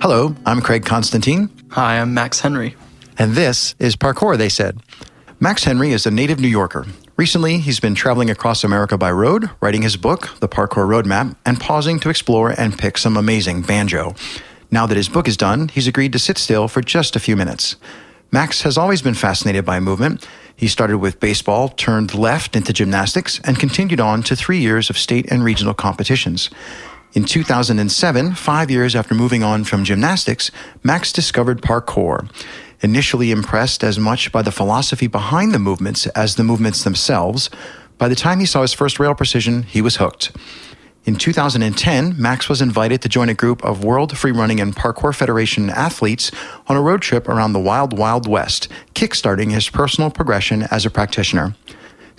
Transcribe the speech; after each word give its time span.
Hello, 0.00 0.34
I'm 0.46 0.62
Craig 0.62 0.86
Constantine. 0.86 1.50
Hi, 1.72 2.00
I'm 2.00 2.14
Max 2.14 2.40
Henry. 2.40 2.74
And 3.18 3.34
this 3.34 3.74
is 3.78 3.96
Parkour, 3.96 4.38
they 4.38 4.48
said. 4.48 4.80
Max 5.40 5.64
Henry 5.64 5.92
is 5.92 6.06
a 6.06 6.10
native 6.10 6.40
New 6.40 6.48
Yorker. 6.48 6.86
Recently, 7.18 7.58
he's 7.58 7.80
been 7.80 7.94
traveling 7.94 8.30
across 8.30 8.64
America 8.64 8.96
by 8.96 9.12
road, 9.12 9.50
writing 9.60 9.82
his 9.82 9.98
book, 9.98 10.30
The 10.40 10.48
Parkour 10.48 10.88
Roadmap, 10.88 11.36
and 11.44 11.60
pausing 11.60 12.00
to 12.00 12.08
explore 12.08 12.58
and 12.58 12.78
pick 12.78 12.96
some 12.96 13.18
amazing 13.18 13.60
banjo. 13.60 14.14
Now 14.70 14.86
that 14.86 14.96
his 14.96 15.10
book 15.10 15.28
is 15.28 15.36
done, 15.36 15.68
he's 15.68 15.86
agreed 15.86 16.14
to 16.14 16.18
sit 16.18 16.38
still 16.38 16.66
for 16.66 16.80
just 16.80 17.14
a 17.14 17.20
few 17.20 17.36
minutes. 17.36 17.76
Max 18.32 18.62
has 18.62 18.78
always 18.78 19.02
been 19.02 19.12
fascinated 19.12 19.66
by 19.66 19.80
movement. 19.80 20.26
He 20.56 20.68
started 20.68 20.96
with 20.96 21.20
baseball, 21.20 21.68
turned 21.68 22.14
left 22.14 22.56
into 22.56 22.72
gymnastics, 22.72 23.38
and 23.44 23.58
continued 23.58 24.00
on 24.00 24.22
to 24.22 24.34
three 24.34 24.60
years 24.60 24.88
of 24.88 24.96
state 24.96 25.30
and 25.30 25.44
regional 25.44 25.74
competitions. 25.74 26.48
In 27.12 27.24
2007, 27.24 28.34
five 28.36 28.70
years 28.70 28.94
after 28.94 29.16
moving 29.16 29.42
on 29.42 29.64
from 29.64 29.82
gymnastics, 29.82 30.52
Max 30.84 31.12
discovered 31.12 31.60
parkour. 31.60 32.30
Initially 32.82 33.32
impressed 33.32 33.82
as 33.82 33.98
much 33.98 34.30
by 34.30 34.42
the 34.42 34.52
philosophy 34.52 35.08
behind 35.08 35.52
the 35.52 35.58
movements 35.58 36.06
as 36.08 36.36
the 36.36 36.44
movements 36.44 36.84
themselves, 36.84 37.50
by 37.98 38.08
the 38.08 38.14
time 38.14 38.38
he 38.38 38.46
saw 38.46 38.62
his 38.62 38.72
first 38.72 39.00
rail 39.00 39.12
precision, 39.16 39.64
he 39.64 39.82
was 39.82 39.96
hooked. 39.96 40.30
In 41.04 41.16
2010, 41.16 42.14
Max 42.16 42.48
was 42.48 42.62
invited 42.62 43.02
to 43.02 43.08
join 43.08 43.28
a 43.28 43.34
group 43.34 43.64
of 43.64 43.82
World 43.82 44.16
Free 44.16 44.30
Running 44.30 44.60
and 44.60 44.76
Parkour 44.76 45.12
Federation 45.12 45.68
athletes 45.68 46.30
on 46.68 46.76
a 46.76 46.80
road 46.80 47.02
trip 47.02 47.26
around 47.26 47.54
the 47.54 47.58
Wild 47.58 47.98
Wild 47.98 48.28
West, 48.28 48.68
kickstarting 48.94 49.50
his 49.50 49.68
personal 49.68 50.10
progression 50.10 50.62
as 50.70 50.86
a 50.86 50.90
practitioner. 50.90 51.56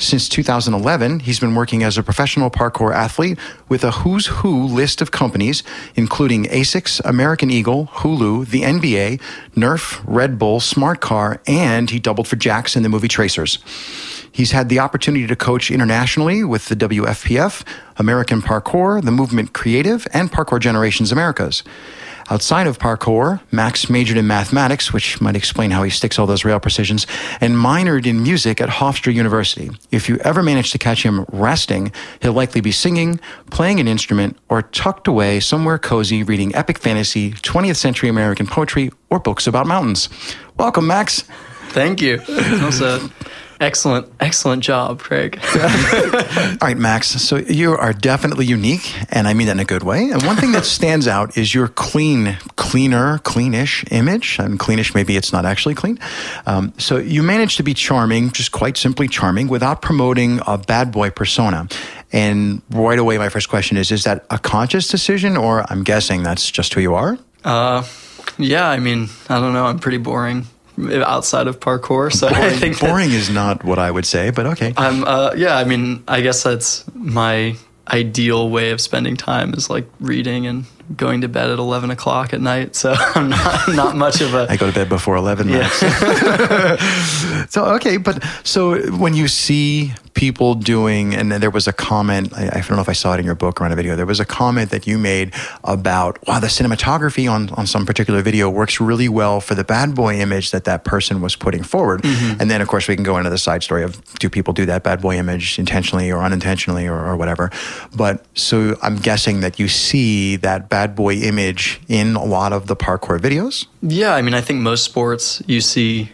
Since 0.01 0.29
2011, 0.29 1.19
he's 1.19 1.39
been 1.39 1.53
working 1.53 1.83
as 1.83 1.95
a 1.95 2.01
professional 2.01 2.49
parkour 2.49 2.91
athlete 2.91 3.37
with 3.69 3.83
a 3.83 3.91
who's 3.91 4.25
who 4.25 4.65
list 4.65 4.99
of 4.99 5.11
companies, 5.11 5.61
including 5.93 6.45
ASICS, 6.45 7.01
American 7.05 7.51
Eagle, 7.51 7.85
Hulu, 7.85 8.47
the 8.47 8.63
NBA, 8.63 9.21
Nerf, 9.55 10.01
Red 10.03 10.39
Bull, 10.39 10.59
Smart 10.59 11.01
Car, 11.01 11.39
and 11.45 11.91
he 11.91 11.99
doubled 11.99 12.27
for 12.27 12.35
Jax 12.35 12.75
in 12.75 12.81
the 12.81 12.89
movie 12.89 13.07
Tracers. 13.07 13.59
He's 14.31 14.53
had 14.53 14.69
the 14.69 14.79
opportunity 14.79 15.27
to 15.27 15.35
coach 15.35 15.69
internationally 15.69 16.43
with 16.43 16.65
the 16.65 16.75
WFPF, 16.75 17.63
American 17.97 18.41
Parkour, 18.41 19.03
the 19.03 19.11
Movement 19.11 19.53
Creative, 19.53 20.07
and 20.13 20.31
Parkour 20.31 20.59
Generations 20.59 21.11
Americas. 21.11 21.61
Outside 22.29 22.67
of 22.67 22.79
parkour, 22.79 23.41
Max 23.51 23.89
majored 23.89 24.17
in 24.17 24.27
mathematics, 24.27 24.93
which 24.93 25.19
might 25.19 25.35
explain 25.35 25.71
how 25.71 25.83
he 25.83 25.89
sticks 25.89 26.19
all 26.19 26.25
those 26.25 26.45
rail 26.45 26.59
precisions, 26.59 27.07
and 27.39 27.55
minored 27.55 28.05
in 28.05 28.23
music 28.23 28.61
at 28.61 28.69
Hofstra 28.69 29.13
University. 29.13 29.71
If 29.91 30.07
you 30.07 30.17
ever 30.17 30.43
manage 30.43 30.71
to 30.71 30.77
catch 30.77 31.03
him 31.03 31.25
resting, 31.31 31.91
he'll 32.21 32.33
likely 32.33 32.61
be 32.61 32.71
singing, 32.71 33.19
playing 33.49 33.79
an 33.79 33.87
instrument, 33.87 34.37
or 34.49 34.61
tucked 34.61 35.07
away 35.07 35.39
somewhere 35.39 35.77
cozy 35.77 36.23
reading 36.23 36.53
epic 36.55 36.77
fantasy, 36.77 37.31
20th 37.31 37.77
century 37.77 38.09
American 38.09 38.47
poetry, 38.47 38.91
or 39.09 39.19
books 39.19 39.47
about 39.47 39.67
mountains. 39.67 40.09
Welcome, 40.57 40.87
Max. 40.87 41.23
Thank 41.69 42.01
you. 42.01 42.19
That 43.61 43.69
was 43.69 43.85
a 43.85 43.91
excellent, 43.91 44.11
excellent 44.19 44.63
job, 44.63 44.99
Craig. 44.99 45.39
All 45.55 46.57
right, 46.61 46.77
Max. 46.77 47.07
So 47.07 47.37
you 47.37 47.73
are 47.73 47.93
definitely 47.93 48.45
unique, 48.45 48.93
and 49.11 49.27
I 49.27 49.33
mean 49.33 49.47
that 49.47 49.53
in 49.53 49.59
a 49.59 49.65
good 49.65 49.83
way. 49.83 50.09
And 50.09 50.23
one 50.23 50.35
thing 50.35 50.51
that 50.53 50.65
stands 50.79 51.07
out 51.07 51.37
is 51.37 51.53
your 51.53 51.67
clean, 51.67 52.37
cleaner, 52.55 53.19
cleanish 53.19 53.87
image. 53.91 54.39
Mean, 54.39 54.57
cleanish, 54.57 54.95
maybe 54.95 55.15
it's 55.15 55.31
not 55.31 55.45
actually 55.45 55.75
clean. 55.75 55.99
Um, 56.45 56.73
so 56.77 56.97
you 56.97 57.23
manage 57.23 57.57
to 57.57 57.63
be 57.63 57.73
charming, 57.73 58.31
just 58.31 58.51
quite 58.51 58.77
simply 58.77 59.07
charming, 59.07 59.47
without 59.47 59.81
promoting 59.81 60.39
a 60.47 60.57
bad 60.57 60.91
boy 60.91 61.11
persona. 61.11 61.67
And 62.11 62.61
right 62.71 62.99
away, 62.99 63.17
my 63.17 63.29
first 63.29 63.49
question 63.49 63.77
is: 63.77 63.91
Is 63.91 64.03
that 64.03 64.25
a 64.29 64.39
conscious 64.39 64.87
decision, 64.87 65.37
or 65.37 65.65
I'm 65.71 65.83
guessing 65.83 66.23
that's 66.23 66.49
just 66.51 66.73
who 66.73 66.81
you 66.81 66.95
are? 66.95 67.17
Uh, 67.43 67.83
yeah. 68.37 68.69
I 68.69 68.79
mean, 68.79 69.09
I 69.29 69.39
don't 69.39 69.53
know. 69.53 69.65
I'm 69.65 69.79
pretty 69.79 69.97
boring 69.97 70.47
outside 70.89 71.47
of 71.47 71.59
parkour. 71.59 72.11
So 72.11 72.29
boring, 72.29 72.43
I 72.43 72.49
think 72.51 72.79
boring 72.79 73.11
is 73.11 73.29
not 73.29 73.63
what 73.63 73.79
I 73.79 73.91
would 73.91 74.05
say, 74.05 74.29
but 74.29 74.45
okay. 74.47 74.73
I'm. 74.77 75.03
Uh, 75.03 75.33
yeah. 75.35 75.57
I 75.57 75.63
mean, 75.63 76.03
I 76.07 76.21
guess 76.21 76.43
that's 76.43 76.83
my 76.93 77.55
ideal 77.87 78.49
way 78.49 78.71
of 78.71 78.79
spending 78.79 79.17
time 79.17 79.53
is 79.53 79.69
like 79.69 79.85
reading 79.99 80.47
and 80.47 80.65
going 80.97 81.21
to 81.21 81.27
bed 81.27 81.49
at 81.49 81.59
11 81.59 81.91
o'clock 81.91 82.33
at 82.33 82.41
night 82.41 82.75
so 82.75 82.93
i'm 83.15 83.29
not, 83.29 83.69
not 83.69 83.95
much 83.95 84.21
of 84.21 84.33
a 84.33 84.47
i 84.49 84.57
go 84.57 84.67
to 84.67 84.73
bed 84.73 84.89
before 84.89 85.15
11 85.15 85.49
yeah. 85.49 85.67
so 87.49 87.65
okay 87.65 87.97
but 87.97 88.23
so 88.43 88.79
when 88.97 89.13
you 89.13 89.27
see 89.27 89.93
people 90.13 90.55
doing 90.55 91.15
and 91.15 91.31
there 91.31 91.49
was 91.49 91.67
a 91.67 91.73
comment 91.73 92.33
I, 92.33 92.47
I, 92.47 92.61
don't 92.61 92.71
know 92.71 92.81
if 92.81 92.89
i 92.89 92.93
saw 92.93 93.13
it 93.13 93.19
in 93.19 93.25
your 93.25 93.35
book 93.35 93.61
or 93.61 93.65
on 93.65 93.71
a 93.71 93.75
video 93.75 93.95
there 93.95 94.05
was 94.05 94.19
a 94.19 94.25
comment 94.25 94.71
that 94.71 94.85
you 94.85 94.97
made 94.97 95.33
about 95.63 96.25
wow 96.27 96.39
the 96.39 96.47
cinematography 96.47 97.31
on, 97.31 97.49
on 97.51 97.65
some 97.65 97.85
particular 97.85 98.21
video 98.21 98.49
works 98.49 98.81
really 98.81 99.07
well 99.07 99.39
for 99.39 99.55
the 99.55 99.63
bad 99.63 99.95
boy 99.95 100.15
image 100.15 100.51
that 100.51 100.65
that 100.65 100.83
person 100.83 101.21
was 101.21 101.35
putting 101.35 101.63
forward 101.63 102.01
mm-hmm. 102.01 102.41
and 102.41 102.51
then 102.51 102.61
of 102.61 102.67
course 102.67 102.87
we 102.87 102.95
can 102.95 103.03
go 103.03 103.17
into 103.17 103.29
the 103.29 103.37
side 103.37 103.63
story 103.63 103.83
of 103.83 104.03
do 104.15 104.29
people 104.29 104.53
do 104.53 104.65
that 104.65 104.83
bad 104.83 105.01
boy 105.01 105.15
image 105.17 105.57
intentionally 105.57 106.11
or 106.11 106.19
unintentionally 106.19 106.87
or, 106.87 106.99
or 106.99 107.15
whatever 107.15 107.49
but 107.95 108.25
so 108.35 108.75
i'm 108.81 108.97
guessing 108.97 109.39
that 109.39 109.59
you 109.59 109.67
see 109.67 110.35
that 110.35 110.67
bad 110.67 110.80
bad 110.81 110.95
boy 110.95 111.13
image 111.13 111.79
in 111.87 112.15
a 112.15 112.23
lot 112.23 112.51
of 112.53 112.65
the 112.65 112.75
parkour 112.75 113.19
videos? 113.19 113.67
Yeah, 113.83 114.15
I 114.15 114.23
mean, 114.23 114.33
I 114.33 114.41
think 114.41 114.61
most 114.61 114.83
sports 114.83 115.41
you 115.45 115.61
see 115.61 116.11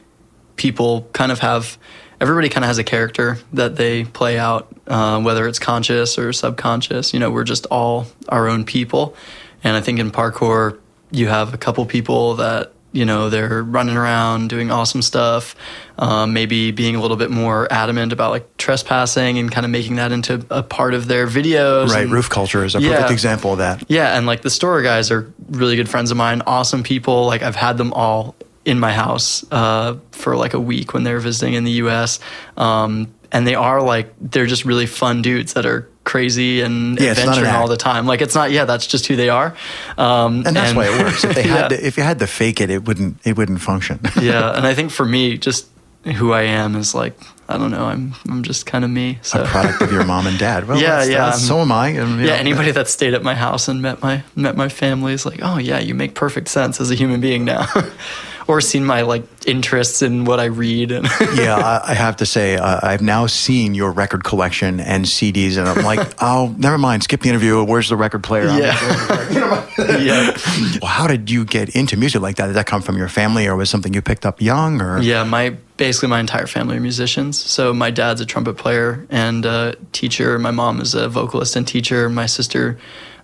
people 0.57 1.07
kind 1.13 1.31
of 1.31 1.39
have 1.39 1.78
everybody 2.19 2.50
kind 2.50 2.66
of 2.66 2.67
has 2.67 2.78
a 2.78 2.83
character 2.83 3.38
that 3.53 3.78
they 3.78 4.03
play 4.03 4.38
out, 4.38 4.67
uh, 4.88 5.22
whether 5.22 5.47
it's 5.47 5.59
conscious 5.59 6.17
or 6.17 6.33
subconscious. 6.33 7.13
You 7.13 7.19
know, 7.19 7.31
we're 7.31 7.45
just 7.45 7.66
all 7.67 8.07
our 8.28 8.50
own 8.50 8.66
people, 8.66 9.16
and 9.63 9.78
I 9.78 9.81
think 9.81 10.00
in 10.00 10.11
parkour 10.11 10.78
you 11.11 11.28
have 11.28 11.53
a 11.53 11.57
couple 11.57 11.85
people 11.85 12.35
that 12.35 12.73
you 12.97 13.06
know 13.06 13.30
they're 13.30 13.62
running 13.62 13.96
around 13.96 14.50
doing 14.50 14.72
awesome 14.72 15.03
stuff 15.03 15.56
um, 16.00 16.34
maybe 16.34 16.72
being 16.72 16.96
a 16.96 17.02
little 17.02 17.16
bit 17.16 17.30
more 17.30 17.72
adamant 17.72 18.12
about 18.12 18.31
like 18.31 18.58
trespassing 18.58 19.38
and 19.38 19.52
kind 19.52 19.66
of 19.66 19.72
making 19.72 19.96
that 19.96 20.12
into 20.12 20.44
a 20.50 20.63
part 20.63 20.94
of 20.96 21.08
their 21.08 21.28
videos 21.28 21.90
right 21.90 22.03
and, 22.03 22.12
roof 22.12 22.30
culture 22.30 22.66
is 22.66 22.75
a 22.75 22.81
yeah, 22.81 22.96
perfect 22.96 23.12
example 23.12 23.53
of 23.53 23.59
that. 23.59 23.84
Yeah 23.88 24.18
and 24.18 24.25
like 24.25 24.41
the 24.41 24.50
Storror 24.50 24.84
guys 24.84 25.12
are 25.12 25.31
really 25.50 25.75
good 25.75 25.88
friends 25.88 26.09
of 26.09 26.18
mine 26.18 26.41
awesome 26.47 26.81
people 26.81 27.28
like 27.28 27.44
i've 27.44 27.56
had 27.56 27.78
them 27.78 27.94
all 27.94 28.35
in 28.66 28.80
my 28.80 28.91
house 28.91 29.46
uh, 29.52 29.96
for 30.12 30.35
like 30.35 30.53
a 30.53 30.59
week 30.59 30.94
when 30.94 31.03
they 31.03 31.14
were 31.14 31.22
visiting 31.22 31.53
in 31.53 31.64
the 31.64 31.72
us 31.72 32.19
um, 32.58 33.14
and 33.31 33.46
they 33.46 33.56
are 33.56 33.81
like 33.81 34.14
they're 34.19 34.46
just 34.46 34.66
really 34.66 34.85
fun 34.85 35.22
dudes 35.22 35.53
that 35.53 35.66
are 35.66 35.90
crazy 36.07 36.62
and 36.62 37.00
yeah, 37.00 37.12
adventuring 37.12 37.51
all 37.51 37.68
the 37.68 37.78
time. 37.78 38.07
Like 38.07 38.22
it's 38.22 38.34
not. 38.34 38.50
Yeah, 38.50 38.66
that's 38.66 38.88
just 38.88 39.06
who 39.06 39.16
they 39.16 39.29
are. 39.29 39.56
Um, 39.97 40.45
and 40.47 40.56
that's 40.56 40.69
and, 40.69 40.78
why 40.78 40.88
it 40.88 41.03
works. 41.03 41.23
If 41.23 41.35
they 41.35 41.44
had 41.57 41.68
to, 41.69 41.85
if 41.85 41.97
you 41.97 42.03
had 42.03 42.19
to 42.19 42.28
fake 42.28 42.62
it, 42.62 42.69
it 42.69 42.85
wouldn't 42.85 43.19
it 43.25 43.38
wouldn't 43.38 43.62
function. 43.62 44.00
yeah, 44.22 44.56
and 44.56 44.66
I 44.66 44.73
think 44.73 44.91
for 44.91 45.06
me, 45.06 45.38
just 45.38 45.67
who 46.16 46.31
I 46.31 46.44
am 46.44 46.75
is 46.75 46.96
like 46.96 47.19
I 47.50 47.57
don't 47.57 47.72
know. 47.72 47.85
I'm 47.85 48.16
I'm 48.29 48.44
just 48.44 48.66
kind 48.66 48.84
of 48.84 48.90
me. 48.90 49.19
So. 49.22 49.44
A 49.44 49.46
product 49.46 49.81
of 49.81 49.91
your 49.91 50.06
mom 50.06 50.28
and 50.28 50.40
dad. 50.40 50.67
Well, 50.67 50.79
yeah, 50.79 50.97
that's, 50.97 51.09
yeah. 51.09 51.17
That's, 51.29 51.46
so 51.46 51.59
am 51.59 51.72
I. 51.72 51.90
And, 51.90 52.19
yeah. 52.19 52.28
Know, 52.28 52.34
anybody 52.34 52.72
that 52.72 52.88
stayed 52.88 53.13
at 53.13 53.23
my 53.23 53.35
house 53.35 53.67
and 53.67 53.81
met 53.81 54.01
my 54.01 54.23
met 54.35 54.56
my 54.56 54.69
family 54.69 55.13
is 55.13 55.25
like, 55.25 55.40
oh 55.44 55.57
yeah, 55.57 55.79
you 55.79 55.94
make 55.94 56.16
perfect 56.16 56.47
sense 56.47 56.81
as 56.81 56.90
a 56.90 56.96
human 56.96 57.22
being 57.22 57.46
now. 57.46 57.67
or 58.47 58.62
seen 58.62 58.85
my 58.85 59.02
like 59.02 59.24
interests 59.46 60.02
in 60.02 60.25
what 60.25 60.40
I 60.40 60.46
read. 60.46 60.91
And 60.91 61.06
yeah, 61.35 61.56
I, 61.56 61.91
I, 61.91 61.94
have 61.94 62.18
to 62.18 62.25
say, 62.25 62.56
uh, 62.56 62.80
I've 62.81 63.02
now 63.02 63.28
seen 63.28 63.75
your 63.75 63.91
record 63.91 64.24
collection 64.24 64.80
and 64.80 65.06
CDs, 65.06 65.58
and 65.58 65.68
I'm 65.68 65.84
like, 65.84 66.16
oh, 66.22 66.56
never 66.58 66.78
mind, 66.78 67.03
skip 67.03 67.22
the 67.22 67.30
interview. 67.30 67.63
Where's 67.63 67.90
the 67.90 67.97
record 67.97 68.24
player? 68.24 68.46
Yeah, 68.46 69.69
yeah. 70.00 70.38
Well, 70.81 70.91
how 70.91 71.08
did 71.08 71.30
you 71.30 71.46
get 71.46 71.69
into 71.69 71.97
music 71.97 72.22
like 72.22 72.38
that? 72.38 72.47
Did 72.47 72.56
that 72.56 72.66
come 72.66 72.81
from 72.81 72.97
your 72.97 73.09
family, 73.09 73.47
or 73.47 73.56
was 73.56 73.69
something 73.69 73.94
you 73.94 74.02
picked 74.02 74.25
up 74.25 74.41
young? 74.41 74.81
Or 74.81 75.00
yeah, 75.00 75.24
my 75.24 75.56
basically 75.75 76.09
my 76.09 76.19
entire 76.19 76.47
family 76.47 76.78
are 76.78 76.81
musicians. 76.81 77.40
So 77.40 77.74
my 77.74 77.91
dad's 77.91 78.22
a 78.22 78.25
trumpet 78.25 78.58
player 78.58 79.06
and 79.09 79.46
a 79.46 79.75
teacher. 79.91 80.40
My 80.40 80.52
mom 80.52 80.81
is 80.81 80.96
a 80.96 81.09
vocalist 81.09 81.55
and 81.55 81.67
teacher. 81.67 82.09
My 82.09 82.26
sister 82.26 82.79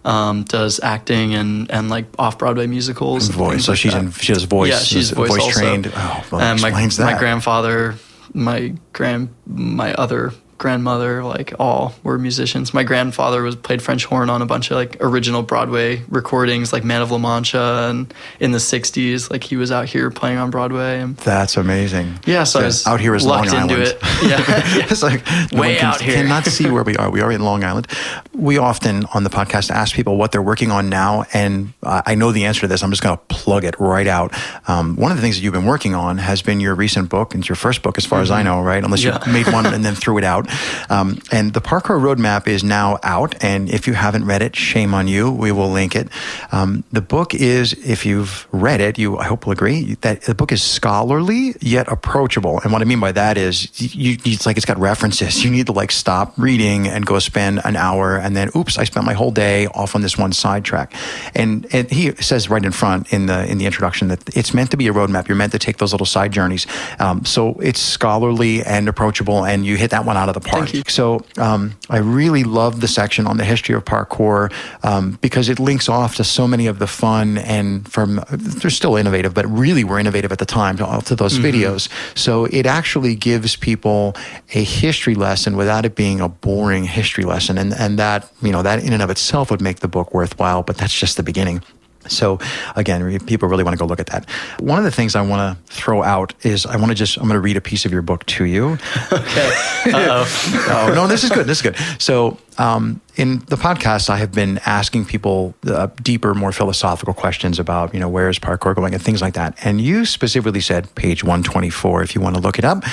um, 0.06 0.44
does 0.44 0.80
acting 0.82 1.34
and, 1.36 1.70
and 1.72 1.90
like 1.90 2.06
off 2.20 2.38
Broadway 2.38 2.68
musicals. 2.68 3.30
voice. 3.30 3.66
So 3.66 3.72
like 3.72 3.80
she's 3.80 3.94
that. 3.94 4.04
in, 4.04 4.12
she 4.12 4.34
does 4.34 4.44
voice. 4.44 4.72
Yeah, 4.72 4.80
she's 4.80 5.12
voice, 5.12 5.30
voice 5.30 5.58
trained. 5.58 5.92
Oh, 5.94 6.26
well, 6.32 6.42
and 6.42 6.62
my, 6.62 6.72
that. 6.72 7.00
my 7.00 7.18
grandfather, 7.18 7.96
my 8.34 8.74
grand, 8.92 9.34
my 9.46 9.94
other 9.94 10.34
grandmother, 10.64 11.26
like 11.26 11.54
all 11.60 11.94
were 12.04 12.18
musicians. 12.18 12.74
My 12.74 12.84
grandfather 12.84 13.44
was 13.44 13.56
played 13.56 13.82
French 13.82 14.06
horn 14.06 14.30
on 14.30 14.42
a 14.42 14.46
bunch 14.46 14.72
of 14.72 14.78
like 14.78 14.96
original 15.02 15.44
Broadway 15.44 16.02
recordings, 16.08 16.72
like 16.72 16.86
Man 16.86 17.02
of 17.02 17.12
La 17.12 17.18
Mancha, 17.18 17.90
and 17.90 18.14
in 18.40 18.54
the 18.54 18.60
'60s, 18.60 19.30
like 19.30 19.44
he 19.44 19.58
was 19.58 19.72
out 19.74 19.88
here 19.88 20.10
playing 20.10 20.38
on 20.38 20.50
Broadway. 20.52 21.02
And 21.02 21.18
That's 21.18 21.58
amazing. 21.58 22.18
Yeah, 22.26 22.46
so, 22.46 22.62
I 22.62 22.64
was 22.64 22.88
out 22.88 23.02
here 23.02 23.14
is 23.14 23.26
Long 23.26 23.48
Island. 23.50 23.84
It. 23.84 24.00
Yeah, 24.24 24.40
yeah. 24.40 24.88
it's 24.90 25.04
like 25.04 25.22
no 25.52 25.60
way 25.60 25.76
can, 25.76 25.86
out 25.86 26.00
here. 26.00 26.16
Cannot 26.16 26.46
see 26.46 26.70
where 26.70 26.84
we 26.84 26.96
are. 26.96 27.10
We 27.12 27.20
are 27.20 27.30
in 27.30 27.42
Long 27.42 27.66
Island. 27.66 27.88
We 28.34 28.58
often 28.58 29.04
on 29.14 29.26
the 29.26 29.30
podcast 29.30 29.70
ask 29.70 29.94
people 29.94 30.16
what 30.16 30.32
they're 30.32 30.42
working 30.42 30.72
on 30.72 30.88
now, 30.88 31.26
and 31.34 31.74
uh, 31.84 32.04
I 32.06 32.16
know 32.16 32.32
the 32.32 32.46
answer 32.46 32.62
to 32.62 32.68
this. 32.68 32.84
I'm 32.84 32.90
just 32.90 33.04
going 33.04 33.18
to 33.18 33.24
plug 33.28 33.66
it 33.66 33.78
right 33.80 34.08
out. 34.08 34.34
Um, 34.70 34.96
one 34.96 35.12
of 35.12 35.18
the 35.18 35.22
things 35.22 35.36
that 35.36 35.44
you've 35.44 35.54
been 35.54 35.66
working 35.66 35.94
on 35.94 36.20
has 36.20 36.42
been 36.42 36.62
your 36.62 36.74
recent 36.74 37.10
book. 37.10 37.36
It's 37.36 37.50
your 37.50 37.58
first 37.58 37.82
book, 37.82 37.98
as 37.98 38.06
far 38.06 38.20
mm-hmm. 38.20 38.24
as 38.24 38.32
I 38.32 38.40
mm-hmm. 38.40 38.46
know, 38.46 38.62
right? 38.62 38.82
Unless 38.82 39.04
yeah. 39.04 39.20
you 39.26 39.34
made 39.34 39.52
one 39.52 39.66
and 39.74 39.84
then 39.84 39.96
threw 39.96 40.18
it 40.18 40.24
out. 40.24 40.48
Um, 40.90 41.20
and 41.32 41.54
the 41.54 41.62
parkour 41.62 42.00
roadmap 42.00 42.48
is 42.48 42.64
now 42.64 43.00
out. 43.04 43.44
And 43.44 43.70
if 43.70 43.88
you 43.88 43.94
haven't 43.94 44.26
read 44.26 44.42
it, 44.42 44.56
shame 44.56 44.94
on 44.94 45.08
you. 45.08 45.32
We 45.32 45.52
will 45.52 45.70
link 45.70 45.96
it. 45.96 46.10
Um, 46.52 46.84
the 46.92 47.02
book 47.02 47.34
is, 47.34 47.74
if 47.74 48.06
you've 48.06 48.48
read 48.52 48.82
it, 48.82 48.98
you 48.98 49.18
I 49.18 49.26
hope 49.26 49.46
will 49.46 49.54
agree 49.54 49.96
that 50.02 50.24
the 50.24 50.36
book 50.36 50.52
is 50.52 50.62
scholarly 50.62 51.56
yet 51.62 51.92
approachable. 51.92 52.60
And 52.62 52.72
what 52.72 52.82
I 52.82 52.86
mean 52.86 53.00
by 53.00 53.12
that 53.12 53.38
is, 53.38 53.70
you, 53.80 54.18
it's 54.26 54.46
like 54.46 54.58
it's 54.58 54.66
got 54.66 54.78
references. 54.78 55.44
You 55.44 55.52
need 55.52 55.68
to 55.68 55.72
like 55.72 55.92
stop 55.92 56.34
reading 56.38 56.88
and 56.88 57.06
go 57.06 57.20
spend 57.20 57.62
an 57.64 57.76
hour, 57.76 58.18
and 58.18 58.36
then 58.36 58.50
oops, 58.56 58.78
I 58.78 58.84
spent 58.84 59.06
my 59.06 59.14
whole 59.14 59.32
day 59.32 59.68
off 59.68 59.96
on 59.96 60.02
this 60.02 60.18
one 60.18 60.34
sidetrack. 60.34 60.94
And, 61.36 61.68
and 61.74 61.90
he 61.90 62.12
says 62.16 62.50
right 62.50 62.64
in 62.64 62.72
front 62.72 63.14
in 63.14 63.26
the 63.28 63.46
in 63.46 63.58
the 63.58 63.66
introduction 63.66 64.08
that 64.10 64.36
it's 64.36 64.54
meant 64.54 64.72
to 64.72 64.78
be 64.78 64.88
a 64.88 64.94
roadmap. 64.94 65.28
You're 65.28 65.38
meant 65.38 65.52
to 65.54 65.60
take 65.60 65.78
those 65.78 65.94
little 65.94 66.06
side 66.06 66.32
journeys. 66.32 66.68
Um, 67.00 67.26
so 67.26 67.60
it's 67.60 67.80
scholarly 67.80 68.64
and 68.64 68.88
approachable, 68.88 69.46
and 69.46 69.66
you 69.66 69.76
hit 69.78 69.92
that 69.92 70.06
one 70.06 70.18
out 70.18 70.30
of 70.30 70.33
the 70.34 70.42
park. 70.42 70.70
So 70.90 71.26
um, 71.38 71.76
I 71.90 71.98
really 71.98 72.44
love 72.44 72.82
the 72.82 72.88
section 72.88 73.28
on 73.28 73.38
the 73.38 73.46
history 73.46 73.76
of 73.76 73.86
parkour 73.86 74.52
um, 74.84 75.18
because 75.22 75.50
it 75.50 75.60
links 75.60 75.90
off 75.90 76.16
to 76.16 76.24
so 76.24 76.48
many 76.48 76.68
of 76.68 76.80
the 76.80 76.88
fun 76.88 77.38
and 77.38 77.90
from 77.92 78.24
they're 78.30 78.72
still 78.72 78.96
innovative, 78.96 79.34
but 79.34 79.46
really 79.48 79.84
were 79.84 80.00
innovative 80.00 80.32
at 80.32 80.40
the 80.40 80.46
time 80.46 80.78
to, 80.78 81.02
to 81.06 81.16
those 81.16 81.38
mm-hmm. 81.38 81.46
videos. 81.46 81.90
So 82.18 82.46
it 82.46 82.66
actually 82.66 83.16
gives 83.16 83.56
people 83.56 84.16
a 84.54 84.64
history 84.64 85.16
lesson 85.16 85.56
without 85.56 85.86
it 85.86 85.96
being 85.96 86.20
a 86.20 86.30
boring 86.30 86.86
history 86.86 87.24
lesson, 87.24 87.58
and 87.58 87.74
and 87.74 88.00
that 88.00 88.32
you 88.42 88.52
know 88.52 88.62
that 88.62 88.84
in 88.84 88.94
and 88.94 89.02
of 89.02 89.10
itself 89.10 89.52
would 89.52 89.62
make 89.62 89.80
the 89.80 89.88
book 89.88 90.14
worthwhile. 90.14 90.64
But 90.64 90.78
that's 90.78 90.98
just 90.98 91.18
the 91.18 91.24
beginning. 91.24 91.62
So 92.08 92.40
again, 92.76 93.20
people 93.26 93.48
really 93.48 93.64
want 93.64 93.74
to 93.74 93.80
go 93.80 93.86
look 93.86 94.00
at 94.00 94.08
that. 94.08 94.30
One 94.60 94.78
of 94.78 94.84
the 94.84 94.92
things 94.92 95.16
I 95.16 95.22
want 95.22 95.58
to 95.58 95.74
throw 95.74 96.04
out 96.04 96.34
is 96.44 96.66
I 96.66 96.78
want 96.78 96.90
to 96.90 96.96
just 96.96 97.18
I'm 97.18 97.24
going 97.24 97.34
to 97.34 97.40
read 97.40 97.58
a 97.58 97.62
piece 97.62 97.86
of 97.86 97.92
your 97.92 98.02
book 98.02 98.26
to 98.28 98.46
you. 98.46 98.78
okay. 99.12 99.52
oh 99.94 100.92
no, 100.96 101.08
this 101.08 101.24
is 101.24 101.30
good. 101.30 101.48
This 101.48 101.58
is 101.58 101.62
good. 101.62 101.78
So 102.00 102.38
um, 102.58 103.02
in 103.16 103.40
the 103.40 103.56
podcast, 103.56 104.10
I 104.10 104.18
have 104.18 104.32
been 104.32 104.60
asking 104.66 105.06
people 105.06 105.54
uh, 105.66 105.88
deeper, 106.02 106.34
more 106.34 106.52
philosophical 106.52 107.14
questions 107.14 107.60
about 107.60 107.94
you 107.94 108.00
know 108.00 108.10
where 108.10 108.30
is 108.30 108.40
parkour 108.40 108.76
going 108.76 108.94
and 108.94 109.02
things 109.02 109.22
like 109.22 109.34
that. 109.36 109.58
And 109.64 109.80
you 109.80 110.06
specifically 110.06 110.62
said 110.62 110.94
page 110.96 111.24
124, 111.24 112.04
if 112.04 112.16
you 112.16 112.22
want 112.22 112.36
to 112.36 112.42
look 112.42 112.60
it 112.60 112.66
up, 112.66 112.84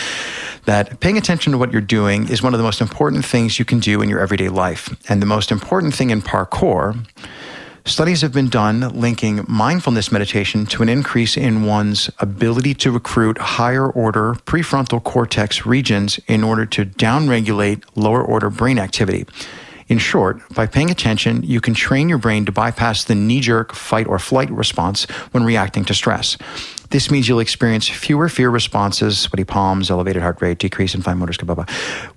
that 0.64 1.00
paying 1.00 1.18
attention 1.18 1.52
to 1.52 1.58
what 1.58 1.72
you're 1.72 1.80
doing 1.80 2.28
is 2.28 2.42
one 2.42 2.54
of 2.54 2.58
the 2.58 2.64
most 2.64 2.80
important 2.80 3.24
things 3.24 3.58
you 3.58 3.64
can 3.64 3.80
do 3.80 4.02
in 4.02 4.08
your 4.08 4.20
everyday 4.20 4.48
life, 4.48 4.94
and 5.08 5.20
the 5.20 5.26
most 5.26 5.50
important 5.50 5.94
thing 5.94 6.10
in 6.10 6.22
parkour 6.22 7.06
Studies 7.86 8.20
have 8.20 8.32
been 8.32 8.48
done 8.48 8.80
linking 9.00 9.44
mindfulness 9.48 10.12
meditation 10.12 10.66
to 10.66 10.82
an 10.82 10.88
increase 10.88 11.36
in 11.36 11.64
one's 11.64 12.10
ability 12.18 12.74
to 12.74 12.90
recruit 12.90 13.38
higher 13.38 13.88
order 13.88 14.34
prefrontal 14.44 15.02
cortex 15.02 15.64
regions 15.64 16.20
in 16.26 16.44
order 16.44 16.66
to 16.66 16.84
downregulate 16.84 17.82
lower 17.96 18.22
order 18.22 18.50
brain 18.50 18.78
activity. 18.78 19.26
In 19.90 19.98
short, 19.98 20.40
by 20.54 20.66
paying 20.66 20.88
attention, 20.88 21.42
you 21.42 21.60
can 21.60 21.74
train 21.74 22.08
your 22.08 22.16
brain 22.16 22.44
to 22.44 22.52
bypass 22.52 23.02
the 23.02 23.16
knee 23.16 23.40
jerk 23.40 23.74
fight 23.74 24.06
or 24.06 24.20
flight 24.20 24.48
response 24.48 25.02
when 25.32 25.42
reacting 25.42 25.84
to 25.86 25.94
stress. 25.94 26.38
This 26.90 27.10
means 27.10 27.28
you'll 27.28 27.40
experience 27.40 27.88
fewer 27.88 28.28
fear 28.28 28.50
responses, 28.50 29.18
sweaty 29.18 29.42
palms, 29.42 29.90
elevated 29.90 30.22
heart 30.22 30.40
rate, 30.40 30.58
decrease 30.58 30.94
in 30.94 31.02
fine 31.02 31.18
motor 31.18 31.32
skill, 31.32 31.66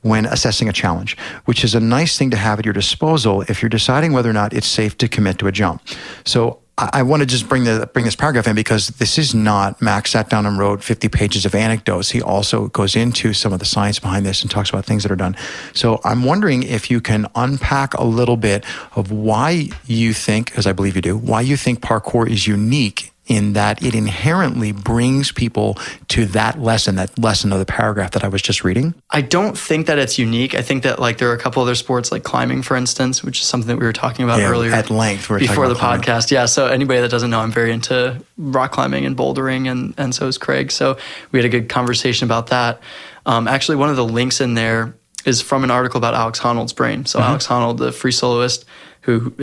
when 0.03 0.27
assessing 0.27 0.69
a 0.69 0.73
challenge, 0.73 1.17
which 1.45 1.63
is 1.63 1.73
a 1.73 1.79
nice 1.79 2.15
thing 2.15 2.29
to 2.29 2.37
have 2.37 2.59
at 2.59 2.65
your 2.65 2.75
disposal 2.75 3.41
if 3.49 3.63
you're 3.63 3.69
deciding 3.69 4.13
whether 4.13 4.29
or 4.29 4.33
not 4.33 4.53
it's 4.53 4.67
safe 4.67 4.95
to 4.99 5.07
commit 5.07 5.39
to 5.39 5.47
a 5.47 5.51
jump. 5.51 5.81
So 6.25 6.59
I 6.75 7.03
want 7.03 7.21
to 7.21 7.27
just 7.27 7.47
bring 7.47 7.65
the 7.65 7.87
bring 7.93 8.03
this 8.03 8.15
paragraph 8.15 8.47
in 8.47 8.55
because 8.55 8.87
this 8.87 9.19
is 9.19 9.35
not 9.35 9.79
Max 9.79 10.09
sat 10.09 10.27
down 10.27 10.47
and 10.47 10.57
wrote 10.57 10.83
50 10.83 11.07
pages 11.07 11.45
of 11.45 11.53
anecdotes. 11.53 12.09
He 12.09 12.19
also 12.19 12.67
goes 12.69 12.95
into 12.95 13.31
some 13.31 13.53
of 13.53 13.59
the 13.59 13.65
science 13.65 13.99
behind 13.99 14.25
this 14.25 14.41
and 14.41 14.49
talks 14.49 14.71
about 14.71 14.83
things 14.83 15.03
that 15.03 15.11
are 15.11 15.15
done. 15.15 15.37
So 15.73 16.01
I'm 16.03 16.23
wondering 16.23 16.63
if 16.63 16.89
you 16.89 16.99
can 16.99 17.27
unpack 17.35 17.93
a 17.93 18.03
little 18.03 18.37
bit 18.37 18.65
of 18.95 19.11
why 19.11 19.69
you 19.85 20.13
think, 20.13 20.57
as 20.57 20.65
I 20.65 20.73
believe 20.73 20.95
you 20.95 21.03
do, 21.03 21.15
why 21.15 21.41
you 21.41 21.57
think 21.57 21.79
parkour 21.79 22.27
is 22.27 22.47
unique 22.47 23.12
in 23.27 23.53
that 23.53 23.81
it 23.81 23.95
inherently 23.95 24.71
brings 24.71 25.31
people 25.31 25.77
to 26.09 26.25
that 26.25 26.59
lesson, 26.59 26.95
that 26.95 27.17
lesson 27.17 27.53
of 27.53 27.59
the 27.59 27.65
paragraph 27.65 28.11
that 28.11 28.23
I 28.23 28.27
was 28.27 28.41
just 28.41 28.63
reading? 28.63 28.93
I 29.11 29.21
don't 29.21 29.57
think 29.57 29.87
that 29.87 29.97
it's 29.97 30.19
unique. 30.19 30.55
I 30.55 30.61
think 30.61 30.83
that 30.83 30.99
like 30.99 31.19
there 31.19 31.29
are 31.29 31.33
a 31.33 31.39
couple 31.39 31.61
other 31.61 31.75
sports 31.75 32.11
like 32.11 32.23
climbing, 32.23 32.61
for 32.63 32.75
instance, 32.75 33.23
which 33.23 33.39
is 33.39 33.45
something 33.45 33.67
that 33.67 33.77
we 33.77 33.85
were 33.85 33.93
talking 33.93 34.25
about 34.25 34.39
yeah, 34.39 34.49
earlier 34.49 34.71
at 34.71 34.89
length 34.89 35.29
before 35.29 35.69
the 35.69 35.75
climbing. 35.75 36.03
podcast. 36.03 36.31
Yeah. 36.31 36.45
So 36.45 36.67
anybody 36.67 36.99
that 36.99 37.11
doesn't 37.11 37.29
know, 37.29 37.39
I'm 37.39 37.51
very 37.51 37.71
into 37.71 38.21
rock 38.37 38.71
climbing 38.71 39.05
and 39.05 39.15
bouldering, 39.15 39.71
and 39.71 39.93
and 39.97 40.13
so 40.13 40.27
is 40.27 40.37
Craig. 40.37 40.71
So 40.71 40.97
we 41.31 41.39
had 41.39 41.45
a 41.45 41.49
good 41.49 41.69
conversation 41.69 42.25
about 42.25 42.47
that. 42.47 42.81
Um, 43.25 43.47
actually, 43.47 43.77
one 43.77 43.89
of 43.89 43.95
the 43.95 44.05
links 44.05 44.41
in 44.41 44.55
there 44.55 44.95
is 45.25 45.41
from 45.41 45.63
an 45.63 45.71
article 45.71 45.97
about 45.97 46.13
Alex 46.13 46.39
Honnold's 46.39 46.73
brain. 46.73 47.05
So 47.05 47.19
mm-hmm. 47.19 47.29
Alex 47.29 47.47
Honnold, 47.47 47.77
the 47.77 47.93
free 47.93 48.11
soloist, 48.11 48.65
who 49.01 49.33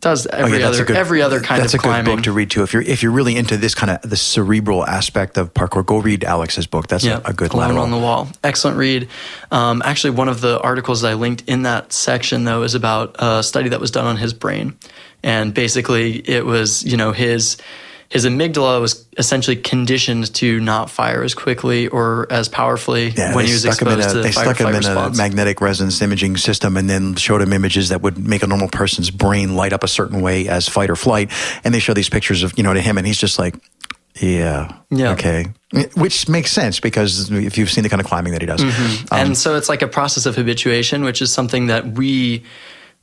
does 0.00 0.26
every 0.26 0.58
oh, 0.58 0.58
yeah, 0.58 0.68
other 0.68 0.84
good, 0.84 0.96
every 0.96 1.22
other 1.22 1.40
kind 1.40 1.62
of 1.62 1.68
climbing. 1.68 1.70
That's 1.70 1.74
a 1.74 2.04
good 2.04 2.16
book 2.16 2.24
to 2.24 2.32
read 2.32 2.50
too. 2.50 2.62
If 2.62 2.72
you're 2.72 2.82
if 2.82 3.02
you're 3.02 3.12
really 3.12 3.36
into 3.36 3.56
this 3.56 3.74
kind 3.74 3.90
of 3.90 4.08
the 4.08 4.16
cerebral 4.16 4.86
aspect 4.86 5.38
of 5.38 5.54
parkour, 5.54 5.84
go 5.84 5.98
read 5.98 6.22
Alex's 6.22 6.66
book. 6.66 6.86
That's 6.88 7.04
a, 7.04 7.22
a, 7.24 7.32
good 7.32 7.52
Alone 7.52 7.78
on 7.78 7.90
the 7.90 7.98
wall. 7.98 8.28
Excellent 8.44 8.76
read. 8.76 9.08
Um, 9.50 9.82
actually, 9.84 10.10
one 10.10 10.28
of 10.28 10.40
the 10.40 10.60
articles 10.60 11.02
I 11.02 11.14
linked 11.14 11.44
in 11.48 11.62
that 11.62 11.92
section 11.92 12.44
though 12.44 12.62
is 12.62 12.74
about 12.74 13.16
a 13.18 13.42
study 13.42 13.70
that 13.70 13.80
was 13.80 13.90
done 13.90 14.06
on 14.06 14.16
his 14.16 14.34
brain, 14.34 14.76
and 15.22 15.54
basically 15.54 16.16
it 16.28 16.44
was 16.44 16.84
you 16.84 16.96
know 16.96 17.12
his 17.12 17.56
his 18.08 18.24
amygdala 18.24 18.80
was 18.80 19.06
essentially 19.18 19.56
conditioned 19.56 20.32
to 20.34 20.60
not 20.60 20.90
fire 20.90 21.22
as 21.22 21.34
quickly 21.34 21.88
or 21.88 22.26
as 22.30 22.48
powerfully 22.48 23.08
yeah, 23.10 23.34
when 23.34 23.46
he 23.46 23.52
was 23.52 23.64
exposed 23.64 23.98
a, 23.98 24.08
to 24.08 24.14
the 24.18 24.22
They 24.22 24.32
stuck 24.32 24.58
him 24.58 24.68
in 24.68 24.76
response. 24.76 25.18
a 25.18 25.22
magnetic 25.22 25.60
resonance 25.60 26.00
imaging 26.00 26.36
system 26.36 26.76
and 26.76 26.88
then 26.88 27.16
showed 27.16 27.42
him 27.42 27.52
images 27.52 27.88
that 27.88 28.02
would 28.02 28.18
make 28.18 28.42
a 28.42 28.46
normal 28.46 28.68
person's 28.68 29.10
brain 29.10 29.56
light 29.56 29.72
up 29.72 29.82
a 29.82 29.88
certain 29.88 30.20
way 30.20 30.46
as 30.46 30.68
fight 30.68 30.88
or 30.88 30.96
flight. 30.96 31.32
And 31.64 31.74
they 31.74 31.80
show 31.80 31.94
these 31.94 32.08
pictures 32.08 32.42
of, 32.42 32.56
you 32.56 32.62
know, 32.62 32.74
to 32.74 32.80
him 32.80 32.96
and 32.96 33.06
he's 33.06 33.18
just 33.18 33.38
like, 33.38 33.56
yeah. 34.20 34.72
Yeah. 34.90 35.12
Okay. 35.12 35.46
Which 35.96 36.28
makes 36.28 36.52
sense 36.52 36.80
because 36.80 37.30
if 37.30 37.58
you've 37.58 37.70
seen 37.70 37.82
the 37.82 37.90
kind 37.90 38.00
of 38.00 38.06
climbing 38.06 38.32
that 38.32 38.40
he 38.40 38.46
does. 38.46 38.62
Mm-hmm. 38.62 39.12
Um, 39.12 39.20
and 39.20 39.36
so 39.36 39.56
it's 39.56 39.68
like 39.68 39.82
a 39.82 39.88
process 39.88 40.26
of 40.26 40.36
habituation, 40.36 41.02
which 41.02 41.20
is 41.20 41.32
something 41.32 41.66
that 41.66 41.86
we 41.92 42.44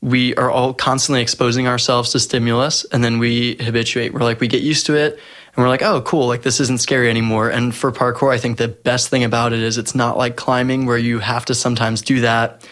we 0.03 0.35
are 0.35 0.51
all 0.51 0.73
constantly 0.73 1.21
exposing 1.21 1.65
ourselves 1.65 2.11
to 2.11 2.19
stimulus 2.19 2.83
and 2.91 3.01
then 3.01 3.19
we 3.19 3.55
habituate. 3.55 4.13
We're 4.13 4.19
like, 4.19 4.41
we 4.41 4.49
get 4.49 4.61
used 4.61 4.85
to 4.87 4.95
it 4.95 5.13
and 5.13 5.63
we're 5.63 5.69
like, 5.69 5.81
oh, 5.81 6.01
cool, 6.01 6.27
like 6.27 6.41
this 6.41 6.59
isn't 6.59 6.81
scary 6.81 7.09
anymore. 7.09 7.49
And 7.49 7.73
for 7.73 7.89
parkour, 7.89 8.33
I 8.33 8.37
think 8.37 8.57
the 8.57 8.67
best 8.67 9.07
thing 9.07 9.23
about 9.23 9.53
it 9.53 9.59
is 9.59 9.77
it's 9.77 9.95
not 9.95 10.17
like 10.17 10.35
climbing 10.35 10.85
where 10.85 10.97
you 10.97 11.19
have 11.19 11.45
to 11.45 11.55
sometimes 11.55 12.01
do 12.01 12.19
that, 12.19 12.67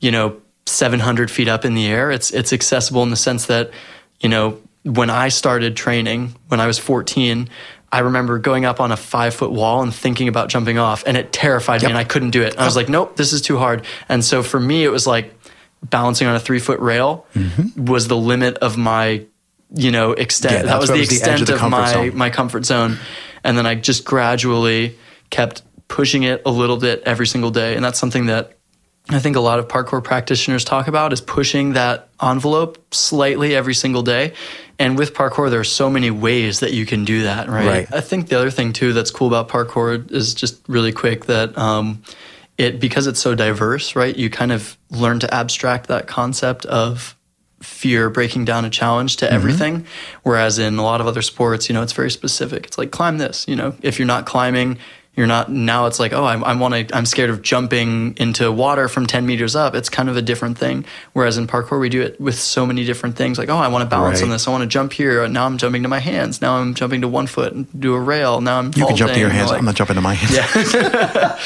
you 0.00 0.10
know, 0.10 0.40
700 0.64 1.30
feet 1.30 1.46
up 1.46 1.66
in 1.66 1.74
the 1.74 1.86
air. 1.86 2.10
It's, 2.10 2.30
it's 2.30 2.54
accessible 2.54 3.02
in 3.02 3.10
the 3.10 3.16
sense 3.16 3.46
that, 3.46 3.70
you 4.20 4.30
know, 4.30 4.58
when 4.82 5.10
I 5.10 5.28
started 5.28 5.76
training 5.76 6.34
when 6.48 6.58
I 6.58 6.66
was 6.66 6.78
14, 6.78 7.50
I 7.92 7.98
remember 7.98 8.38
going 8.38 8.64
up 8.64 8.80
on 8.80 8.92
a 8.92 8.96
five 8.96 9.34
foot 9.34 9.52
wall 9.52 9.82
and 9.82 9.94
thinking 9.94 10.26
about 10.26 10.48
jumping 10.48 10.78
off, 10.78 11.04
and 11.06 11.18
it 11.18 11.34
terrified 11.34 11.82
yep. 11.82 11.90
me, 11.90 11.92
and 11.92 11.98
I 11.98 12.04
couldn't 12.04 12.30
do 12.30 12.42
it. 12.42 12.56
I 12.56 12.64
was 12.64 12.76
like, 12.76 12.88
nope, 12.88 13.16
this 13.16 13.34
is 13.34 13.42
too 13.42 13.58
hard. 13.58 13.84
And 14.08 14.24
so 14.24 14.42
for 14.42 14.58
me, 14.58 14.82
it 14.84 14.88
was 14.88 15.06
like, 15.06 15.34
balancing 15.82 16.26
on 16.26 16.34
a 16.34 16.40
three 16.40 16.58
foot 16.58 16.80
rail 16.80 17.26
mm-hmm. 17.34 17.84
was 17.84 18.08
the 18.08 18.16
limit 18.16 18.58
of 18.58 18.76
my 18.76 19.24
you 19.74 19.90
know 19.90 20.12
extent 20.12 20.54
yeah, 20.54 20.62
that 20.62 20.80
was 20.80 20.90
the 20.90 20.98
was 20.98 21.12
extent 21.12 21.46
the 21.46 21.54
of, 21.54 21.62
of 21.62 21.70
my 21.70 21.92
zone. 21.92 22.16
my 22.16 22.30
comfort 22.30 22.64
zone 22.64 22.98
and 23.42 23.56
then 23.56 23.66
i 23.66 23.74
just 23.74 24.04
gradually 24.04 24.96
kept 25.30 25.62
pushing 25.88 26.22
it 26.22 26.42
a 26.46 26.50
little 26.50 26.76
bit 26.76 27.02
every 27.04 27.26
single 27.26 27.50
day 27.50 27.74
and 27.74 27.84
that's 27.84 27.98
something 27.98 28.26
that 28.26 28.56
i 29.08 29.18
think 29.18 29.34
a 29.34 29.40
lot 29.40 29.58
of 29.58 29.68
parkour 29.68 30.02
practitioners 30.02 30.64
talk 30.64 30.88
about 30.88 31.12
is 31.12 31.20
pushing 31.20 31.72
that 31.72 32.08
envelope 32.22 32.78
slightly 32.94 33.54
every 33.54 33.74
single 33.74 34.02
day 34.02 34.32
and 34.78 34.98
with 34.98 35.14
parkour 35.14 35.50
there 35.50 35.60
are 35.60 35.64
so 35.64 35.90
many 35.90 36.10
ways 36.10 36.60
that 36.60 36.72
you 36.72 36.84
can 36.86 37.04
do 37.04 37.22
that 37.22 37.48
right, 37.48 37.66
right. 37.66 37.92
i 37.92 38.00
think 38.00 38.28
the 38.28 38.38
other 38.38 38.50
thing 38.50 38.72
too 38.72 38.92
that's 38.92 39.10
cool 39.10 39.26
about 39.26 39.48
parkour 39.48 40.10
is 40.12 40.34
just 40.34 40.60
really 40.68 40.92
quick 40.92 41.26
that 41.26 41.56
um, 41.56 42.02
it 42.58 42.80
because 42.80 43.06
it's 43.06 43.20
so 43.20 43.34
diverse, 43.34 43.96
right? 43.96 44.16
You 44.16 44.30
kind 44.30 44.52
of 44.52 44.78
learn 44.90 45.18
to 45.20 45.34
abstract 45.34 45.88
that 45.88 46.06
concept 46.06 46.66
of 46.66 47.16
fear 47.62 48.10
breaking 48.10 48.44
down 48.44 48.64
a 48.64 48.70
challenge 48.70 49.16
to 49.16 49.26
mm-hmm. 49.26 49.34
everything. 49.34 49.86
Whereas 50.22 50.58
in 50.58 50.78
a 50.78 50.82
lot 50.82 51.00
of 51.00 51.06
other 51.06 51.22
sports, 51.22 51.68
you 51.68 51.74
know, 51.74 51.82
it's 51.82 51.92
very 51.92 52.10
specific. 52.10 52.66
It's 52.66 52.78
like 52.78 52.90
climb 52.90 53.18
this. 53.18 53.46
You 53.48 53.56
know, 53.56 53.74
if 53.82 53.98
you're 53.98 54.06
not 54.06 54.26
climbing, 54.26 54.78
you're 55.14 55.26
not 55.26 55.50
now 55.50 55.86
it's 55.86 56.00
like 56.00 56.12
oh 56.12 56.24
i, 56.24 56.38
I 56.38 56.54
want 56.56 56.88
to 56.88 56.96
i'm 56.96 57.04
scared 57.04 57.30
of 57.30 57.42
jumping 57.42 58.16
into 58.16 58.50
water 58.50 58.88
from 58.88 59.06
10 59.06 59.26
meters 59.26 59.54
up. 59.54 59.74
It's 59.74 59.88
kind 59.88 60.08
of 60.08 60.16
a 60.16 60.22
different 60.22 60.56
thing. 60.58 60.84
Whereas 61.12 61.36
in 61.36 61.46
parkour 61.46 61.78
we 61.80 61.88
do 61.88 62.02
it 62.02 62.20
with 62.20 62.38
so 62.38 62.64
many 62.64 62.84
different 62.84 63.16
things. 63.16 63.38
Like 63.38 63.48
oh 63.48 63.56
i 63.56 63.68
want 63.68 63.82
to 63.82 63.88
balance 63.88 64.20
right. 64.20 64.24
on 64.24 64.30
this. 64.30 64.48
I 64.48 64.50
want 64.50 64.62
to 64.62 64.68
jump 64.68 64.92
here. 64.92 65.28
Now 65.28 65.46
i'm 65.46 65.58
jumping 65.58 65.82
to 65.82 65.88
my 65.88 65.98
hands. 65.98 66.40
Now 66.40 66.56
i'm 66.56 66.74
jumping 66.74 67.02
to 67.02 67.08
one 67.08 67.26
foot 67.26 67.52
and 67.52 67.66
do 67.78 67.94
a 67.94 68.00
rail. 68.00 68.40
Now 68.40 68.58
i'm 68.58 68.72
you 68.74 68.86
can 68.86 68.96
jump 68.96 69.12
to 69.12 69.20
your 69.20 69.28
hands. 69.28 69.50
Like, 69.50 69.58
i'm 69.58 69.64
not 69.64 69.74
jumping 69.74 69.96
to 69.96 70.00
my 70.00 70.14
hands. 70.14 70.72
yeah. 70.74 71.38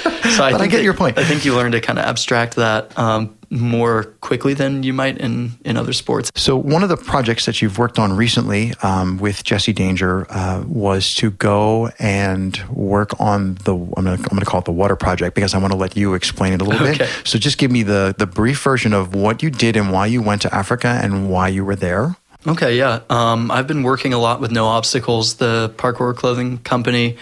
So 0.30 0.44
I, 0.44 0.52
but 0.52 0.60
I 0.60 0.66
get 0.68 0.82
your 0.82 0.94
point. 0.94 1.18
I 1.18 1.24
think 1.24 1.44
you 1.44 1.54
learn 1.54 1.72
to 1.72 1.80
kind 1.80 1.98
of 1.98 2.04
abstract 2.04 2.56
that 2.56 2.96
um, 2.98 3.36
more 3.50 4.04
quickly 4.20 4.54
than 4.54 4.82
you 4.84 4.92
might 4.92 5.18
in, 5.18 5.52
in 5.64 5.76
other 5.76 5.92
sports. 5.92 6.30
So, 6.36 6.56
one 6.56 6.82
of 6.82 6.88
the 6.88 6.96
projects 6.96 7.46
that 7.46 7.60
you've 7.60 7.78
worked 7.78 7.98
on 7.98 8.12
recently 8.12 8.72
um, 8.82 9.18
with 9.18 9.42
Jesse 9.42 9.72
Danger 9.72 10.26
uh, 10.30 10.62
was 10.66 11.14
to 11.16 11.32
go 11.32 11.88
and 11.98 12.56
work 12.70 13.18
on 13.20 13.56
the, 13.64 13.74
I'm 13.74 14.04
going 14.04 14.18
to 14.18 14.44
call 14.44 14.60
it 14.60 14.66
the 14.66 14.72
water 14.72 14.96
project 14.96 15.34
because 15.34 15.54
I 15.54 15.58
want 15.58 15.72
to 15.72 15.78
let 15.78 15.96
you 15.96 16.14
explain 16.14 16.52
it 16.52 16.62
a 16.62 16.64
little 16.64 16.86
okay. 16.86 16.98
bit. 16.98 17.10
So, 17.24 17.38
just 17.38 17.58
give 17.58 17.70
me 17.70 17.82
the, 17.82 18.14
the 18.16 18.26
brief 18.26 18.62
version 18.62 18.92
of 18.92 19.14
what 19.14 19.42
you 19.42 19.50
did 19.50 19.76
and 19.76 19.92
why 19.92 20.06
you 20.06 20.22
went 20.22 20.42
to 20.42 20.54
Africa 20.54 21.00
and 21.02 21.28
why 21.28 21.48
you 21.48 21.64
were 21.64 21.76
there. 21.76 22.16
Okay, 22.46 22.78
yeah. 22.78 23.00
Um, 23.10 23.50
I've 23.50 23.66
been 23.66 23.82
working 23.82 24.14
a 24.14 24.18
lot 24.18 24.40
with 24.40 24.50
No 24.50 24.66
Obstacles, 24.66 25.34
the 25.34 25.74
parkour 25.76 26.16
clothing 26.16 26.58
company, 26.58 27.18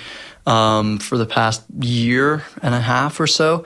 um, 0.47 0.99
for 0.99 1.19
the 1.19 1.27
past 1.27 1.65
year 1.81 2.45
and 2.63 2.75
a 2.75 2.81
half 2.81 3.19
or 3.19 3.27
so. 3.27 3.65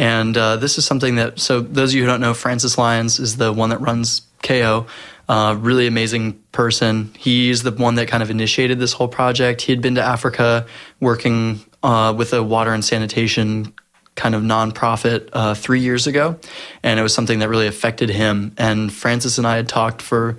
And 0.00 0.34
uh, 0.34 0.56
this 0.56 0.78
is 0.78 0.86
something 0.86 1.16
that, 1.16 1.38
so 1.38 1.60
those 1.60 1.90
of 1.90 1.96
you 1.96 2.00
who 2.00 2.06
don't 2.06 2.22
know, 2.22 2.32
Francis 2.32 2.78
Lyons 2.78 3.20
is 3.20 3.36
the 3.36 3.52
one 3.52 3.68
that 3.68 3.82
runs 3.82 4.22
KO. 4.42 4.86
Uh, 5.28 5.54
really 5.60 5.86
amazing 5.86 6.42
person. 6.52 7.12
He's 7.18 7.64
the 7.64 7.70
one 7.70 7.96
that 7.96 8.08
kind 8.08 8.22
of 8.22 8.30
initiated 8.30 8.78
this 8.78 8.94
whole 8.94 9.08
project. 9.08 9.60
He 9.60 9.72
had 9.72 9.82
been 9.82 9.96
to 9.96 10.02
Africa 10.02 10.64
working 11.00 11.60
uh, 11.82 12.14
with 12.16 12.32
a 12.32 12.42
water 12.42 12.72
and 12.72 12.82
sanitation 12.82 13.74
kind 14.14 14.34
of 14.34 14.40
nonprofit 14.40 15.28
uh, 15.34 15.52
three 15.52 15.80
years 15.80 16.06
ago, 16.06 16.38
and 16.82 16.98
it 16.98 17.02
was 17.02 17.12
something 17.12 17.40
that 17.40 17.50
really 17.50 17.66
affected 17.66 18.08
him. 18.08 18.54
And 18.56 18.90
Francis 18.90 19.36
and 19.36 19.46
I 19.46 19.56
had 19.56 19.68
talked 19.68 20.00
for 20.00 20.38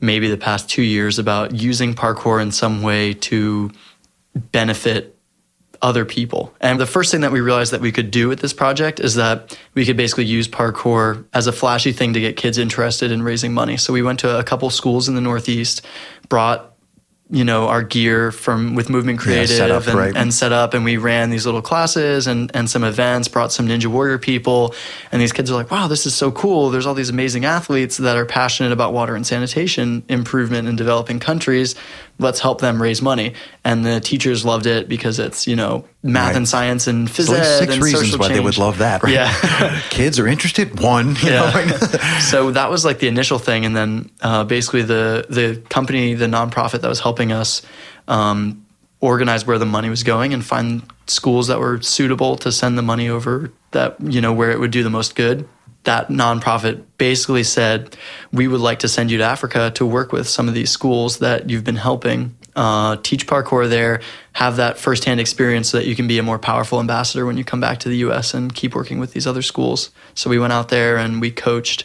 maybe 0.00 0.28
the 0.28 0.36
past 0.36 0.68
two 0.68 0.82
years 0.82 1.18
about 1.18 1.54
using 1.54 1.94
parkour 1.94 2.42
in 2.42 2.52
some 2.52 2.82
way 2.82 3.14
to 3.14 3.70
benefit 4.52 5.17
other 5.82 6.04
people. 6.04 6.54
And 6.60 6.80
the 6.80 6.86
first 6.86 7.10
thing 7.10 7.20
that 7.20 7.32
we 7.32 7.40
realized 7.40 7.72
that 7.72 7.80
we 7.80 7.92
could 7.92 8.10
do 8.10 8.28
with 8.28 8.40
this 8.40 8.52
project 8.52 9.00
is 9.00 9.14
that 9.14 9.56
we 9.74 9.84
could 9.84 9.96
basically 9.96 10.24
use 10.24 10.48
parkour 10.48 11.24
as 11.32 11.46
a 11.46 11.52
flashy 11.52 11.92
thing 11.92 12.12
to 12.14 12.20
get 12.20 12.36
kids 12.36 12.58
interested 12.58 13.12
in 13.12 13.22
raising 13.22 13.52
money. 13.54 13.76
So 13.76 13.92
we 13.92 14.02
went 14.02 14.20
to 14.20 14.38
a 14.38 14.44
couple 14.44 14.70
schools 14.70 15.08
in 15.08 15.14
the 15.14 15.20
Northeast, 15.20 15.84
brought 16.28 16.74
you 17.30 17.44
know 17.44 17.68
our 17.68 17.82
gear 17.82 18.32
from 18.32 18.74
with 18.74 18.88
movement 18.88 19.18
creative 19.18 19.50
yeah, 19.50 19.56
set 19.56 19.70
up, 19.70 19.86
and, 19.86 19.98
right. 19.98 20.16
and, 20.16 20.32
set 20.32 20.52
up 20.52 20.72
and 20.72 20.84
we 20.84 20.96
ran 20.96 21.30
these 21.30 21.44
little 21.44 21.60
classes 21.60 22.26
and, 22.26 22.50
and 22.54 22.70
some 22.70 22.84
events 22.84 23.28
brought 23.28 23.52
some 23.52 23.68
ninja 23.68 23.86
warrior 23.86 24.18
people 24.18 24.74
and 25.12 25.20
these 25.20 25.32
kids 25.32 25.50
are 25.50 25.54
like 25.54 25.70
wow 25.70 25.88
this 25.88 26.06
is 26.06 26.14
so 26.14 26.32
cool 26.32 26.70
there's 26.70 26.86
all 26.86 26.94
these 26.94 27.10
amazing 27.10 27.44
athletes 27.44 27.98
that 27.98 28.16
are 28.16 28.24
passionate 28.24 28.72
about 28.72 28.92
water 28.92 29.14
and 29.14 29.26
sanitation 29.26 30.02
improvement 30.08 30.68
in 30.68 30.76
developing 30.76 31.18
countries 31.18 31.74
let's 32.18 32.40
help 32.40 32.60
them 32.60 32.82
raise 32.82 33.00
money 33.00 33.34
and 33.64 33.84
the 33.86 34.00
teachers 34.00 34.44
loved 34.44 34.66
it 34.66 34.88
because 34.88 35.18
it's 35.18 35.46
you 35.46 35.54
know 35.56 35.84
math 36.02 36.28
Right. 36.28 36.36
and 36.36 36.48
science 36.48 36.86
and 36.86 37.08
physics. 37.10 37.46
So 37.46 37.58
six 37.60 37.74
and 37.74 37.82
reasons 37.82 38.02
social 38.06 38.18
why 38.18 38.28
they 38.28 38.34
change. 38.34 38.44
would 38.44 38.58
love 38.58 38.78
that, 38.78 39.02
right? 39.02 39.12
yeah 39.12 39.80
Kids 39.90 40.18
are 40.18 40.26
interested. 40.26 40.80
One, 40.80 41.16
you 41.22 41.30
know, 41.30 41.44
right? 41.54 41.68
so 42.20 42.50
that 42.52 42.70
was 42.70 42.84
like 42.84 42.98
the 42.98 43.08
initial 43.08 43.38
thing, 43.38 43.64
and 43.64 43.76
then 43.76 44.10
uh, 44.20 44.44
basically 44.44 44.82
the 44.82 45.26
the 45.30 45.62
company, 45.68 46.14
the 46.14 46.26
nonprofit 46.26 46.80
that 46.80 46.88
was 46.88 47.00
helping 47.00 47.30
us 47.32 47.62
um, 48.08 48.64
organize 49.00 49.46
where 49.46 49.58
the 49.58 49.66
money 49.66 49.88
was 49.88 50.02
going 50.02 50.34
and 50.34 50.44
find 50.44 50.82
schools 51.06 51.46
that 51.46 51.58
were 51.60 51.80
suitable 51.80 52.36
to 52.36 52.50
send 52.50 52.76
the 52.76 52.82
money 52.82 53.08
over 53.08 53.52
that 53.70 53.96
you 54.02 54.20
know 54.20 54.32
where 54.32 54.50
it 54.50 54.58
would 54.58 54.70
do 54.72 54.82
the 54.82 54.90
most 54.90 55.14
good. 55.14 55.48
That 55.88 56.08
nonprofit 56.08 56.82
basically 56.98 57.44
said, 57.44 57.96
"We 58.30 58.46
would 58.46 58.60
like 58.60 58.80
to 58.80 58.88
send 58.88 59.10
you 59.10 59.16
to 59.16 59.24
Africa 59.24 59.72
to 59.76 59.86
work 59.86 60.12
with 60.12 60.28
some 60.28 60.46
of 60.46 60.52
these 60.52 60.70
schools 60.70 61.20
that 61.20 61.48
you've 61.48 61.64
been 61.64 61.76
helping." 61.76 62.36
Uh, 62.54 62.96
teach 63.02 63.26
parkour 63.26 63.68
there, 63.68 64.00
have 64.32 64.56
that 64.56 64.76
firsthand 64.76 65.18
experience 65.18 65.70
so 65.70 65.78
that 65.78 65.86
you 65.86 65.96
can 65.96 66.06
be 66.06 66.18
a 66.18 66.22
more 66.22 66.38
powerful 66.38 66.78
ambassador 66.78 67.24
when 67.24 67.38
you 67.38 67.44
come 67.44 67.60
back 67.60 67.78
to 67.78 67.88
the 67.88 67.98
U.S. 68.08 68.34
and 68.34 68.54
keep 68.54 68.74
working 68.74 68.98
with 68.98 69.12
these 69.14 69.26
other 69.26 69.42
schools. 69.42 69.90
So 70.14 70.28
we 70.28 70.38
went 70.38 70.52
out 70.52 70.68
there 70.68 70.98
and 70.98 71.22
we 71.22 71.30
coached 71.30 71.84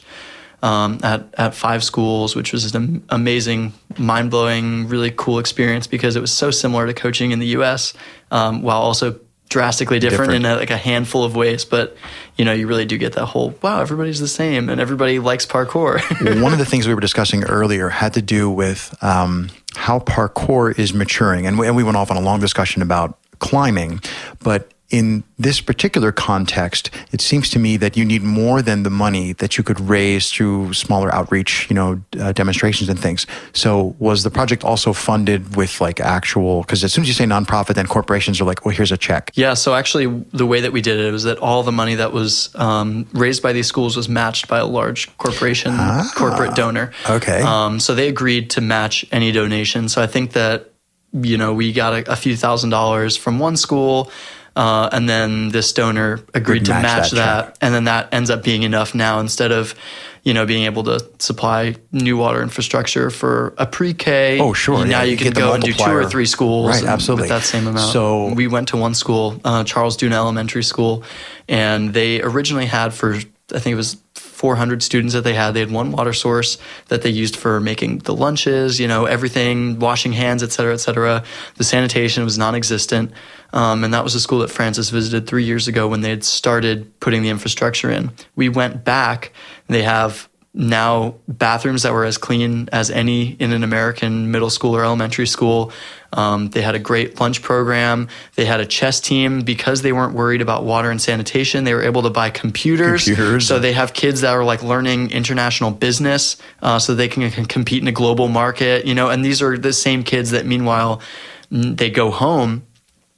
um, 0.63 0.99
at 1.01 1.33
at 1.37 1.55
five 1.55 1.81
schools, 1.81 2.35
which 2.35 2.51
was 2.51 2.75
an 2.75 3.05
amazing, 3.07 3.71
mind 3.97 4.31
blowing, 4.31 4.89
really 4.89 5.11
cool 5.15 5.39
experience 5.39 5.87
because 5.87 6.17
it 6.17 6.21
was 6.21 6.31
so 6.33 6.51
similar 6.51 6.87
to 6.87 6.93
coaching 6.93 7.31
in 7.31 7.39
the 7.39 7.51
U.S. 7.57 7.93
Um, 8.31 8.63
while 8.63 8.81
also 8.81 9.19
drastically 9.53 9.99
different, 9.99 10.31
Different. 10.31 10.45
in 10.45 10.51
a, 10.51 10.55
like 10.57 10.71
a 10.71 10.77
handful 10.77 11.23
of 11.23 11.35
ways. 11.35 11.63
But 11.63 11.95
you 12.37 12.43
know, 12.43 12.51
you 12.51 12.67
really 12.67 12.85
do 12.85 12.97
get 12.97 13.13
that 13.13 13.27
whole 13.27 13.53
wow, 13.61 13.79
everybody's 13.79 14.19
the 14.19 14.27
same 14.27 14.67
and 14.67 14.81
everybody 14.81 15.19
likes 15.19 15.45
parkour. 15.45 16.01
One 16.41 16.51
of 16.51 16.59
the 16.59 16.65
things 16.65 16.87
we 16.87 16.95
were 16.95 16.99
discussing 16.99 17.43
earlier 17.43 17.89
had 17.89 18.13
to 18.15 18.21
do 18.21 18.49
with 18.49 18.93
um, 19.01 19.49
how 19.75 19.99
parkour 19.99 20.77
is 20.77 20.93
maturing. 20.93 21.45
And 21.45 21.59
we, 21.59 21.67
and 21.67 21.75
we 21.75 21.83
went 21.83 21.95
off 21.95 22.09
on 22.09 22.17
a 22.17 22.21
long 22.21 22.39
discussion 22.39 22.81
about 22.81 23.19
climbing. 23.37 24.01
But 24.39 24.72
in 24.93 25.23
this 25.39 25.59
particular 25.59 26.11
context, 26.11 26.91
it 27.11 27.19
seems 27.19 27.49
to 27.49 27.57
me 27.57 27.77
that 27.77 27.97
you 27.97 28.05
need 28.05 28.21
more 28.21 28.61
than 28.61 28.83
the 28.83 28.91
money 28.91 29.33
that 29.33 29.57
you 29.57 29.63
could 29.63 29.79
raise 29.79 30.31
through 30.31 30.71
smaller 30.73 31.13
outreach, 31.13 31.67
you 31.67 31.73
know, 31.73 31.99
uh, 32.19 32.31
demonstrations 32.31 32.89
and 32.89 32.99
things. 32.99 33.25
So 33.53 33.95
was 33.97 34.21
the 34.21 34.29
project 34.29 34.63
also 34.63 34.93
funded 34.93 35.55
with 35.55 35.81
like 35.81 35.99
actual, 35.99 36.61
because 36.61 36.83
as 36.83 36.93
soon 36.93 37.01
as 37.01 37.07
you 37.07 37.15
say 37.15 37.25
nonprofit, 37.25 37.73
then 37.73 37.87
corporations 37.87 38.39
are 38.39 38.43
like, 38.43 38.63
well, 38.65 38.75
here's 38.75 38.91
a 38.91 38.97
check. 38.97 39.31
Yeah, 39.33 39.55
so 39.55 39.73
actually, 39.73 40.05
the 40.31 40.45
way 40.45 40.61
that 40.61 40.71
we 40.71 40.81
did 40.81 40.99
it 40.99 41.11
was 41.11 41.23
that 41.23 41.39
all 41.39 41.63
the 41.63 41.71
money 41.71 41.95
that 41.95 42.13
was 42.13 42.53
um, 42.53 43.07
raised 43.13 43.41
by 43.41 43.51
these 43.51 43.65
schools 43.65 43.97
was 43.97 44.07
matched 44.07 44.47
by 44.47 44.59
a 44.59 44.65
large 44.65 45.17
corporation, 45.17 45.75
corporate 46.15 46.53
donor. 46.53 46.91
okay. 47.09 47.41
Um, 47.41 47.79
so 47.79 47.95
they 47.95 48.09
agreed 48.09 48.51
to 48.51 48.61
match 48.61 49.07
any 49.11 49.31
donation. 49.31 49.89
So 49.89 50.03
I 50.03 50.07
think 50.07 50.33
that, 50.33 50.69
you 51.13 51.39
know, 51.39 51.51
we 51.51 51.73
got 51.73 51.93
a, 51.93 52.11
a 52.11 52.15
few 52.15 52.37
thousand 52.37 52.69
dollars 52.69 53.17
from 53.17 53.39
one 53.39 53.57
school. 53.57 54.11
Uh, 54.55 54.87
and 54.91 55.09
then 55.09 55.49
this 55.49 55.73
donor 55.73 56.19
agreed 56.33 56.59
Would 56.59 56.65
to 56.65 56.71
match 56.73 56.83
match, 56.83 57.11
that 57.11 57.45
that, 57.45 57.57
and 57.59 57.73
then 57.73 57.85
that 57.85 58.13
ends 58.13 58.29
up 58.29 58.43
being 58.43 58.61
enough 58.63 58.93
now 58.93 59.19
instead 59.19 59.51
of, 59.51 59.73
you 60.21 60.31
know, 60.33 60.45
being 60.45 60.65
able 60.65 60.83
to 60.83 60.99
supply 61.17 61.75
new 61.91 62.17
water 62.17 62.41
infrastructure 62.43 63.09
for 63.09 63.55
a 63.57 63.65
pre-K. 63.65 64.39
Oh, 64.39 64.53
sure, 64.53 64.85
Now 64.85 64.99
yeah, 64.99 65.03
you 65.03 65.11
you 65.11 65.17
can 65.17 65.33
go 65.33 65.53
and 65.53 65.63
do 65.63 65.73
two 65.73 65.83
or 65.89 66.05
three 66.07 66.27
schools, 66.27 66.67
Right, 66.69 66.83
absolutely. 66.83 67.23
with 67.23 67.29
that 67.29 67.41
same 67.43 67.65
amount. 67.65 67.91
So- 67.91 68.31
we 68.33 68.45
went 68.47 68.67
to 68.69 68.77
one 68.77 68.93
school, 68.93 69.41
uh, 69.43 69.63
Charles 69.63 69.97
Duna 69.97 70.13
Elementary 70.13 70.63
School, 70.63 71.03
and 71.49 71.93
they 71.93 72.21
originally 72.21 72.67
had 72.67 72.93
for 72.93 73.17
I 73.53 73.59
think 73.59 73.73
it 73.73 73.77
was 73.77 73.97
400 74.15 74.81
students 74.81 75.13
that 75.13 75.23
they 75.23 75.33
had. 75.33 75.51
They 75.53 75.59
had 75.59 75.71
one 75.71 75.91
water 75.91 76.13
source 76.13 76.57
that 76.87 77.01
they 77.01 77.09
used 77.09 77.35
for 77.35 77.59
making 77.59 77.99
the 77.99 78.13
lunches, 78.15 78.79
you 78.79 78.87
know, 78.87 79.05
everything, 79.05 79.79
washing 79.79 80.13
hands, 80.13 80.41
et 80.41 80.51
cetera, 80.51 80.73
et 80.73 80.77
cetera. 80.77 81.23
The 81.55 81.63
sanitation 81.63 82.23
was 82.23 82.37
non-existent, 82.37 83.11
um, 83.53 83.83
and 83.83 83.93
that 83.93 84.03
was 84.03 84.15
a 84.15 84.19
school 84.19 84.39
that 84.39 84.49
Francis 84.49 84.89
visited 84.89 85.27
three 85.27 85.43
years 85.43 85.67
ago 85.67 85.87
when 85.87 86.01
they 86.01 86.09
had 86.09 86.23
started 86.23 86.99
putting 86.99 87.21
the 87.21 87.29
infrastructure 87.29 87.89
in. 87.89 88.11
We 88.35 88.49
went 88.49 88.83
back. 88.83 89.31
They 89.67 89.83
have 89.83 90.27
now 90.55 91.15
bathrooms 91.27 91.81
that 91.81 91.93
were 91.93 92.05
as 92.05 92.17
clean 92.17 92.69
as 92.71 92.91
any 92.91 93.31
in 93.31 93.53
an 93.53 93.63
American 93.63 94.31
middle 94.31 94.49
school 94.49 94.75
or 94.75 94.83
elementary 94.83 95.25
school. 95.25 95.71
Um, 96.11 96.49
they 96.49 96.61
had 96.61 96.75
a 96.75 96.79
great 96.79 97.19
lunch 97.19 97.41
program. 97.41 98.07
They 98.35 98.45
had 98.45 98.59
a 98.59 98.65
chess 98.65 98.99
team 98.99 99.41
because 99.41 99.81
they 99.81 99.91
weren't 99.91 100.13
worried 100.13 100.41
about 100.41 100.63
water 100.63 100.91
and 100.91 101.01
sanitation. 101.01 101.63
They 101.63 101.73
were 101.73 101.81
able 101.81 102.03
to 102.03 102.11
buy 102.11 102.29
computers. 102.29 103.05
Computers. 103.05 103.47
So 103.47 103.57
they 103.57 103.73
have 103.73 103.93
kids 103.93 104.21
that 104.21 104.31
are 104.31 104.43
like 104.43 104.61
learning 104.61 105.11
international 105.11 105.71
business, 105.71 106.37
uh, 106.61 106.77
so 106.77 106.93
they 106.93 107.07
can, 107.07 107.29
can 107.31 107.45
compete 107.45 107.81
in 107.81 107.87
a 107.87 107.91
global 107.91 108.27
market. 108.27 108.85
You 108.85 108.93
know, 108.93 109.09
and 109.09 109.25
these 109.25 109.41
are 109.41 109.57
the 109.57 109.73
same 109.73 110.03
kids 110.03 110.31
that 110.31 110.45
meanwhile 110.45 111.01
they 111.49 111.89
go 111.89 112.11
home 112.11 112.63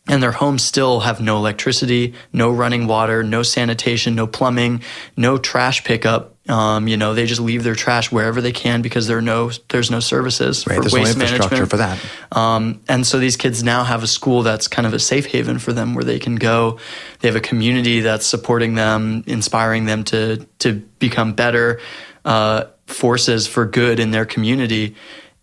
and 0.07 0.21
their 0.21 0.31
homes 0.31 0.63
still 0.63 0.99
have 0.99 1.19
no 1.19 1.37
electricity, 1.37 2.13
no 2.31 2.51
running 2.51 2.85
water, 2.85 3.23
no 3.23 3.41
sanitation, 3.41 4.15
no 4.15 4.27
plumbing, 4.27 4.83
no 5.17 5.37
trash 5.37 5.83
pickup. 5.83 6.33
Um, 6.47 6.87
you 6.87 6.95
know, 6.95 7.15
they 7.15 7.25
just 7.25 7.41
leave 7.41 7.63
their 7.63 7.73
trash 7.73 8.11
wherever 8.11 8.39
they 8.39 8.51
can 8.51 8.83
because 8.83 9.07
there 9.07 9.17
are 9.17 9.21
no 9.21 9.49
there's 9.69 9.89
no 9.89 9.99
services 9.99 10.67
Right, 10.67 10.75
for 10.75 10.81
there's 10.81 10.93
no 10.93 10.99
waste 10.99 11.13
infrastructure 11.13 11.55
management 11.55 11.71
for 11.71 11.77
that. 11.77 11.99
Um, 12.31 12.81
and 12.87 13.05
so 13.05 13.17
these 13.17 13.35
kids 13.35 13.63
now 13.63 13.83
have 13.83 14.03
a 14.03 14.07
school 14.07 14.43
that's 14.43 14.67
kind 14.67 14.85
of 14.85 14.93
a 14.93 14.99
safe 14.99 15.25
haven 15.25 15.57
for 15.57 15.73
them, 15.73 15.95
where 15.95 16.03
they 16.03 16.19
can 16.19 16.35
go. 16.35 16.79
They 17.21 17.27
have 17.27 17.35
a 17.35 17.41
community 17.41 18.01
that's 18.01 18.27
supporting 18.27 18.75
them, 18.75 19.23
inspiring 19.25 19.85
them 19.85 20.03
to 20.05 20.45
to 20.59 20.73
become 20.99 21.33
better 21.33 21.79
uh, 22.25 22.65
forces 22.85 23.47
for 23.47 23.65
good 23.65 23.99
in 23.99 24.11
their 24.11 24.25
community. 24.25 24.95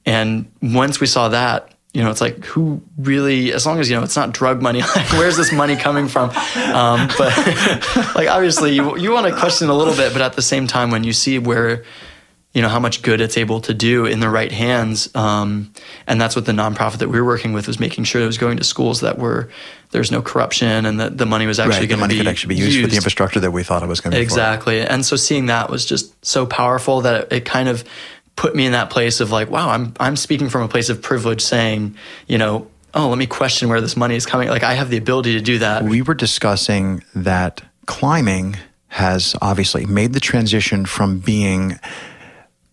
And 0.07 0.53
once 0.61 1.01
we 1.01 1.09
saw 1.09 1.31
that, 1.31 1.72
you 1.95 2.03
know, 2.03 2.11
it's 2.11 2.21
like 2.23 2.45
who 2.45 2.81
really, 2.97 3.53
as 3.53 3.67
long 3.67 3.79
as 3.79 3.91
you 3.91 3.97
know, 3.97 4.03
it's 4.03 4.17
not 4.17 4.33
drug 4.33 4.63
money. 4.63 4.81
Like, 4.97 5.13
where's 5.13 5.37
this 5.37 5.53
money 5.53 5.77
coming 5.77 6.09
from? 6.09 6.31
Um, 6.31 7.09
but 7.19 7.37
like, 8.15 8.29
obviously, 8.29 8.75
you 8.75 8.97
you 8.97 9.13
want 9.13 9.27
to 9.27 9.39
question 9.39 9.69
a 9.69 9.75
little 9.75 9.95
bit, 9.95 10.13
but 10.13 10.23
at 10.23 10.33
the 10.35 10.43
same 10.43 10.67
time, 10.67 10.91
when 10.91 11.05
you 11.05 11.13
see 11.13 11.39
where 11.39 11.85
you 12.55 12.61
know 12.61 12.69
how 12.69 12.79
much 12.79 13.03
good 13.03 13.21
it's 13.21 13.39
able 13.39 13.61
to 13.63 13.73
do 13.75 14.05
in 14.05 14.21
the 14.21 14.29
right 14.29 14.53
hands 14.53 15.15
um, 15.15 15.73
and 16.07 16.21
that's 16.21 16.37
what 16.37 16.45
the 16.45 16.53
nonprofit 16.53 16.99
that 16.99 17.09
we 17.09 17.19
were 17.19 17.27
working 17.27 17.55
with 17.55 17.67
was 17.67 17.81
making 17.81 18.05
sure 18.05 18.21
it 18.21 18.27
was 18.27 18.37
going 18.37 18.59
to 18.59 18.65
schools 18.65 19.01
that 19.01 19.19
were 19.19 19.49
there's 19.91 20.11
no 20.11 20.21
corruption 20.21 20.85
and 20.85 21.01
that 21.01 21.17
the 21.17 21.25
money 21.25 21.47
was 21.47 21.59
actually 21.59 21.81
Right, 21.81 21.89
going 21.89 21.99
to 21.99 22.03
money 22.03 22.15
be 22.15 22.19
could 22.19 22.29
actually 22.29 22.55
be 22.55 22.61
used, 22.61 22.81
for 22.81 22.89
the 22.89 22.97
infrastructure 22.97 23.41
that 23.41 23.53
we 23.53 23.63
thought 23.63 23.83
it 23.83 23.89
was 23.89 24.01
going 24.01 24.13
to 24.13 24.17
be. 24.19 24.21
for. 24.21 24.25
exactly 24.25 24.81
and 24.83 25.05
so 25.05 25.17
seeing 25.17 25.47
that 25.47 25.71
was 25.71 25.87
just 25.87 26.13
so 26.25 26.45
powerful 26.45 27.01
that 27.03 27.23
it, 27.23 27.33
it 27.33 27.45
kind 27.47 27.71
of 27.71 27.85
put 28.37 28.55
me 28.55 28.67
in 28.67 28.73
that 28.73 28.91
place 28.91 29.21
of 29.21 29.31
like 29.31 29.51
wow 29.51 29.71
i'm 29.71 29.95
i'm 30.01 30.17
speaking 30.17 30.49
from 30.49 30.63
a 30.63 30.69
place 30.69 30.89
of 30.89 31.03
privilege 31.03 31.41
saying 31.41 31.95
you 32.27 32.39
know 32.39 32.67
oh 32.95 33.09
let 33.09 33.19
me 33.19 33.27
question 33.27 33.69
where 33.69 33.81
this 33.81 33.97
money 33.97 34.17
is 34.17 34.27
coming. 34.27 34.49
Like 34.49 34.63
i 34.63 34.75
have 34.75 34.91
the 34.91 34.97
ability 34.97 35.35
to 35.35 35.41
do 35.41 35.59
that. 35.59 35.85
We 35.85 36.03
were 36.03 36.15
discussing 36.15 37.03
that 37.15 37.63
climbing 37.87 38.57
has 38.89 39.35
obviously 39.41 39.87
made 39.87 40.13
the 40.13 40.21
transition 40.21 40.85
from 40.85 41.19
being 41.19 41.79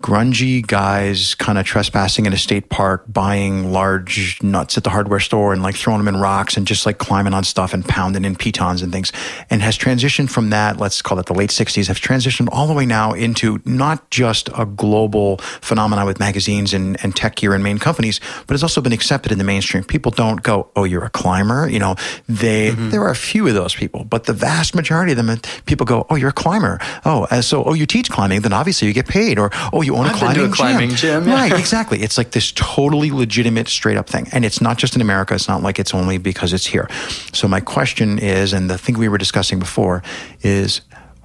grungy 0.02 0.66
guys 0.66 1.36
kind 1.36 1.58
of 1.58 1.66
trespassing 1.66 2.26
in 2.26 2.32
a 2.32 2.38
state 2.38 2.70
park, 2.70 3.04
buying 3.08 3.74
large 3.74 4.42
nuts 4.42 4.78
at 4.78 4.86
the 4.86 4.90
hardware 4.90 5.20
store 5.20 5.52
and 5.52 5.62
like 5.62 5.76
throwing 5.76 6.04
them 6.04 6.08
in 6.14 6.22
rocks 6.22 6.56
and 6.56 6.66
just 6.66 6.86
like 6.86 7.00
climbing 7.00 7.34
on 7.34 7.44
stuff 7.44 7.74
and 7.74 7.86
pounding 7.86 8.24
in 8.24 8.34
pitons 8.34 8.82
and 8.82 8.94
things. 8.94 9.12
And 9.50 9.62
has 9.62 9.78
transitioned 9.78 10.30
from 10.30 10.52
that, 10.52 10.78
let's 10.78 11.02
call 11.02 11.20
it 11.20 11.26
the 11.26 11.34
late 11.34 11.50
60s, 11.50 11.88
have 11.88 12.00
transitioned 12.00 12.48
all 12.52 12.66
the 12.66 12.74
way 12.74 12.86
now 12.86 13.12
into 13.12 13.60
not 13.66 14.10
just 14.10 14.48
a 14.58 14.66
global 14.66 15.38
phenomenon 15.38 16.06
with 16.06 16.18
magazines 16.18 16.74
and, 16.74 16.98
and 17.04 17.14
tech 17.14 17.36
gear 17.36 17.54
and 17.54 17.62
main 17.62 17.78
companies, 17.78 18.22
but 18.48 18.54
it's 18.54 18.64
also 18.64 18.80
been 18.80 18.94
accepted 18.94 19.34
in 19.34 19.38
the 19.38 19.44
mainstream. 19.44 19.84
People 19.84 20.12
don't 20.12 20.42
go, 20.44 20.70
oh, 20.78 20.86
you're 20.86 21.04
a 21.04 21.10
climber. 21.10 21.68
You 21.68 21.80
know, 21.80 21.96
they, 22.30 22.72
mm-hmm. 22.72 22.92
there 22.92 23.02
are 23.02 23.12
a 23.12 23.16
few 23.16 23.46
of 23.48 23.54
those 23.54 23.76
people, 23.76 24.06
but 24.06 24.24
the 24.24 24.34
vast 24.34 24.76
majority 24.76 25.12
of 25.12 25.18
them, 25.18 25.40
people 25.66 25.86
go, 25.86 26.08
oh, 26.10 26.16
you're 26.16 26.30
a 26.30 26.34
climber. 26.34 26.80
Oh, 27.04 27.26
so, 27.42 27.66
oh, 27.66 27.74
you 27.74 27.86
teach 27.86 28.10
climbing, 28.10 28.42
then 28.42 28.54
obviously 28.54 28.88
you 28.88 28.94
get 28.94 29.08
paid. 29.08 29.38
Or, 29.38 29.50
oh, 29.74 29.89
you 29.90 29.96
own 29.96 30.06
a 30.06 30.14
climbing, 30.14 30.46
a 30.46 30.50
climbing 30.50 30.90
gym. 30.90 31.24
gym. 31.24 31.28
Yeah. 31.28 31.36
Right, 31.36 31.60
exactly. 31.60 32.02
It's 32.02 32.18
like 32.18 32.32
this 32.32 32.52
totally 32.52 33.12
legitimate, 33.12 33.68
straight 33.68 33.98
up 33.98 34.08
thing. 34.08 34.28
And 34.32 34.46
it's 34.46 34.62
not 34.62 34.78
just 34.78 34.96
in 34.96 35.02
America. 35.02 35.34
It's 35.34 35.48
not 35.48 35.64
like 35.64 35.80
it's 35.80 35.94
only 35.94 36.18
because 36.18 36.54
it's 36.54 36.66
here. 36.66 36.88
So 37.34 37.48
my 37.48 37.60
question 37.60 38.20
is, 38.20 38.54
and 38.54 38.70
the 38.70 38.78
thing 38.78 38.98
we 38.98 39.10
were 39.10 39.18
discussing 39.18 39.60
before 39.60 40.04
is, 40.42 40.82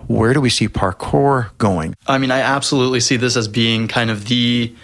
where 0.07 0.35
do 0.35 0.41
we 0.41 0.51
see 0.51 0.69
parkour 0.69 1.57
going? 1.59 1.95
I 2.07 2.19
mean, 2.19 2.31
I 2.31 2.41
absolutely 2.41 3.01
see 3.01 3.17
this 3.17 3.37
as 3.37 3.49
being 3.49 3.89
kind 3.89 4.11
of 4.11 4.27
the 4.29 4.75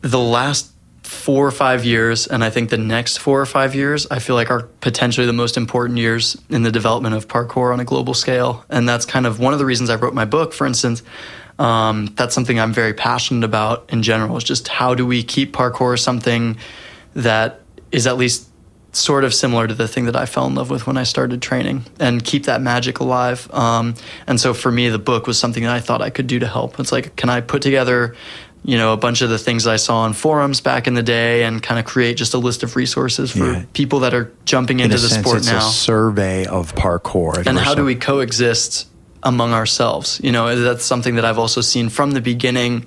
the 0.00 0.18
last 0.18 0.72
four 1.02 1.46
or 1.46 1.50
five 1.50 1.84
years, 1.84 2.26
and 2.26 2.44
I 2.44 2.50
think 2.50 2.70
the 2.70 2.78
next 2.78 3.18
four 3.18 3.40
or 3.40 3.46
five 3.46 3.74
years, 3.74 4.06
I 4.10 4.18
feel 4.18 4.36
like 4.36 4.50
are 4.50 4.62
potentially 4.80 5.26
the 5.26 5.32
most 5.32 5.56
important 5.56 5.98
years 5.98 6.36
in 6.50 6.62
the 6.62 6.70
development 6.70 7.14
of 7.14 7.26
parkour 7.26 7.72
on 7.72 7.80
a 7.80 7.84
global 7.84 8.14
scale. 8.14 8.64
And 8.68 8.88
that's 8.88 9.04
kind 9.04 9.26
of 9.26 9.40
one 9.40 9.52
of 9.52 9.58
the 9.58 9.64
reasons 9.64 9.90
I 9.90 9.96
wrote 9.96 10.14
my 10.14 10.26
book. 10.26 10.52
For 10.52 10.66
instance, 10.66 11.02
um, 11.58 12.06
that's 12.16 12.34
something 12.34 12.58
I'm 12.60 12.72
very 12.72 12.94
passionate 12.94 13.44
about 13.44 13.90
in 13.90 14.02
general. 14.02 14.36
Is 14.36 14.44
just 14.44 14.68
how 14.68 14.94
do 14.94 15.06
we 15.06 15.22
keep 15.22 15.52
parkour 15.52 15.98
something 15.98 16.56
that 17.14 17.60
is 17.90 18.06
at 18.06 18.16
least 18.16 18.48
sort 18.92 19.24
of 19.24 19.34
similar 19.34 19.66
to 19.66 19.74
the 19.74 19.86
thing 19.86 20.06
that 20.06 20.16
I 20.16 20.26
fell 20.26 20.46
in 20.46 20.54
love 20.54 20.70
with 20.70 20.86
when 20.86 20.96
I 20.96 21.02
started 21.02 21.42
training 21.42 21.84
and 22.00 22.24
keep 22.24 22.44
that 22.44 22.60
magic 22.60 23.00
alive. 23.00 23.48
Um, 23.52 23.94
and 24.26 24.40
so 24.40 24.54
for 24.54 24.70
me, 24.72 24.88
the 24.88 24.98
book 24.98 25.26
was 25.26 25.38
something 25.38 25.62
that 25.62 25.72
I 25.72 25.80
thought 25.80 26.02
I 26.02 26.10
could 26.10 26.26
do 26.26 26.38
to 26.38 26.46
help. 26.46 26.80
It's 26.80 26.92
like, 26.92 27.14
can 27.16 27.28
I 27.28 27.40
put 27.40 27.62
together, 27.62 28.16
you 28.64 28.78
know, 28.78 28.92
a 28.92 28.96
bunch 28.96 29.20
of 29.20 29.30
the 29.30 29.38
things 29.38 29.66
I 29.66 29.76
saw 29.76 30.00
on 30.00 30.14
forums 30.14 30.60
back 30.60 30.86
in 30.86 30.94
the 30.94 31.02
day 31.02 31.44
and 31.44 31.62
kind 31.62 31.78
of 31.78 31.84
create 31.84 32.16
just 32.16 32.34
a 32.34 32.38
list 32.38 32.62
of 32.62 32.76
resources 32.76 33.30
for 33.30 33.52
yeah. 33.52 33.64
people 33.74 34.00
that 34.00 34.14
are 34.14 34.32
jumping 34.46 34.80
into 34.80 34.96
the 34.96 35.08
sense, 35.08 35.22
sport 35.22 35.38
it's 35.38 35.46
now. 35.46 35.58
A 35.58 35.70
survey 35.70 36.46
of 36.46 36.74
parkour. 36.74 37.46
And 37.46 37.58
how 37.58 37.74
do 37.74 37.84
we 37.84 37.94
coexist 37.94 38.87
among 39.22 39.52
ourselves. 39.52 40.20
You 40.22 40.32
know, 40.32 40.54
that's 40.56 40.84
something 40.84 41.16
that 41.16 41.24
I've 41.24 41.38
also 41.38 41.60
seen 41.60 41.88
from 41.88 42.12
the 42.12 42.20
beginning. 42.20 42.86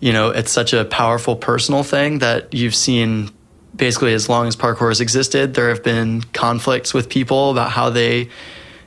You 0.00 0.12
know, 0.12 0.30
it's 0.30 0.50
such 0.50 0.72
a 0.72 0.84
powerful 0.84 1.36
personal 1.36 1.82
thing 1.82 2.18
that 2.20 2.52
you've 2.54 2.74
seen 2.74 3.30
basically 3.74 4.14
as 4.14 4.28
long 4.28 4.46
as 4.46 4.56
parkour 4.56 4.88
has 4.88 5.00
existed, 5.00 5.54
there 5.54 5.68
have 5.68 5.82
been 5.82 6.22
conflicts 6.32 6.92
with 6.92 7.08
people 7.08 7.50
about 7.50 7.70
how 7.70 7.90
they 7.90 8.28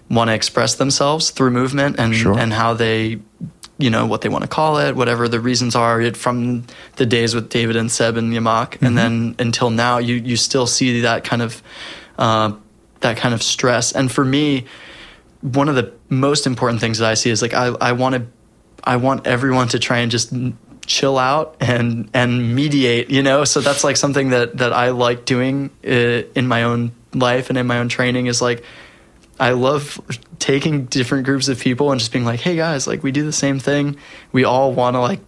want 0.09 0.29
to 0.29 0.33
express 0.33 0.75
themselves 0.75 1.31
through 1.31 1.51
movement 1.51 1.97
and 1.99 2.13
sure. 2.13 2.37
and 2.37 2.53
how 2.53 2.73
they 2.73 3.19
you 3.79 3.89
know 3.89 4.05
what 4.05 4.21
they 4.21 4.29
want 4.29 4.43
to 4.43 4.47
call 4.47 4.77
it 4.77 4.95
whatever 4.95 5.27
the 5.27 5.39
reasons 5.39 5.75
are 5.75 5.99
It, 5.99 6.15
from 6.15 6.65
the 6.97 7.05
days 7.05 7.33
with 7.33 7.49
David 7.49 7.75
and 7.75 7.91
Seb 7.91 8.17
and 8.17 8.31
Yamak 8.31 8.71
mm-hmm. 8.71 8.85
and 8.85 8.97
then 8.97 9.35
until 9.39 9.71
now 9.71 9.97
you 9.97 10.15
you 10.15 10.35
still 10.35 10.67
see 10.67 11.01
that 11.01 11.23
kind 11.23 11.41
of 11.41 11.63
uh, 12.19 12.53
that 12.99 13.17
kind 13.17 13.33
of 13.33 13.41
stress 13.41 13.91
and 13.91 14.11
for 14.11 14.23
me 14.23 14.65
one 15.43 15.67
of 15.67 15.75
the 15.75 15.93
most 16.07 16.47
important 16.47 16.79
things 16.79 16.99
that 16.99 17.09
I 17.09 17.13
see 17.15 17.29
is 17.29 17.41
like 17.41 17.53
I, 17.53 17.67
I 17.67 17.91
want 17.91 18.15
to 18.15 18.25
I 18.83 18.95
want 18.95 19.27
everyone 19.27 19.67
to 19.69 19.79
try 19.79 19.99
and 19.99 20.09
just 20.09 20.33
chill 20.85 21.17
out 21.17 21.57
and 21.59 22.09
and 22.13 22.55
mediate 22.55 23.09
you 23.09 23.21
know? 23.21 23.43
So 23.43 23.59
that's 23.59 23.83
like 23.83 23.97
something 23.97 24.29
that 24.29 24.57
that 24.57 24.71
I 24.71 24.89
like 24.89 25.25
doing 25.25 25.69
uh, 25.85 26.23
in 26.33 26.47
my 26.47 26.63
own 26.63 26.93
life 27.13 27.49
and 27.49 27.57
in 27.57 27.67
my 27.67 27.79
own 27.79 27.89
training 27.89 28.27
is 28.27 28.41
like 28.41 28.63
I 29.37 29.51
love 29.51 29.99
taking 30.39 30.85
different 30.85 31.25
groups 31.25 31.49
of 31.49 31.59
people 31.59 31.91
and 31.91 31.99
just 31.99 32.13
being 32.13 32.25
like 32.25 32.39
hey 32.39 32.55
guys 32.55 32.87
like 32.87 33.03
we 33.03 33.11
do 33.11 33.23
the 33.23 33.33
same 33.33 33.59
thing. 33.59 33.97
We 34.31 34.45
all 34.45 34.73
want 34.73 34.95
to 34.95 35.01
like 35.01 35.19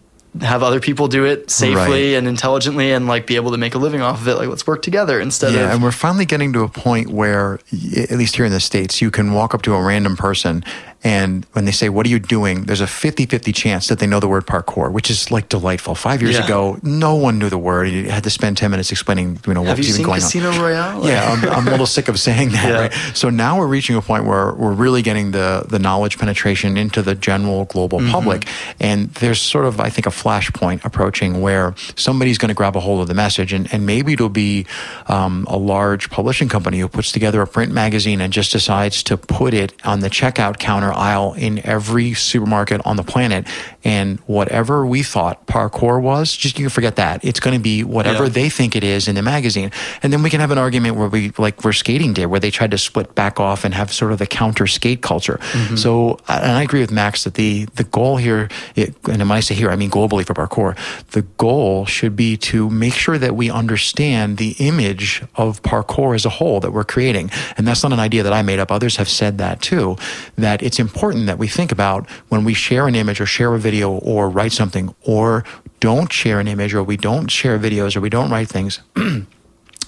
have 0.41 0.63
other 0.63 0.79
people 0.79 1.07
do 1.07 1.25
it 1.25 1.49
safely 1.49 1.75
right. 1.75 2.17
and 2.17 2.27
intelligently 2.27 2.91
and 2.91 3.07
like 3.07 3.25
be 3.25 3.35
able 3.35 3.51
to 3.51 3.57
make 3.57 3.73
a 3.75 3.77
living 3.77 4.01
off 4.01 4.21
of 4.21 4.27
it 4.27 4.35
like 4.35 4.49
let's 4.49 4.67
work 4.67 4.81
together 4.81 5.19
instead 5.19 5.49
of 5.49 5.55
yeah, 5.55 5.67
of 5.67 5.71
and 5.71 5.83
we're 5.83 5.91
finally 5.91 6.25
getting 6.25 6.51
to 6.53 6.61
a 6.61 6.67
point 6.67 7.09
where 7.09 7.59
at 7.97 8.11
least 8.11 8.35
here 8.35 8.45
in 8.45 8.51
the 8.51 8.59
states 8.59 9.01
you 9.01 9.09
can 9.09 9.33
walk 9.33 9.53
up 9.53 9.61
to 9.61 9.73
a 9.73 9.81
random 9.81 10.17
person 10.17 10.63
and 11.05 11.45
when 11.53 11.65
they 11.65 11.71
say, 11.71 11.87
What 11.87 12.07
are 12.07 12.09
you 12.09 12.17
doing? 12.17 12.63
There's 12.63 12.81
a 12.81 12.87
50 12.87 13.27
50 13.27 13.53
chance 13.53 13.87
that 13.89 13.99
they 13.99 14.07
know 14.07 14.19
the 14.19 14.27
word 14.27 14.47
parkour, 14.47 14.91
which 14.91 15.11
is 15.11 15.29
like 15.29 15.49
delightful. 15.49 15.93
Five 15.93 16.23
years 16.23 16.35
yeah. 16.35 16.45
ago, 16.45 16.79
no 16.81 17.13
one 17.13 17.37
knew 17.37 17.47
the 17.47 17.59
word. 17.59 17.89
You 17.89 18.09
had 18.09 18.23
to 18.23 18.31
spend 18.31 18.57
10 18.57 18.71
minutes 18.71 18.91
explaining 18.91 19.39
you 19.45 19.53
know, 19.53 19.61
what's 19.61 19.87
even 19.87 20.03
going 20.03 20.19
Casino 20.19 20.49
on. 20.49 20.59
Royale? 20.59 21.05
Yeah, 21.07 21.31
I'm, 21.31 21.47
I'm, 21.47 21.67
a 21.67 21.71
little 21.71 21.85
sick 21.85 22.07
of 22.07 22.19
saying 22.19 22.49
that, 22.49 22.65
yeah. 22.69 22.79
right? 22.79 22.93
So 23.13 23.29
now 23.29 23.59
we're 23.59 23.67
reaching 23.67 23.95
a 23.95 24.01
point 24.01 24.25
where 24.25 24.55
we're 24.55 24.73
really 24.73 25.03
getting 25.03 25.29
the, 25.29 25.65
the 25.69 25.77
knowledge 25.77 26.17
penetration 26.17 26.75
into 26.75 27.03
the 27.03 27.13
general 27.13 27.65
global 27.65 27.99
mm-hmm. 27.99 28.11
public. 28.11 28.47
And 28.79 29.09
there's 29.15 29.39
sort 29.39 29.65
of, 29.65 29.79
I 29.79 29.91
think, 29.91 30.07
a 30.07 30.11
flashpoint 30.11 30.83
approaching 30.83 31.39
where 31.39 31.75
somebody's 31.95 32.39
going 32.39 32.49
to 32.49 32.55
grab 32.55 32.75
a 32.75 32.79
hold 32.79 33.01
of 33.01 33.07
the 33.07 33.13
message. 33.13 33.53
And, 33.53 33.71
and 33.71 33.85
maybe 33.85 34.13
it'll 34.13 34.29
be 34.29 34.65
um, 35.05 35.45
a 35.51 35.57
large 35.57 36.09
publishing 36.09 36.49
company 36.49 36.79
who 36.79 36.87
puts 36.87 37.11
together 37.11 37.43
a 37.43 37.47
print 37.47 37.71
magazine 37.71 38.21
and 38.21 38.33
just 38.33 38.51
decides 38.51 39.03
to 39.03 39.17
put 39.17 39.53
it 39.53 39.71
on 39.85 39.99
the 39.99 40.09
checkout 40.09 40.57
counter 40.57 40.94
aisle 40.95 41.33
in 41.33 41.65
every 41.65 42.13
supermarket 42.13 42.81
on 42.85 42.95
the 42.95 43.03
planet. 43.03 43.47
And 43.83 44.19
whatever 44.21 44.85
we 44.85 45.03
thought 45.03 45.45
parkour 45.45 46.01
was, 46.01 46.35
just 46.35 46.57
you 46.57 46.65
can 46.65 46.69
forget 46.69 46.95
that. 46.95 47.23
It's 47.23 47.39
going 47.39 47.55
to 47.55 47.61
be 47.61 47.83
whatever 47.83 48.23
yeah. 48.23 48.29
they 48.29 48.49
think 48.49 48.75
it 48.75 48.83
is 48.83 49.07
in 49.07 49.15
the 49.15 49.21
magazine. 49.21 49.71
And 50.01 50.11
then 50.11 50.23
we 50.23 50.29
can 50.29 50.39
have 50.39 50.51
an 50.51 50.57
argument 50.57 50.95
where 50.95 51.07
we, 51.07 51.31
like 51.37 51.63
where 51.63 51.73
skating 51.73 52.13
did, 52.13 52.27
where 52.27 52.39
they 52.39 52.51
tried 52.51 52.71
to 52.71 52.77
split 52.77 53.13
back 53.15 53.39
off 53.39 53.63
and 53.65 53.73
have 53.73 53.91
sort 53.91 54.11
of 54.11 54.19
the 54.19 54.27
counter 54.27 54.67
skate 54.67 55.01
culture. 55.01 55.39
Mm-hmm. 55.51 55.75
So, 55.75 56.19
and 56.27 56.51
I 56.51 56.63
agree 56.63 56.81
with 56.81 56.91
Max 56.91 57.23
that 57.25 57.35
the, 57.35 57.65
the 57.75 57.83
goal 57.83 58.17
here, 58.17 58.49
it, 58.75 58.95
and 59.07 59.19
when 59.19 59.31
I 59.31 59.39
say 59.39 59.55
here, 59.55 59.69
I 59.69 59.75
mean 59.75 59.91
globally 59.91 60.25
for 60.25 60.33
parkour, 60.33 60.77
the 61.11 61.23
goal 61.37 61.85
should 61.85 62.15
be 62.15 62.37
to 62.37 62.69
make 62.69 62.93
sure 62.93 63.17
that 63.17 63.35
we 63.35 63.49
understand 63.49 64.37
the 64.37 64.55
image 64.59 65.23
of 65.35 65.61
parkour 65.61 66.15
as 66.15 66.25
a 66.25 66.29
whole 66.29 66.59
that 66.59 66.71
we're 66.71 66.83
creating. 66.83 67.29
And 67.57 67.67
that's 67.67 67.83
not 67.83 67.93
an 67.93 67.99
idea 67.99 68.23
that 68.23 68.33
I 68.33 68.41
made 68.41 68.59
up. 68.59 68.71
Others 68.71 68.97
have 68.97 69.09
said 69.09 69.37
that 69.37 69.61
too, 69.61 69.97
that 70.37 70.61
it's 70.63 70.74
important 70.79 71.27
that 71.27 71.37
we 71.37 71.47
think 71.47 71.71
about 71.71 72.09
when 72.29 72.43
we 72.43 72.53
share 72.53 72.87
an 72.87 72.95
image 72.95 73.21
or 73.21 73.25
share 73.25 73.53
a 73.53 73.59
video 73.59 73.91
or 73.91 74.29
write 74.29 74.51
something 74.51 74.95
or 75.01 75.43
don't 75.79 76.11
share 76.11 76.39
an 76.39 76.47
image 76.47 76.73
or 76.73 76.83
we 76.83 76.97
don't 76.97 77.29
share 77.29 77.59
videos 77.59 77.95
or 77.95 78.01
we 78.01 78.09
don't 78.09 78.29
write 78.29 78.47
things. 78.47 78.79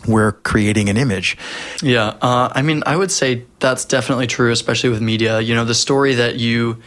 we're 0.07 0.31
creating 0.31 0.89
an 0.89 0.97
image. 0.97 1.37
Yeah. 1.81 2.17
Uh, 2.21 2.51
I 2.53 2.61
mean, 2.61 2.83
I 2.85 2.95
would 2.95 3.11
say 3.11 3.45
that's 3.59 3.85
definitely 3.85 4.27
true, 4.27 4.51
especially 4.51 4.89
with 4.89 5.01
media. 5.01 5.39
You 5.41 5.55
know, 5.55 5.65
the 5.65 5.75
story 5.75 6.15
that 6.15 6.37
you 6.37 6.81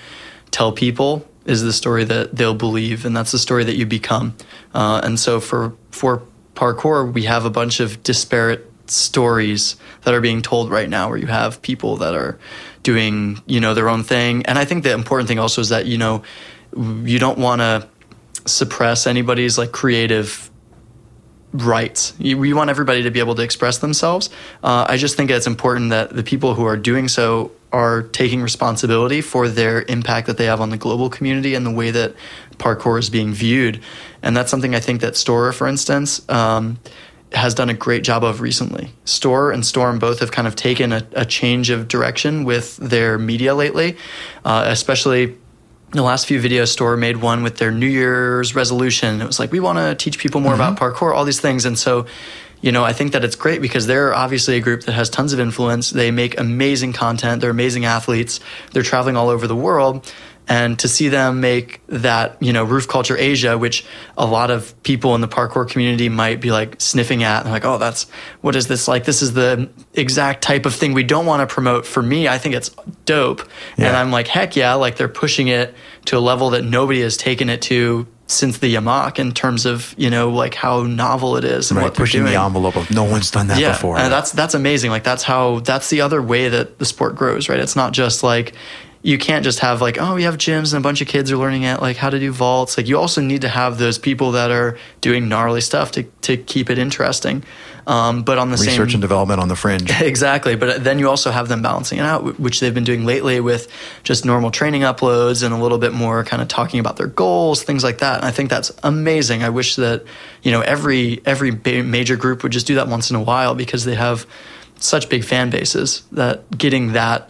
tell 0.50 0.72
people 0.72 1.26
is 1.44 1.62
the 1.62 1.72
story 1.72 2.04
that 2.04 2.36
they'll 2.36 2.54
believe, 2.54 3.04
and 3.04 3.16
that's 3.16 3.32
the 3.32 3.38
story 3.38 3.64
that 3.64 3.76
you 3.76 3.86
become. 3.86 4.36
Uh, 4.74 5.00
and 5.02 5.18
so 5.18 5.40
for 5.40 5.74
for 5.90 6.22
parkour, 6.54 7.12
we 7.12 7.24
have 7.24 7.44
a 7.44 7.50
bunch 7.50 7.80
of 7.80 8.02
disparate 8.02 8.70
stories 8.86 9.76
that 10.02 10.14
are 10.14 10.20
being 10.20 10.42
told 10.42 10.70
right 10.70 10.88
now, 10.88 11.08
where 11.08 11.18
you 11.18 11.26
have 11.26 11.62
people 11.62 11.96
that 11.96 12.14
are 12.14 12.38
doing 12.82 13.42
you 13.46 13.60
know 13.60 13.74
their 13.74 13.88
own 13.88 14.02
thing, 14.02 14.44
and 14.46 14.58
I 14.58 14.64
think 14.64 14.84
the 14.84 14.92
important 14.92 15.28
thing 15.28 15.38
also 15.38 15.60
is 15.60 15.68
that 15.70 15.86
you 15.86 15.98
know 15.98 16.22
you 16.76 17.18
don't 17.18 17.38
want 17.38 17.60
to 17.60 17.88
suppress 18.46 19.06
anybody's 19.06 19.58
like 19.58 19.72
creative 19.72 20.50
rights. 21.52 22.14
You, 22.18 22.42
you, 22.44 22.54
want 22.54 22.70
everybody 22.70 23.02
to 23.02 23.10
be 23.10 23.18
able 23.18 23.34
to 23.34 23.42
express 23.42 23.78
themselves. 23.78 24.30
Uh, 24.62 24.86
I 24.88 24.96
just 24.96 25.16
think 25.16 25.30
it's 25.30 25.48
important 25.48 25.90
that 25.90 26.14
the 26.14 26.22
people 26.22 26.54
who 26.54 26.64
are 26.64 26.76
doing 26.76 27.08
so 27.08 27.50
are 27.72 28.02
taking 28.02 28.40
responsibility 28.40 29.20
for 29.20 29.48
their 29.48 29.82
impact 29.82 30.26
that 30.28 30.36
they 30.36 30.44
have 30.46 30.60
on 30.60 30.70
the 30.70 30.76
global 30.76 31.10
community 31.10 31.54
and 31.54 31.66
the 31.66 31.70
way 31.70 31.90
that 31.90 32.14
parkour 32.58 32.98
is 32.98 33.10
being 33.10 33.32
viewed. 33.32 33.80
And 34.22 34.36
that's 34.36 34.50
something 34.50 34.74
I 34.74 34.80
think 34.80 35.00
that 35.00 35.14
Storror, 35.14 35.52
for 35.52 35.66
instance, 35.66 36.28
um, 36.28 36.78
has 37.32 37.54
done 37.54 37.70
a 37.70 37.74
great 37.74 38.02
job 38.02 38.24
of 38.24 38.40
recently. 38.40 38.90
Storror 39.04 39.54
and 39.54 39.64
Storm 39.64 39.98
both 39.98 40.20
have 40.20 40.32
kind 40.32 40.48
of 40.48 40.56
taken 40.56 40.92
a, 40.92 41.06
a 41.12 41.24
change 41.24 41.70
of 41.70 41.88
direction 41.88 42.44
with 42.44 42.76
their 42.76 43.18
media 43.18 43.54
lately, 43.54 43.96
uh, 44.44 44.64
especially 44.66 45.36
the 45.92 46.02
last 46.02 46.26
few 46.26 46.40
videos 46.40 46.74
Storror 46.74 46.98
made 46.98 47.18
one 47.18 47.42
with 47.42 47.56
their 47.58 47.70
new 47.70 47.86
year's 47.86 48.54
resolution. 48.54 49.20
It 49.20 49.26
was 49.26 49.38
like 49.38 49.52
we 49.52 49.60
want 49.60 49.78
to 49.78 49.94
teach 49.94 50.18
people 50.18 50.40
more 50.40 50.52
mm-hmm. 50.52 50.74
about 50.74 50.78
parkour 50.78 51.14
all 51.14 51.24
these 51.24 51.40
things. 51.40 51.64
And 51.64 51.78
so 51.78 52.06
you 52.62 52.70
know 52.72 52.84
i 52.84 52.92
think 52.92 53.12
that 53.12 53.24
it's 53.24 53.36
great 53.36 53.62
because 53.62 53.86
they're 53.86 54.14
obviously 54.14 54.54
a 54.54 54.60
group 54.60 54.82
that 54.82 54.92
has 54.92 55.08
tons 55.08 55.32
of 55.32 55.40
influence. 55.40 55.90
They 55.90 56.10
make 56.10 56.38
amazing 56.38 56.92
content. 56.92 57.40
They're 57.40 57.50
amazing 57.50 57.86
athletes. 57.86 58.38
They're 58.72 58.82
traveling 58.82 59.16
all 59.16 59.30
over 59.30 59.46
the 59.46 59.56
world 59.56 60.12
and 60.48 60.79
to 60.79 60.88
see 60.88 61.09
them 61.09 61.40
make 61.40 61.81
that 61.87 62.37
you 62.42 62.53
know 62.53 62.64
roof 62.64 62.88
culture 62.88 63.16
asia 63.16 63.57
which 63.57 63.85
a 64.18 64.26
lot 64.26 64.50
of 64.50 64.81
people 64.83 65.14
in 65.14 65.20
the 65.20 65.29
parkour 65.29 65.68
community 65.68 66.09
might 66.09 66.40
be 66.40 66.50
like 66.50 66.81
sniffing 66.81 67.22
at 67.22 67.42
and 67.42 67.50
like 67.50 67.64
oh 67.64 67.79
that's 67.79 68.09
what 68.40 68.57
is 68.57 68.66
this 68.66 68.88
like 68.88 69.05
this 69.05 69.22
is 69.22 69.35
the 69.35 69.68
exact 69.94 70.42
type 70.42 70.66
of 70.66 70.74
thing 70.74 70.92
we 70.92 71.03
don't 71.05 71.26
want 71.26 71.46
to 71.46 71.53
promote 71.53 71.87
for 71.87 72.03
me 72.03 72.26
i 72.29 72.38
think 72.38 72.55
it's 72.55 72.70
dope 73.05 73.48
Yeah. 73.76 73.88
and 73.88 73.96
i'm 73.96 74.11
like 74.11 74.26
heck 74.29 74.57
yeah 74.57 74.74
like 74.74 74.96
they're 74.96 75.09
pushing 75.09 75.48
it 75.48 75.74
to 76.07 76.16
a 76.16 76.20
level 76.20 76.50
that 76.50 76.64
nobody 76.64 77.00
has 77.03 77.16
taken 77.16 77.48
it 77.48 77.62
to 77.62 78.07
since 78.26 78.59
the 78.59 78.72
yamak 78.72 79.18
in 79.18 79.33
terms 79.33 79.66
of 79.66 79.92
you 79.98 80.09
know 80.09 80.31
like 80.31 80.55
how 80.55 80.85
novel 80.85 81.37
it 81.37 81.44
is 81.44 81.70
and 81.70 81.76
right, 81.79 81.85
what 81.85 81.94
they're 81.94 82.05
pushing 82.05 82.20
doing 82.22 82.33
the 82.33 82.40
envelope 82.40 82.76
of 82.76 82.88
no 82.90 83.03
one's 83.03 83.31
done 83.31 83.48
that 83.48 83.59
yeah, 83.59 83.72
before. 83.72 83.98
and 83.98 84.12
that's 84.12 84.31
that's 84.31 84.55
amazing. 84.55 84.92
Like 84.92 85.03
that's 85.03 85.24
how 85.24 85.59
that's 85.61 85.90
the 85.90 86.00
other 86.03 86.22
way 86.22 86.48
that 86.48 86.79
the 86.79 86.85
sport 86.85 87.16
grows, 87.16 87.48
right? 87.48 87.59
It's 87.59 87.74
not 87.74 87.92
just 87.92 88.22
like 88.22 88.55
you 89.02 89.16
can't 89.16 89.44
just 89.44 89.60
have 89.60 89.80
like 89.80 89.98
oh 89.98 90.14
we 90.14 90.24
have 90.24 90.36
gyms 90.36 90.74
and 90.74 90.82
a 90.82 90.82
bunch 90.82 91.00
of 91.00 91.08
kids 91.08 91.32
are 91.32 91.36
learning 91.36 91.64
at 91.64 91.80
like 91.80 91.96
how 91.96 92.10
to 92.10 92.18
do 92.18 92.32
vaults. 92.32 92.76
Like 92.76 92.86
you 92.86 92.98
also 92.98 93.20
need 93.20 93.42
to 93.42 93.48
have 93.48 93.78
those 93.78 93.98
people 93.98 94.32
that 94.32 94.50
are 94.50 94.78
doing 95.00 95.28
gnarly 95.28 95.60
stuff 95.60 95.92
to 95.92 96.02
to 96.22 96.36
keep 96.36 96.70
it 96.70 96.78
interesting. 96.78 97.42
Um, 97.86 98.22
but 98.22 98.38
on 98.38 98.50
the 98.50 98.58
same 98.58 98.68
research 98.68 98.92
and 98.92 99.00
development 99.00 99.40
on 99.40 99.48
the 99.48 99.56
fringe. 99.56 99.90
Exactly, 100.00 100.54
but 100.54 100.84
then 100.84 100.98
you 100.98 101.08
also 101.08 101.30
have 101.30 101.48
them 101.48 101.62
balancing 101.62 101.98
it 101.98 102.02
out, 102.02 102.38
which 102.38 102.60
they've 102.60 102.74
been 102.74 102.84
doing 102.84 103.04
lately 103.04 103.40
with 103.40 103.68
just 104.02 104.24
normal 104.24 104.50
training 104.50 104.82
uploads 104.82 105.42
and 105.42 105.54
a 105.54 105.56
little 105.56 105.78
bit 105.78 105.92
more 105.92 106.24
kind 106.24 106.42
of 106.42 106.48
talking 106.48 106.78
about 106.78 106.96
their 106.96 107.06
goals, 107.06 107.62
things 107.62 107.82
like 107.82 107.98
that. 107.98 108.16
And 108.16 108.24
I 108.24 108.30
think 108.30 108.50
that's 108.50 108.70
amazing. 108.82 109.42
I 109.42 109.48
wish 109.48 109.76
that 109.76 110.04
you 110.42 110.52
know 110.52 110.60
every 110.60 111.22
every 111.24 111.52
major 111.52 112.16
group 112.16 112.42
would 112.42 112.52
just 112.52 112.66
do 112.66 112.74
that 112.74 112.88
once 112.88 113.08
in 113.10 113.16
a 113.16 113.22
while 113.22 113.54
because 113.54 113.84
they 113.84 113.94
have 113.94 114.26
such 114.76 115.08
big 115.08 115.24
fan 115.24 115.50
bases 115.50 116.02
that 116.12 116.56
getting 116.56 116.92
that 116.92 117.29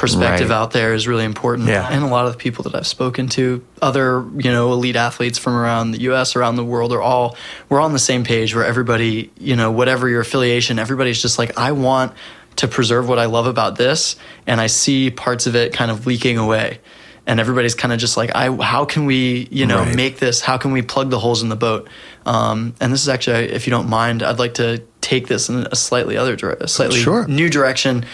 perspective 0.00 0.48
Right. 0.48 0.56
out 0.56 0.70
there 0.70 0.94
is 0.94 1.06
really 1.06 1.24
important. 1.24 1.68
Yeah. 1.68 1.86
And 1.90 2.02
a 2.02 2.06
lot 2.06 2.24
of 2.26 2.32
the 2.32 2.38
people 2.38 2.64
that 2.64 2.74
I've 2.74 2.86
spoken 2.86 3.28
to, 3.30 3.62
other, 3.82 4.24
you 4.38 4.50
know, 4.50 4.72
elite 4.72 4.96
athletes 4.96 5.38
from 5.38 5.54
around 5.54 5.90
the 5.90 6.00
US, 6.10 6.34
around 6.36 6.56
the 6.56 6.64
world 6.64 6.92
are 6.92 7.02
all 7.02 7.36
we're 7.68 7.80
on 7.80 7.92
the 7.92 7.98
same 7.98 8.24
page 8.24 8.54
where 8.54 8.64
everybody, 8.64 9.30
you 9.38 9.56
know, 9.56 9.70
whatever 9.70 10.08
your 10.08 10.20
affiliation, 10.22 10.78
everybody's 10.78 11.20
just 11.20 11.38
like, 11.38 11.58
I 11.58 11.72
want 11.72 12.12
to 12.56 12.66
preserve 12.66 13.08
what 13.08 13.18
I 13.18 13.26
love 13.26 13.46
about 13.46 13.76
this 13.76 14.16
and 14.46 14.60
I 14.60 14.66
see 14.68 15.10
parts 15.10 15.46
of 15.46 15.54
it 15.54 15.72
kind 15.74 15.90
of 15.90 16.06
leaking 16.06 16.38
away. 16.38 16.78
And 17.26 17.38
everybody's 17.38 17.74
kind 17.74 17.92
of 17.92 18.00
just 18.00 18.16
like, 18.16 18.30
I, 18.34 18.50
how 18.56 18.86
can 18.86 19.04
we, 19.04 19.46
you 19.50 19.66
know, 19.66 19.80
Right. 19.80 19.94
make 19.94 20.18
this? 20.18 20.40
How 20.40 20.56
can 20.56 20.72
we 20.72 20.80
plug 20.82 21.10
the 21.10 21.18
holes 21.18 21.42
in 21.42 21.48
the 21.50 21.56
boat? 21.56 21.88
Um, 22.26 22.74
and 22.80 22.90
this 22.92 23.02
is 23.02 23.08
actually, 23.08 23.52
if 23.52 23.66
you 23.66 23.70
don't 23.70 23.88
mind, 23.88 24.22
I'd 24.22 24.38
like 24.38 24.54
to 24.54 24.82
take 25.02 25.28
this 25.28 25.48
in 25.50 25.66
a 25.70 25.76
slightly 25.76 26.16
other, 26.16 26.34
a 26.60 26.66
slightly 26.66 26.98
Sure. 27.00 27.26
new 27.28 27.48
direction 27.50 28.04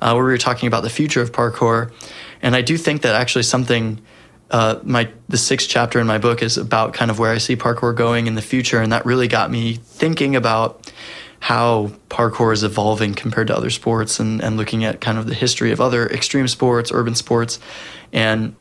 uh, 0.00 0.12
where 0.12 0.24
we 0.24 0.30
were 0.30 0.38
talking 0.38 0.66
about 0.66 0.82
the 0.82 0.90
future 0.90 1.22
of 1.22 1.32
parkour. 1.32 1.92
And 2.42 2.54
I 2.54 2.62
do 2.62 2.76
think 2.76 3.02
that 3.02 3.14
actually 3.14 3.44
something, 3.44 4.00
uh, 4.50 4.78
my 4.82 5.10
the 5.28 5.38
sixth 5.38 5.68
chapter 5.68 5.98
in 5.98 6.06
my 6.06 6.18
book 6.18 6.42
is 6.42 6.56
about 6.56 6.94
kind 6.94 7.10
of 7.10 7.18
where 7.18 7.32
I 7.32 7.38
see 7.38 7.56
parkour 7.56 7.94
going 7.94 8.26
in 8.26 8.34
the 8.34 8.42
future, 8.42 8.80
and 8.80 8.92
that 8.92 9.06
really 9.06 9.28
got 9.28 9.50
me 9.50 9.74
thinking 9.74 10.36
about 10.36 10.92
how 11.40 11.92
parkour 12.08 12.52
is 12.52 12.62
evolving 12.62 13.14
compared 13.14 13.48
to 13.48 13.56
other 13.56 13.70
sports, 13.70 14.20
and 14.20 14.42
and 14.42 14.56
looking 14.56 14.84
at 14.84 15.00
kind 15.00 15.18
of 15.18 15.26
the 15.26 15.34
history 15.34 15.72
of 15.72 15.80
other 15.80 16.06
extreme 16.08 16.48
sports, 16.48 16.92
urban 16.92 17.14
sports, 17.14 17.58
and 18.12 18.54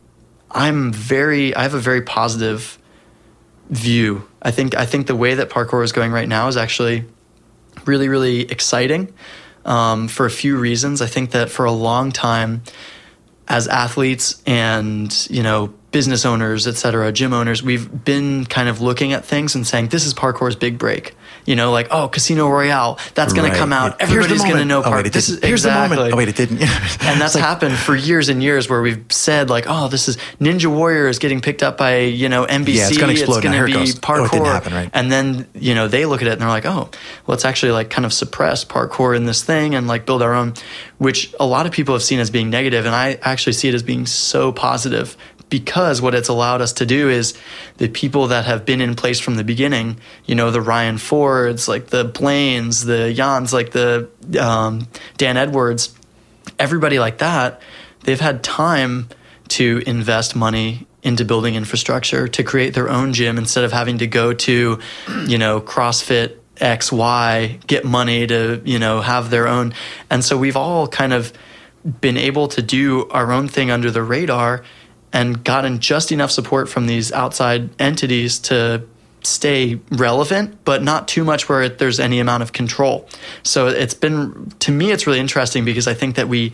I'm 0.51 0.91
very 0.91 1.53
I 1.55 1.63
have 1.63 1.73
a 1.73 1.79
very 1.79 2.01
positive 2.01 2.79
view. 3.69 4.27
I 4.41 4.51
think 4.51 4.75
I 4.75 4.85
think 4.85 5.07
the 5.07 5.15
way 5.15 5.35
that 5.35 5.49
parkour 5.49 5.83
is 5.83 5.91
going 5.91 6.11
right 6.11 6.27
now 6.27 6.47
is 6.47 6.57
actually 6.57 7.05
really 7.85 8.07
really 8.07 8.41
exciting 8.49 9.13
um, 9.65 10.07
for 10.07 10.25
a 10.25 10.31
few 10.31 10.57
reasons. 10.57 11.01
I 11.01 11.07
think 11.07 11.31
that 11.31 11.49
for 11.49 11.65
a 11.65 11.71
long 11.71 12.11
time, 12.11 12.63
as 13.47 13.67
athletes 13.67 14.41
and 14.45 15.27
you 15.29 15.43
know 15.43 15.73
business 15.91 16.25
owners, 16.25 16.67
et 16.67 16.75
cetera, 16.75 17.11
gym 17.11 17.33
owners, 17.33 17.63
we've 17.63 18.03
been 18.03 18.45
kind 18.45 18.69
of 18.69 18.81
looking 18.81 19.13
at 19.13 19.25
things 19.25 19.55
and 19.55 19.65
saying 19.65 19.87
this 19.87 20.05
is 20.05 20.13
parkour's 20.13 20.55
big 20.55 20.77
break. 20.77 21.15
You 21.45 21.55
know, 21.55 21.71
like 21.71 21.87
oh, 21.91 22.07
Casino 22.07 22.49
Royale, 22.49 22.97
that's 23.13 23.33
going 23.33 23.45
Right. 23.45 23.53
to 23.53 23.59
come 23.59 23.71
out. 23.71 23.97
Yeah. 23.99 24.05
Everybody's 24.07 24.41
going 24.43 24.57
to 24.57 24.65
know 24.65 24.79
Oh, 24.83 24.89
parkour. 24.89 25.03
wait, 25.03 25.13
this 25.13 25.29
is 25.29 25.39
Here's 25.43 25.63
the 25.63 25.69
exactly. 25.69 25.97
moment. 25.97 26.13
Oh 26.13 26.17
wait, 26.17 26.27
it 26.29 26.35
didn't. 26.35 26.61
and 27.03 27.21
that's 27.21 27.35
happened 27.35 27.75
for 27.77 27.95
years 27.95 28.29
and 28.29 28.41
years 28.41 28.69
where 28.69 28.81
we've 28.81 29.05
said 29.09 29.49
like 29.49 29.65
oh 29.67 29.87
this 29.87 30.07
is 30.07 30.17
ninja 30.39 30.65
warrior 30.67 31.07
is 31.07 31.19
getting 31.19 31.41
picked 31.41 31.61
up 31.63 31.77
by 31.77 31.99
you 31.99 32.29
know 32.29 32.45
nbc 32.45 32.73
Yeah, 32.75 32.87
it's 32.87 32.97
gonna 32.97 33.11
explode. 33.13 33.43
gonna 33.43 33.57
Now 33.57 33.65
here 33.65 33.77
it 33.77 33.79
be 33.79 33.85
goes. 33.91 33.99
parkour 33.99 34.19
Oh, 34.21 34.25
it 34.25 34.31
didn't 34.31 34.45
happen, 34.47 34.73
right. 34.73 34.89
and 34.93 35.11
then 35.11 35.47
you 35.53 35.75
know 35.75 35.87
they 35.87 36.05
look 36.05 36.21
at 36.21 36.27
it 36.27 36.31
and 36.31 36.41
they're 36.41 36.49
like 36.49 36.65
oh 36.65 36.89
well 37.27 37.35
it's 37.35 37.45
actually 37.45 37.71
like 37.73 37.89
kind 37.89 38.05
of 38.05 38.13
suppress 38.13 38.65
parkour 38.65 39.15
in 39.15 39.25
this 39.25 39.43
thing 39.43 39.75
and 39.75 39.87
like 39.87 40.05
build 40.05 40.21
our 40.23 40.33
own 40.33 40.53
which 40.97 41.33
a 41.39 41.45
lot 41.45 41.65
of 41.65 41.71
people 41.71 41.93
have 41.93 42.03
seen 42.03 42.19
as 42.19 42.29
being 42.29 42.49
negative 42.49 42.85
and 42.85 42.95
i 42.95 43.17
actually 43.21 43.53
see 43.53 43.67
it 43.67 43.73
as 43.75 43.83
being 43.83 44.05
so 44.05 44.51
positive 44.51 45.15
because 45.49 46.01
what 46.01 46.15
it's 46.15 46.29
allowed 46.29 46.61
us 46.61 46.73
to 46.73 46.85
do 46.85 47.09
is 47.09 47.33
the 47.77 47.87
people 47.87 48.27
that 48.27 48.45
have 48.45 48.65
been 48.65 48.81
in 48.81 48.95
place 48.95 49.19
from 49.19 49.35
the 49.35 49.43
beginning, 49.43 49.97
you 50.25 50.35
know, 50.35 50.51
the 50.51 50.61
Ryan 50.61 50.97
Fords, 50.97 51.67
like 51.67 51.87
the 51.87 52.03
Blaines, 52.03 52.85
the 52.85 53.13
Jans, 53.13 53.53
like 53.53 53.71
the 53.71 54.09
um, 54.39 54.87
Dan 55.17 55.37
Edwards, 55.37 55.93
everybody 56.57 56.99
like 56.99 57.19
that, 57.19 57.61
they've 58.03 58.19
had 58.19 58.43
time 58.43 59.07
to 59.49 59.83
invest 59.85 60.35
money 60.35 60.87
into 61.03 61.23
building 61.23 61.53
infrastructure 61.53 62.27
to 62.27 62.43
create 62.43 62.73
their 62.73 62.89
own 62.89 63.13
gym 63.13 63.37
instead 63.37 63.63
of 63.63 63.71
having 63.71 63.99
to 63.99 64.07
go 64.07 64.33
to, 64.33 64.79
you 65.27 65.37
know, 65.37 65.61
CrossFit 65.61 66.37
XY, 66.55 67.65
get 67.67 67.85
money 67.85 68.25
to, 68.25 68.61
you 68.65 68.79
know, 68.79 69.01
have 69.01 69.29
their 69.29 69.47
own. 69.47 69.73
And 70.09 70.23
so 70.25 70.37
we've 70.37 70.57
all 70.57 70.87
kind 70.87 71.13
of 71.13 71.31
been 72.01 72.17
able 72.17 72.47
to 72.47 72.61
do 72.61 73.07
our 73.09 73.31
own 73.31 73.47
thing 73.47 73.69
under 73.69 73.91
the 73.91 74.01
radar 74.01 74.63
and 75.15 75.45
gotten 75.45 75.79
just 75.79 76.11
enough 76.11 76.29
support 76.29 76.67
from 76.67 76.87
these 76.87 77.09
outside 77.13 77.69
entities 77.79 78.37
to 78.37 78.85
stay 79.23 79.79
relevant, 79.89 80.63
but 80.65 80.83
not 80.83 81.07
too 81.07 81.23
much 81.23 81.47
where 81.47 81.69
there's 81.69 82.01
any 82.01 82.19
amount 82.19 82.43
of 82.43 82.51
control. 82.51 83.07
So 83.41 83.67
it's 83.67 83.93
been, 83.93 84.51
to 84.59 84.71
me, 84.71 84.91
it's 84.91 85.07
really 85.07 85.21
interesting 85.21 85.63
because 85.63 85.87
I 85.87 85.93
think 85.93 86.17
that 86.17 86.27
we, 86.27 86.51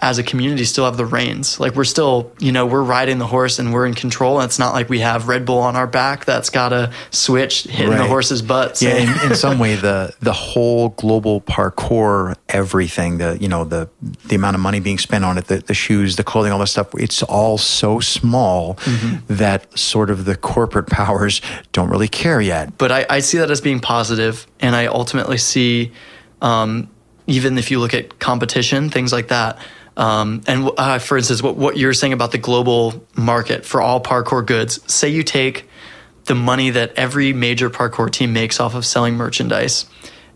as 0.00 0.18
a 0.18 0.22
community, 0.22 0.64
still 0.64 0.84
have 0.84 0.96
the 0.96 1.06
reins. 1.06 1.58
Like 1.60 1.74
we're 1.76 1.84
still, 1.84 2.32
you 2.38 2.52
know, 2.52 2.66
we're 2.66 2.82
riding 2.82 3.18
the 3.18 3.26
horse 3.26 3.58
and 3.58 3.72
we're 3.72 3.86
in 3.86 3.94
control. 3.94 4.40
And 4.40 4.46
it's 4.46 4.58
not 4.58 4.74
like 4.74 4.88
we 4.88 4.98
have 5.00 5.28
Red 5.28 5.46
Bull 5.46 5.58
on 5.58 5.76
our 5.76 5.86
back 5.86 6.24
that's 6.24 6.50
got 6.50 6.72
a 6.72 6.92
switch 7.10 7.62
hitting 7.64 7.96
the 7.96 8.06
horse's 8.06 8.42
butt. 8.42 8.82
Yeah, 8.82 8.96
in, 8.96 9.30
in 9.30 9.36
some 9.36 9.58
way, 9.58 9.76
the 9.76 10.14
the 10.20 10.32
whole 10.32 10.90
global 10.90 11.40
parkour, 11.40 12.34
everything, 12.48 13.18
the 13.18 13.38
you 13.40 13.48
know 13.48 13.64
the 13.64 13.88
the 14.26 14.34
amount 14.34 14.56
of 14.56 14.60
money 14.60 14.80
being 14.80 14.98
spent 14.98 15.24
on 15.24 15.38
it, 15.38 15.46
the, 15.46 15.58
the 15.58 15.74
shoes, 15.74 16.16
the 16.16 16.24
clothing, 16.24 16.52
all 16.52 16.58
this 16.58 16.72
stuff, 16.72 16.94
it's 16.96 17.22
all 17.22 17.56
so 17.58 18.00
small 18.00 18.74
Mm-hmm. 18.84 19.34
that 19.34 19.76
sort 19.78 20.10
of 20.10 20.24
the 20.24 20.36
corporate 20.36 20.86
powers 20.90 21.40
don't 21.72 21.88
really 21.88 22.08
care 22.08 22.40
yet. 22.40 22.76
but 22.78 22.92
I, 22.92 23.06
I 23.08 23.18
see 23.20 23.38
that 23.38 23.50
as 23.50 23.60
being 23.60 23.80
positive, 23.80 24.46
and 24.60 24.74
I 24.76 24.86
ultimately 24.86 25.38
see, 25.38 25.92
um, 26.42 26.88
even 27.26 27.56
if 27.58 27.70
you 27.70 27.78
look 27.80 27.94
at 27.94 28.18
competition, 28.18 28.90
things 28.90 29.12
like 29.12 29.28
that. 29.28 29.58
Um, 29.96 30.42
and 30.46 30.70
uh, 30.76 30.98
for 30.98 31.16
instance, 31.16 31.42
what, 31.42 31.56
what 31.56 31.76
you're 31.76 31.94
saying 31.94 32.12
about 32.12 32.32
the 32.32 32.38
global 32.38 33.04
market 33.16 33.64
for 33.64 33.80
all 33.80 34.00
parkour 34.00 34.44
goods, 34.44 34.80
say 34.92 35.08
you 35.08 35.22
take 35.22 35.68
the 36.24 36.34
money 36.34 36.70
that 36.70 36.92
every 36.96 37.32
major 37.32 37.70
parkour 37.70 38.10
team 38.10 38.32
makes 38.32 38.58
off 38.60 38.74
of 38.74 38.84
selling 38.84 39.14
merchandise 39.14 39.86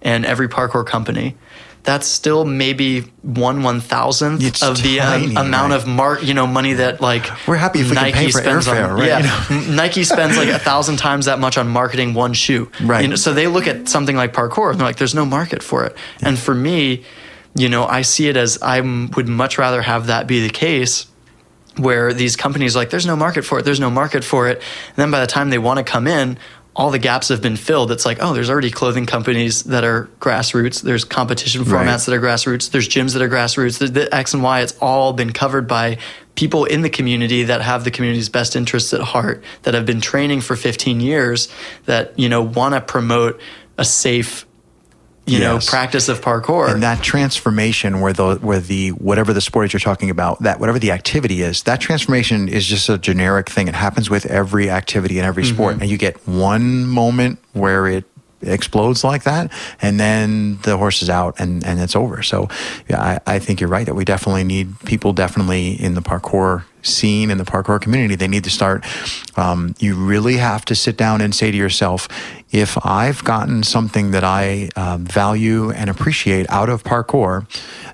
and 0.03 0.25
every 0.25 0.49
parkour 0.49 0.87
company. 0.87 1.37
That's 1.85 2.07
still 2.07 2.45
maybe 2.45 3.03
one 3.23 3.63
one 3.63 3.81
thousandth 3.81 4.63
of 4.63 4.83
the 4.83 5.01
um, 5.01 5.37
amount 5.39 5.71
right. 5.71 5.81
of 5.81 5.87
mark, 5.87 6.23
you 6.23 6.35
know, 6.35 6.47
money 6.47 6.75
that 6.75 7.01
like 7.01 7.31
We're 7.47 7.57
happy 7.57 7.81
if 7.81 7.89
we 7.89 7.97
can 7.97 8.05
Nike 8.05 8.19
pay 8.19 8.31
for 8.31 8.41
spends 8.43 8.67
airfare, 8.67 8.91
on, 8.91 8.99
right? 8.99 9.07
Yeah, 9.07 9.49
You 9.49 9.57
know? 9.57 9.75
Nike 9.75 10.05
spends 10.05 10.37
like 10.37 10.49
a 10.49 10.59
thousand 10.59 10.99
times 10.99 11.27
that 11.27 11.39
much 11.39 11.57
on 11.57 11.69
marketing 11.69 12.13
one 12.13 12.35
shoe. 12.35 12.71
Right. 12.83 13.03
You 13.03 13.09
know, 13.09 13.17
so 13.17 13.33
they 13.33 13.47
look 13.47 13.67
at 13.67 13.89
something 13.89 14.17
like 14.17 14.35
parkour 14.35 14.71
and 14.71 14.79
they're 14.79 14.87
like, 14.87 14.97
there's 14.97 15.15
no 15.15 15.25
market 15.25 15.63
for 15.63 15.85
it. 15.87 15.97
And 16.21 16.39
for 16.39 16.55
me, 16.55 17.05
you 17.55 17.69
know, 17.69 17.85
I 17.87 18.03
see 18.03 18.29
it 18.29 18.37
as 18.37 18.59
I 18.63 18.81
would 18.81 19.29
much 19.29 19.59
rather 19.59 19.83
have 19.83 20.07
that 20.07 20.27
be 20.27 20.41
the 20.47 20.53
case 20.53 21.07
where 21.77 22.13
these 22.13 22.37
companies 22.37 22.75
like, 22.75 22.91
there's 22.91 23.07
no 23.07 23.17
market 23.17 23.45
for 23.45 23.59
it, 23.59 23.65
there's 23.65 23.81
no 23.81 23.91
market 23.91 24.25
for 24.25 24.49
it. 24.49 24.59
And 24.59 24.97
then 24.97 25.11
by 25.11 25.21
the 25.21 25.27
time 25.27 25.51
they 25.51 25.59
want 25.59 25.79
to 25.79 25.85
come 25.85 26.07
in, 26.07 26.39
all 26.75 26.91
the 26.91 26.99
gaps 26.99 27.29
have 27.29 27.43
been 27.43 27.57
filled. 27.57 27.91
It's 27.91 28.07
like, 28.07 28.19
oh, 28.21 28.33
there's 28.35 28.49
already 28.51 28.71
clothing 28.71 29.05
companies 29.05 29.65
that 29.65 29.83
are 29.83 30.09
grassroots. 30.21 30.81
There's 30.81 31.05
competition 31.05 31.63
formats 31.65 31.73
Right. 31.73 32.01
that 32.07 32.13
are 32.13 32.21
grassroots. 32.21 32.71
There's 32.71 32.89
gyms 32.89 33.15
that 33.15 33.23
are 33.23 33.29
grassroots. 33.29 33.79
The, 33.79 33.89
the 33.89 34.15
X 34.15 34.33
and 34.33 34.45
Y, 34.45 34.61
it's 34.61 34.77
all 34.81 35.13
been 35.13 35.33
covered 35.33 35.67
by 35.67 35.99
people 36.37 36.65
in 36.67 36.83
the 36.83 36.91
community 36.91 37.43
that 37.43 37.63
have 37.63 37.83
the 37.83 37.91
community's 37.91 38.29
best 38.29 38.55
interests 38.55 38.95
at 38.95 39.01
heart, 39.01 39.43
that 39.65 39.75
have 39.75 39.87
been 39.87 40.01
training 40.01 40.41
for 40.41 40.55
15 40.55 41.01
years, 41.01 41.49
that, 41.87 42.17
you 42.17 42.29
know, 42.29 42.43
want 42.43 42.75
to 42.77 42.81
promote 42.81 43.41
a 43.77 43.85
safe, 43.85 44.47
you 45.29 45.41
know, 45.41 45.59
practice 45.67 46.09
of 46.09 46.21
parkour. 46.21 46.73
And 46.73 46.83
that 46.83 47.03
transformation, 47.03 48.01
where 48.01 48.13
the 48.13 48.37
where 48.37 48.61
the 48.61 48.91
whatever 48.91 49.33
the 49.33 49.41
sport 49.41 49.67
is 49.67 49.73
you're 49.73 49.81
talking 49.81 50.11
about, 50.11 50.43
that 50.43 50.61
whatever 50.61 50.79
the 50.79 50.91
activity 50.91 51.43
is, 51.43 51.63
that 51.65 51.81
transformation 51.81 52.49
is 52.49 52.67
just 52.67 52.89
a 52.89 52.99
generic 52.99 53.49
thing. 53.49 53.69
It 53.69 53.75
happens 53.75 54.11
with 54.11 54.27
every 54.27 54.71
activity 54.71 55.19
and 55.19 55.27
every 55.27 55.45
sport, 55.45 55.75
mm-hmm. 55.75 55.83
and 55.83 55.91
you 55.91 55.99
get 55.99 56.27
one 56.27 56.87
moment 56.87 57.39
where 57.53 57.87
it 57.87 58.05
explodes 58.43 59.03
like 59.03 59.25
that, 59.25 59.51
and 59.83 59.99
then 59.99 60.59
the 60.63 60.77
horse 60.77 61.03
is 61.03 61.11
out, 61.11 61.39
and 61.39 61.65
and 61.67 61.81
it's 61.81 61.97
over. 61.97 62.23
So, 62.23 62.49
yeah, 62.89 63.01
I, 63.01 63.35
I 63.35 63.39
think 63.39 63.61
you're 63.61 63.71
right 63.71 63.87
that 63.87 63.95
we 63.95 64.05
definitely 64.05 64.45
need 64.45 64.79
people 64.81 65.13
definitely 65.13 65.73
in 65.73 65.95
the 65.95 66.03
parkour 66.03 66.65
scene 66.83 67.31
in 67.31 67.39
the 67.39 67.45
parkour 67.45 67.81
community, 67.81 68.15
they 68.15 68.29
need 68.29 68.45
to 68.45 68.51
start. 68.51 68.85
Um, 69.37 69.75
you 69.79 69.95
really 69.95 70.37
have 70.37 70.65
to 70.67 70.75
sit 70.75 70.97
down 70.97 71.21
and 71.21 71.35
say 71.35 71.51
to 71.51 71.57
yourself, 71.57 72.09
if 72.51 72.79
I've 72.85 73.23
gotten 73.25 73.63
something 73.63 74.13
that 74.13 74.25
I 74.25 74.71
um, 74.75 75.05
value 75.05 75.71
and 75.71 75.91
appreciate 75.91 76.49
out 76.49 76.69
of 76.69 76.83
parkour, 76.83 77.47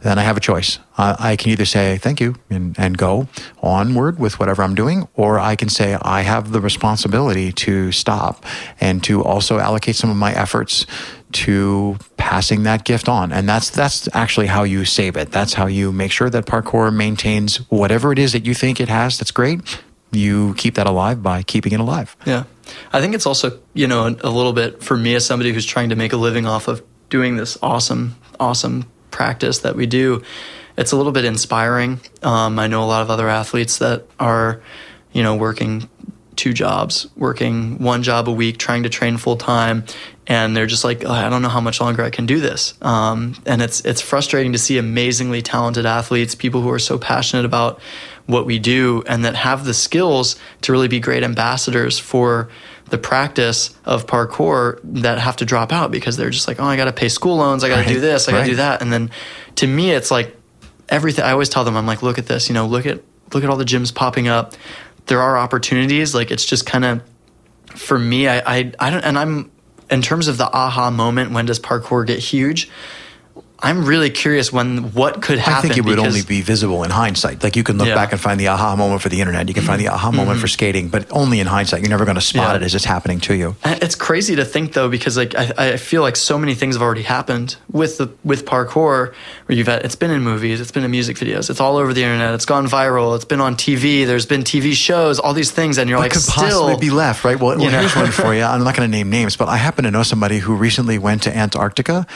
then 0.03 0.19
I 0.19 0.23
have 0.23 0.37
a 0.37 0.41
choice. 0.41 0.79
Uh, 0.97 1.17
I 1.19 1.35
can 1.35 1.51
either 1.51 1.65
say 1.65 1.99
thank 1.99 2.21
you 2.21 2.37
and, 2.51 2.79
and 2.79 2.97
go 2.97 3.27
onward 3.63 4.21
with 4.21 4.39
whatever 4.39 4.63
I'm 4.63 4.77
doing, 4.77 5.09
or 5.15 5.41
I 5.41 5.57
can 5.57 5.69
say 5.69 5.99
I 6.01 6.23
have 6.23 6.53
the 6.53 6.61
responsibility 6.61 7.51
to 7.53 7.91
stop 7.91 8.45
and 8.81 9.03
to 9.05 9.25
also 9.25 9.59
allocate 9.59 9.97
some 9.97 10.11
of 10.11 10.17
my 10.17 10.33
efforts 10.33 10.87
to 11.35 11.97
passing 12.17 12.63
that 12.63 12.85
gift 12.85 13.09
on. 13.09 13.33
And 13.33 13.49
that's 13.49 13.71
that's 13.71 14.09
actually 14.15 14.47
how 14.47 14.63
you 14.63 14.85
save 14.85 15.17
it. 15.17 15.31
That's 15.31 15.55
how 15.55 15.67
you 15.67 15.93
make 15.93 16.13
sure 16.13 16.31
that 16.31 16.47
parkour 16.47 16.95
maintains 16.95 17.57
whatever 17.71 18.13
it 18.13 18.19
is 18.19 18.33
that 18.33 18.47
you 18.47 18.55
think 18.55 18.81
it 18.81 18.89
has 18.89 19.19
that's 19.19 19.31
great. 19.31 19.81
You 20.13 20.55
keep 20.55 20.77
that 20.77 20.87
alive 20.87 21.23
by 21.23 21.43
keeping 21.43 21.73
it 21.73 21.81
alive. 21.81 22.17
Yeah. 22.25 22.45
I 22.93 23.01
think 23.01 23.15
it's 23.15 23.27
also, 23.27 23.61
you 23.75 23.87
know, 23.87 24.07
a, 24.07 24.31
little 24.31 24.53
bit 24.53 24.83
for 24.83 24.97
me 24.97 25.15
as 25.17 25.27
somebody 25.27 25.53
who's 25.53 25.67
trying 25.67 25.91
to 25.91 25.97
make 25.97 26.13
a 26.13 26.17
living 26.17 26.47
off 26.47 26.69
of 26.69 26.83
doing 27.11 27.37
this 27.37 27.59
awesome, 27.63 28.17
awesome 28.41 28.89
practice 29.11 29.59
that 29.59 29.77
we 29.77 29.87
do. 29.87 30.23
It's 30.79 30.93
a 30.93 30.97
little 30.97 31.13
bit 31.13 31.25
inspiring. 31.25 32.01
Um, 32.23 32.59
I 32.59 32.69
know 32.69 32.83
a 32.83 32.87
lot 32.87 33.03
of 33.03 33.11
other 33.11 33.29
athletes 33.29 33.79
that 33.79 34.07
are, 34.19 34.63
you 35.13 35.23
know, 35.23 35.37
working 35.37 35.91
two 36.37 36.53
jobs, 36.53 37.07
working 37.17 37.79
one 37.79 38.03
job 38.03 38.29
a 38.29 38.33
week, 38.33 38.59
trying 38.59 38.83
to 38.83 38.89
train 38.89 39.17
full 39.17 39.37
time, 39.37 39.85
and 40.27 40.57
they're 40.57 40.67
just 40.67 40.85
like, 40.85 41.05
oh, 41.05 41.11
I 41.13 41.29
don't 41.29 41.43
know 41.43 41.49
how 41.49 41.61
much 41.61 41.81
longer 41.81 42.03
I 42.03 42.11
can 42.11 42.27
do 42.27 42.41
this. 42.41 42.75
Um, 42.83 43.35
and 43.47 43.61
it's 43.63 43.81
it's 43.85 44.01
frustrating 44.01 44.53
to 44.53 44.59
see 44.59 44.79
amazingly 44.79 45.43
talented 45.43 45.87
athletes, 45.87 46.35
people 46.35 46.61
who 46.63 46.71
are 46.71 46.79
so 46.79 46.99
passionate 46.99 47.45
about 47.45 47.81
what 48.27 48.47
we 48.47 48.59
do, 48.59 49.03
and 49.07 49.25
that 49.25 49.35
have 49.35 49.65
the 49.65 49.75
skills 49.75 50.37
to 50.63 50.73
really 50.73 50.89
be 50.89 51.01
great 51.01 51.23
ambassadors 51.23 51.99
for 51.99 52.49
the 52.91 52.99
practice 52.99 53.77
of 53.85 54.07
parkour 54.07 54.79
that 54.85 55.19
have 55.19 55.37
to 55.37 55.45
drop 55.45 55.73
out 55.73 55.91
because 55.91 56.17
they're 56.17 56.31
just 56.31 56.47
like, 56.47 56.61
oh, 56.61 56.65
I 56.65 56.77
got 56.77 56.85
to 56.85 56.93
pay 56.93 57.09
school 57.09 57.37
loans, 57.37 57.65
I 57.65 57.69
got 57.69 57.77
to 57.77 57.83
Right, 57.83 57.95
do 57.95 58.01
this, 58.01 58.29
I 58.29 58.33
got 58.33 58.39
to 58.39 58.43
right. 58.43 58.51
do 58.51 58.57
that, 58.57 58.83
and 58.83 58.93
then 58.93 59.11
to 59.57 59.67
me, 59.67 59.91
it's 59.91 60.11
like 60.11 60.37
everything. 60.89 61.25
I 61.25 61.33
always 61.33 61.49
tell 61.49 61.65
them, 61.65 61.77
I'm 61.77 61.87
like, 61.87 62.03
look 62.03 62.19
at 62.19 62.27
this, 62.27 62.49
you 62.49 62.55
know, 62.55 62.67
look 62.67 62.87
at 62.87 63.03
look 63.33 63.45
at 63.45 63.51
all 63.51 63.57
the 63.57 63.65
gyms 63.65 63.95
popping 63.95 64.29
up. 64.29 64.55
There 65.07 65.21
are 65.21 65.37
opportunities. 65.37 66.15
Like 66.15 66.31
it's 66.31 66.45
just 66.45 66.67
kind 66.67 66.85
of 66.85 67.03
for 67.75 67.99
me. 67.99 68.29
I, 68.29 68.39
I 68.39 68.73
I 68.79 68.91
don't, 68.91 69.05
and 69.05 69.19
I'm 69.19 69.51
in 69.91 70.03
terms 70.03 70.29
of 70.29 70.39
the 70.39 70.51
aha 70.51 70.91
moment. 70.91 71.33
When 71.33 71.47
does 71.47 71.59
parkour 71.59 72.07
get 72.07 72.19
huge? 72.19 72.71
I'm 73.65 73.87
really 73.87 74.11
curious 74.11 74.53
when 74.53 74.93
what 74.93 75.23
could 75.23 75.39
happen. 75.39 75.71
I 75.71 75.75
think 75.75 75.79
it 75.79 75.85
would 75.87 75.99
only 75.99 76.23
be 76.23 76.43
visible 76.43 76.85
in 76.85 76.91
hindsight. 76.91 77.43
Like 77.43 77.57
you 77.57 77.65
can 77.65 77.79
look 77.79 77.89
Yeah. 77.89 77.95
back 77.95 78.13
and 78.13 78.21
find 78.21 78.39
the 78.39 78.49
aha 78.49 78.77
moment 78.77 79.01
for 79.01 79.09
the 79.09 79.21
internet. 79.21 79.49
You 79.49 79.55
can 79.55 79.65
find 79.65 79.81
the 79.81 79.89
aha 79.89 80.09
mm-hmm. 80.09 80.17
moment 80.19 80.39
for 80.39 80.47
mm-hmm. 80.47 80.53
skating, 80.53 80.89
but 80.91 81.11
only 81.11 81.41
in 81.41 81.47
hindsight. 81.47 81.81
You're 81.81 81.89
never 81.89 82.05
going 82.05 82.17
to 82.17 82.21
spot 82.21 82.51
Yeah. 82.51 82.57
it 82.57 82.63
as 82.63 82.75
it's 82.75 82.85
happening 82.85 83.21
to 83.21 83.35
you. 83.35 83.57
Uh, 83.65 83.79
it's 83.81 83.95
crazy 83.95 84.37
to 84.37 84.45
think 84.45 84.75
though, 84.75 84.91
because 84.91 85.17
like 85.17 85.35
I, 85.35 85.53
I 85.57 85.77
feel 85.79 86.03
like 86.03 86.17
so 86.17 86.37
many 86.37 86.55
things 86.55 86.75
have 86.75 86.83
already 86.83 87.05
happened 87.05 87.57
with 87.73 87.97
the 87.97 88.11
with 88.23 88.45
parkour. 88.45 89.15
Where 89.47 89.57
you've 89.57 89.67
had 89.67 89.83
it's 89.83 89.97
been 89.97 90.11
in 90.11 90.21
movies, 90.23 90.61
it's 90.61 90.73
been 90.73 90.85
in 90.85 90.91
music 90.91 91.17
videos, 91.17 91.49
it's 91.49 91.61
all 91.61 91.79
over 91.79 91.95
the 91.95 92.03
internet, 92.03 92.35
it's 92.35 92.47
gone 92.47 92.67
viral, 92.67 93.17
it's 93.17 93.25
been 93.25 93.41
on 93.41 93.57
TV. 93.57 94.07
There's 94.07 94.27
been 94.27 94.43
TV 94.43 94.75
shows, 94.75 95.19
all 95.19 95.33
these 95.33 95.51
things, 95.51 95.79
and 95.79 95.89
you're 95.89 95.99
What 95.99 96.05
like 96.05 96.13
could 96.13 96.23
still 96.23 96.67
possibly 96.67 96.77
be 96.77 96.91
left, 96.91 97.25
right? 97.25 97.41
Well, 97.41 97.57
well 97.57 97.71
here's 97.71 97.97
one 97.97 98.11
for 98.11 98.35
you. 98.39 98.43
I'm 98.43 98.63
not 98.63 98.77
going 98.77 98.91
to 98.91 98.95
name 98.95 99.09
names, 99.09 99.37
but 99.37 99.49
I 99.49 99.57
happen 99.57 99.85
to 99.85 99.91
know 99.91 100.03
somebody 100.03 100.39
who 100.39 100.55
recently 100.55 100.99
went 100.99 101.23
to 101.23 101.35
Antarctica 101.35 102.07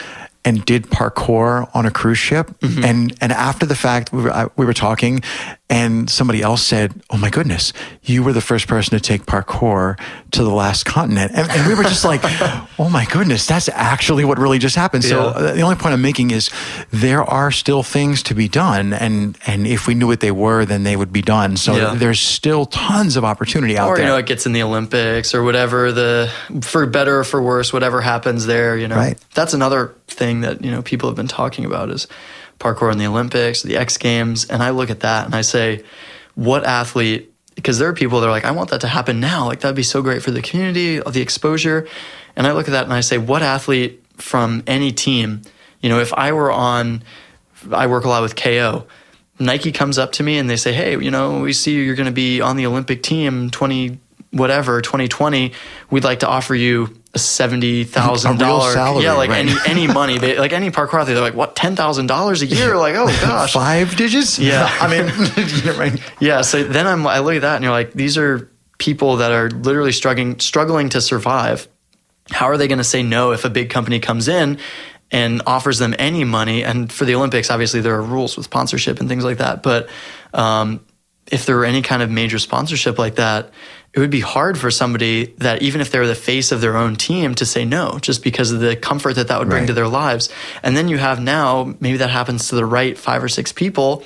and 0.49 0.65
did 0.65 0.85
parkour 0.85 1.69
on 1.75 1.85
a 1.85 1.91
cruise 1.91 2.17
ship. 2.17 2.47
Mm-hmm. 2.61 2.83
And 2.83 3.15
and 3.21 3.33
after 3.33 3.67
the 3.67 3.77
fact, 3.77 4.15
we 4.15 4.23
were, 4.23 4.33
I, 4.33 4.49
we 4.57 4.65
were 4.65 4.73
talking, 4.73 5.21
and 5.71 6.09
somebody 6.09 6.41
else 6.41 6.63
said, 6.63 6.95
"Oh 7.11 7.19
my 7.19 7.29
goodness, 7.31 7.73
you 8.03 8.23
were 8.23 8.33
the 8.33 8.41
first 8.41 8.67
person 8.69 8.97
to 8.99 9.01
take 9.01 9.27
parkour 9.27 9.99
to 10.31 10.43
the 10.43 10.51
last 10.51 10.85
continent." 10.85 11.33
And, 11.35 11.51
and 11.51 11.67
we 11.69 11.75
were 11.75 11.83
just 11.83 12.05
like, 12.05 12.21
"Oh 12.79 12.89
my 12.91 13.05
goodness, 13.05 13.47
that's 13.47 13.69
actually 13.71 14.25
what 14.25 14.39
really 14.39 14.59
just 14.59 14.77
happened." 14.77 15.05
So 15.05 15.17
Yeah. 15.25 15.27
uh, 15.27 15.53
the 15.55 15.61
only 15.61 15.77
point 15.77 15.93
I'm 15.93 16.01
making 16.03 16.31
is 16.31 16.51
there 16.91 17.23
are 17.23 17.51
still 17.51 17.83
things 17.83 18.23
to 18.25 18.35
be 18.35 18.49
done, 18.49 18.93
and 18.95 19.37
and 19.47 19.67
if 19.67 19.87
we 19.87 19.95
knew 19.95 20.07
what 20.07 20.21
they 20.21 20.31
were, 20.33 20.65
then 20.65 20.85
they 20.85 20.97
would 20.97 21.13
be 21.13 21.23
done. 21.23 21.57
So 21.59 21.77
Yeah. 21.77 21.95
there's 21.95 22.21
still 22.21 22.65
tons 22.65 23.17
of 23.17 23.25
opportunity 23.25 23.77
out 23.77 23.89
or 23.89 23.97
there. 23.97 24.05
Or, 24.05 24.07
you 24.07 24.13
know 24.13 24.19
it 24.19 24.27
gets 24.27 24.47
in 24.47 24.53
the 24.55 24.63
Olympics 24.63 25.35
or 25.35 25.43
whatever 25.43 25.93
the 25.93 26.31
for 26.63 26.87
better 26.87 27.19
or 27.21 27.25
for 27.25 27.43
worse 27.43 27.73
whatever 27.73 28.01
happens 28.01 28.47
there 28.47 28.77
you 28.77 28.89
know 28.89 28.97
Right. 28.97 29.19
that's 29.35 29.53
another 29.55 29.93
thing 30.07 30.41
that 30.41 30.65
you 30.65 30.71
know 30.71 30.81
people 30.83 31.09
have 31.09 31.17
been 31.17 31.29
talking 31.29 31.65
about 31.65 31.91
is 31.91 32.07
parkour 32.59 32.91
in 32.93 32.99
the 32.99 33.07
Olympics 33.07 33.63
the 33.63 33.77
X 33.77 33.97
Games 33.97 34.45
and 34.47 34.63
I 34.63 34.71
look 34.71 34.91
at 34.91 35.01
that 35.01 35.27
and 35.27 35.35
I 35.35 35.43
say 35.43 35.85
what 36.35 36.65
athlete 36.65 37.33
because 37.55 37.79
there 37.79 37.89
are 37.89 37.95
people 37.95 38.21
that 38.21 38.27
are 38.27 38.31
like 38.31 38.45
I 38.45 38.51
want 38.51 38.71
that 38.71 38.81
to 38.83 38.89
happen 38.89 39.21
now 39.21 39.47
like 39.47 39.61
that'd 39.61 39.77
be 39.77 39.83
so 39.83 40.03
great 40.03 40.23
for 40.23 40.31
the 40.31 40.43
community 40.43 40.99
the 40.99 41.21
exposure 41.21 41.87
and 42.37 42.47
I 42.47 42.53
look 42.53 42.69
at 42.69 42.73
that 42.73 42.85
and 42.85 42.93
I 42.93 43.01
say 43.01 43.19
what 43.19 43.43
athlete 43.43 44.03
from 44.17 44.63
any 44.67 44.93
team 44.93 45.43
you 45.81 45.89
know 45.89 46.01
if 46.01 46.13
I 46.15 46.33
were 46.33 46.51
on 46.51 47.03
I 47.73 47.87
work 47.87 48.05
a 48.05 48.09
lot 48.09 48.23
with 48.23 48.37
KO 48.37 48.87
Nike 49.41 49.71
comes 49.71 49.99
up 49.99 50.11
to 50.13 50.25
me 50.25 50.37
and 50.37 50.51
they 50.51 50.57
say, 50.57 50.73
"Hey, 50.73 50.99
you 50.99 51.13
know, 51.13 51.39
we 51.39 51.53
see 51.53 51.77
you're 51.77 51.95
going 51.95 52.07
to 52.07 52.13
be 52.13 52.41
on 52.41 52.57
the 52.57 52.67
Olympic 52.67 53.05
team 53.05 53.51
20 53.51 54.01
whatever 54.31 54.81
2020. 54.81 55.53
We'd 55.91 56.05
like 56.05 56.21
to 56.21 56.29
offer 56.29 56.55
you 56.55 56.95
a 57.15 57.19
seventy 57.19 57.85
thousand 57.85 58.39
dollar 58.39 58.73
salary, 58.73 59.05
yeah, 59.05 59.15
like 59.15 59.31
right. 59.31 59.39
any 59.49 59.55
any 59.67 59.87
money, 59.93 60.19
They- 60.19 60.39
like 60.39 60.53
any 60.53 60.71
parkour 60.71 61.01
athlete. 61.01 61.15
They're 61.15 61.25
like, 61.25 61.35
what 61.35 61.57
ten 61.57 61.75
thousand 61.77 62.07
dollars 62.07 62.43
a 62.43 62.47
year? 62.47 62.77
Like, 62.77 62.95
oh 62.97 63.07
gosh, 63.23 63.53
Five 63.55 63.97
digits? 63.97 64.39
Yeah. 64.39 64.69
I 64.81 64.89
mean, 64.89 65.07
you 65.09 65.65
know, 65.73 65.79
right. 65.79 66.13
yeah. 66.21 66.43
So 66.43 66.65
then 66.65 66.87
I'm, 66.87 67.07
I 67.07 67.21
look 67.21 67.35
at 67.37 67.43
that 67.43 67.57
and 67.57 67.65
you're 67.65 67.73
like, 67.73 67.93
these 67.93 68.19
are 68.19 68.51
people 68.79 69.17
that 69.17 69.33
are 69.33 69.51
literally 69.51 69.93
struggling, 69.93 70.39
struggling 70.39 70.89
to 70.91 71.01
survive. 71.01 71.67
How 72.31 72.47
are 72.47 72.57
they 72.59 72.69
going 72.69 72.79
to 72.79 72.85
say 72.85 73.03
no 73.03 73.33
if 73.33 73.45
a 73.47 73.51
big 73.51 73.71
company 73.71 74.01
comes 74.01 74.29
in 74.29 74.59
and 75.11 75.41
offers 75.47 75.79
them 75.79 75.95
any 75.99 76.25
money? 76.25 76.63
And 76.63 76.93
for 76.93 77.07
the 77.07 77.15
Olympics, 77.15 77.51
obviously 77.51 77.81
there 77.81 77.95
are 77.95 78.03
rules 78.03 78.37
with 78.37 78.45
sponsorship 78.45 79.01
and 79.01 79.09
things 79.09 79.25
like 79.25 79.39
that. 79.39 79.63
But 79.63 79.89
um, 80.35 80.85
if 81.31 81.47
there 81.47 81.57
were 81.57 81.65
any 81.65 81.83
kind 81.83 82.03
of 82.03 82.11
major 82.11 82.39
sponsorship 82.39 82.99
like 82.99 83.17
that, 83.17 83.51
it 83.95 84.01
would 84.01 84.11
be 84.11 84.21
hard 84.21 84.59
for 84.59 84.71
somebody 84.71 85.35
that 85.39 85.63
even 85.63 85.81
if 85.81 85.91
they're 85.91 86.07
the 86.07 86.15
face 86.15 86.53
of 86.53 86.61
their 86.61 86.77
own 86.77 86.97
team 86.97 87.35
to 87.37 87.47
say 87.47 87.65
no, 87.65 87.99
just 88.01 88.23
because 88.23 88.53
of 88.53 88.61
the 88.61 88.77
comfort 88.77 89.15
that 89.15 89.29
that 89.29 89.39
would 89.39 89.49
bring 89.49 89.63
Right. 89.63 89.67
to 89.69 89.73
their 89.73 89.89
lives. 89.89 90.29
And 90.63 90.77
then 90.77 90.89
you 90.89 90.99
have 90.99 91.21
now 91.21 91.75
maybe 91.81 91.99
that 91.99 92.11
happens 92.11 92.49
to 92.49 92.55
the 92.55 92.67
right 92.67 92.97
five 92.99 93.23
or 93.25 93.29
six 93.29 93.53
people. 93.53 94.05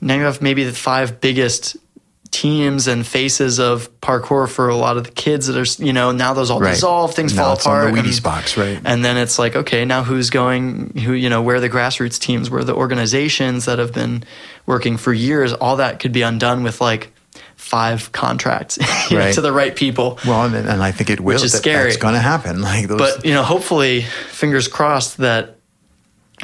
Now 0.00 0.14
you 0.14 0.22
have 0.22 0.40
maybe 0.42 0.64
the 0.64 0.72
five 0.72 1.20
biggest 1.20 1.76
teams 2.36 2.86
and 2.86 3.06
faces 3.06 3.58
of 3.58 3.88
parkour 4.00 4.46
for 4.48 4.68
a 4.68 4.76
lot 4.76 4.98
of 4.98 5.04
the 5.04 5.10
kids 5.10 5.46
that 5.46 5.56
are, 5.56 5.84
you 5.84 5.92
know, 5.92 6.12
now 6.12 6.34
those 6.34 6.50
all 6.50 6.60
Right. 6.60 6.74
dissolve, 6.74 7.14
things 7.14 7.34
Now 7.34 7.44
fall 7.44 7.52
it's 7.54 7.66
on 7.66 7.78
the 7.80 7.86
apart. 7.88 8.04
Wheaties 8.04 8.14
and- 8.16 8.22
box, 8.22 8.56
right. 8.58 8.78
And 8.84 9.02
then 9.04 9.16
it's 9.16 9.38
like, 9.38 9.56
okay, 9.56 9.84
now 9.86 10.02
who's 10.04 10.28
going, 10.28 10.92
who, 11.04 11.12
you 11.14 11.30
know, 11.30 11.40
where 11.40 11.60
the 11.60 11.70
grassroots 11.70 12.18
teams, 12.18 12.50
where 12.50 12.62
the 12.62 12.74
organizations 12.74 13.64
that 13.64 13.78
have 13.78 13.92
been 13.94 14.22
working 14.66 14.96
for 14.98 15.12
years? 15.14 15.52
All 15.54 15.76
that 15.76 15.98
could 15.98 16.12
be 16.12 16.20
undone 16.22 16.62
with 16.62 16.80
like 16.80 17.10
five 17.56 18.12
contracts 18.12 18.78
Right. 19.10 19.32
to 19.34 19.40
the 19.40 19.52
right 19.52 19.74
people. 19.74 20.18
Well, 20.26 20.42
and, 20.44 20.54
and 20.54 20.82
I 20.82 20.92
think 20.92 21.08
it 21.08 21.20
will. 21.20 21.34
Which 21.36 21.44
is 21.44 21.52
that, 21.52 21.58
scary. 21.58 21.84
That's 21.84 21.96
going 21.96 22.14
to 22.14 22.20
happen. 22.20 22.60
Like 22.66 22.86
those. 22.88 22.98
But 22.98 23.24
you 23.24 23.32
know, 23.32 23.42
hopefully, 23.44 24.02
fingers 24.28 24.68
crossed 24.68 25.16
that 25.18 25.56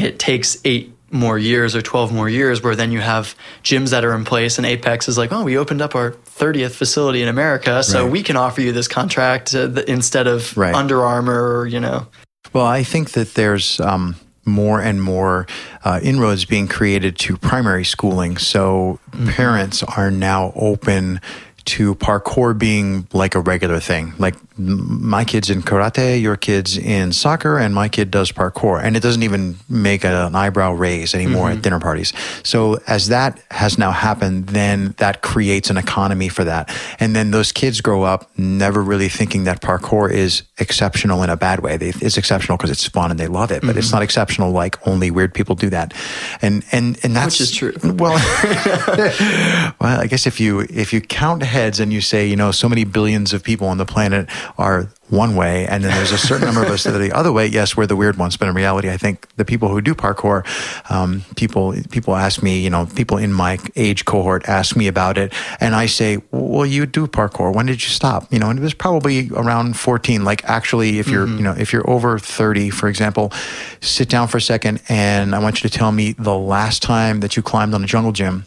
it 0.00 0.18
takes 0.18 0.56
eight 0.64 0.94
more 1.12 1.38
years 1.38 1.76
or 1.76 1.82
12 1.82 2.12
more 2.12 2.28
years 2.28 2.62
where 2.62 2.74
then 2.74 2.90
you 2.90 3.00
have 3.00 3.34
gyms 3.62 3.90
that 3.90 4.02
are 4.04 4.14
in 4.14 4.24
place 4.24 4.56
and 4.58 4.66
apex 4.66 5.08
is 5.08 5.18
like 5.18 5.30
oh 5.30 5.44
we 5.44 5.56
opened 5.58 5.82
up 5.82 5.94
our 5.94 6.12
30th 6.12 6.72
facility 6.72 7.20
in 7.22 7.28
america 7.28 7.82
so 7.82 8.02
Right. 8.04 8.12
we 8.12 8.22
can 8.22 8.36
offer 8.36 8.62
you 8.62 8.72
this 8.72 8.88
contract 8.88 9.54
uh, 9.54 9.68
th- 9.68 9.86
instead 9.86 10.26
of 10.26 10.56
Right. 10.56 10.74
Under 10.74 11.04
Armour 11.04 11.58
or 11.58 11.66
you 11.66 11.78
know 11.80 12.06
Well, 12.54 12.66
I 12.66 12.82
think 12.82 13.10
that 13.12 13.34
there's 13.34 13.78
um, 13.80 14.16
more 14.44 14.80
and 14.80 15.00
more 15.02 15.46
uh, 15.84 16.00
inroads 16.02 16.44
being 16.44 16.66
created 16.66 17.16
to 17.20 17.36
primary 17.36 17.84
schooling. 17.84 18.36
So 18.38 18.98
parents 19.36 19.82
are 19.84 20.10
now 20.10 20.52
open 20.56 21.20
to 21.64 21.94
parkour 21.96 22.56
being 22.56 23.06
like 23.12 23.34
a 23.34 23.40
regular 23.40 23.80
thing. 23.80 24.12
Like 24.18 24.34
my 24.58 25.24
kid's 25.24 25.50
in 25.50 25.62
karate, 25.62 26.20
your 26.20 26.36
kid's 26.36 26.76
in 26.76 27.12
soccer, 27.12 27.58
and 27.58 27.74
my 27.74 27.88
kid 27.88 28.10
does 28.10 28.32
parkour. 28.32 28.82
And 28.82 28.96
it 28.96 29.00
doesn't 29.00 29.22
even 29.22 29.56
make 29.68 30.04
an 30.04 30.34
eyebrow 30.34 30.72
raise 30.72 31.14
anymore 31.14 31.48
at 31.48 31.54
mm-hmm. 31.54 31.62
dinner 31.62 31.80
parties. 31.80 32.12
So 32.42 32.80
as 32.86 33.08
that 33.08 33.40
has 33.50 33.78
now 33.78 33.90
happened, 33.90 34.48
then 34.48 34.94
that 34.98 35.22
creates 35.22 35.70
an 35.70 35.76
economy 35.76 36.28
for 36.28 36.44
that. 36.44 36.74
And 37.00 37.14
then 37.16 37.30
those 37.30 37.52
kids 37.52 37.80
grow 37.80 38.02
up 38.02 38.30
never 38.38 38.82
really 38.82 39.08
thinking 39.08 39.44
that 39.44 39.60
parkour 39.60 40.10
is 40.10 40.42
exceptional 40.58 41.22
in 41.22 41.30
a 41.30 41.36
bad 41.36 41.60
way. 41.60 41.76
They, 41.76 41.92
it's 42.00 42.16
exceptional 42.16 42.56
because 42.56 42.70
it's 42.70 42.86
fun 42.86 43.10
and 43.10 43.18
they 43.18 43.28
love 43.28 43.50
it, 43.50 43.62
but 43.62 43.76
it's 43.76 43.88
mm-hmm. 43.88 43.96
not 43.96 44.02
exceptional 44.02 44.50
like 44.52 44.86
only 44.86 45.10
weird 45.10 45.34
people 45.34 45.54
do 45.54 45.70
that. 45.70 45.94
And 46.40 46.64
and 46.72 46.98
and 47.02 47.16
that's 47.16 47.38
Which 47.38 47.48
is 47.48 47.50
true. 47.52 47.72
Well, 48.02 48.14
well, 49.80 50.00
I 50.00 50.06
guess 50.08 50.26
if 50.26 50.40
you 50.40 50.60
if 50.60 50.92
you 50.92 51.00
count 51.00 51.42
heads 51.52 51.78
and 51.78 51.92
you 51.92 52.00
say, 52.00 52.26
you 52.26 52.36
know, 52.36 52.50
so 52.50 52.68
many 52.68 52.84
billions 52.84 53.32
of 53.32 53.44
people 53.44 53.68
on 53.68 53.78
the 53.78 53.86
planet 53.86 54.28
are 54.58 54.88
one 55.12 55.36
way, 55.36 55.66
and 55.66 55.84
then 55.84 55.94
there's 55.94 56.10
a 56.10 56.16
certain 56.16 56.46
number 56.46 56.64
of 56.64 56.70
us 56.70 56.84
that 56.84 56.94
are 56.94 56.98
the 56.98 57.12
other 57.12 57.30
way. 57.30 57.46
Yes, 57.46 57.76
we're 57.76 57.86
the 57.86 57.94
weird 57.94 58.16
ones, 58.16 58.38
but 58.38 58.48
in 58.48 58.54
reality, 58.54 58.88
I 58.88 58.96
think 58.96 59.28
the 59.36 59.44
people 59.44 59.68
who 59.68 59.82
do 59.82 59.94
parkour, 59.94 60.42
um, 60.90 61.22
people 61.36 61.74
people 61.90 62.16
ask 62.16 62.42
me, 62.42 62.60
you 62.60 62.70
know, 62.70 62.86
people 62.86 63.18
in 63.18 63.30
my 63.30 63.58
age 63.76 64.06
cohort 64.06 64.48
ask 64.48 64.74
me 64.74 64.88
about 64.88 65.18
it, 65.18 65.32
and 65.60 65.74
I 65.74 65.84
say, 65.84 66.22
well, 66.30 66.64
you 66.64 66.86
do 66.86 67.06
parkour. 67.06 67.54
When 67.54 67.66
did 67.66 67.82
you 67.82 67.90
stop? 67.90 68.32
You 68.32 68.38
know, 68.38 68.48
and 68.48 68.58
it 68.58 68.62
was 68.62 68.72
probably 68.72 69.28
around 69.32 69.76
14. 69.76 70.24
Like 70.24 70.44
actually, 70.46 70.98
if 70.98 71.08
you're, 71.08 71.26
mm-hmm. 71.26 71.36
you 71.36 71.44
know, 71.44 71.52
if 71.52 71.74
you're 71.74 71.88
over 71.88 72.18
30, 72.18 72.70
for 72.70 72.88
example, 72.88 73.32
sit 73.80 74.08
down 74.08 74.28
for 74.28 74.38
a 74.38 74.42
second, 74.42 74.80
and 74.88 75.34
I 75.34 75.40
want 75.40 75.62
you 75.62 75.68
to 75.68 75.78
tell 75.78 75.92
me 75.92 76.12
the 76.12 76.36
last 76.36 76.82
time 76.82 77.20
that 77.20 77.36
you 77.36 77.42
climbed 77.42 77.74
on 77.74 77.84
a 77.84 77.86
jungle 77.86 78.12
gym. 78.12 78.46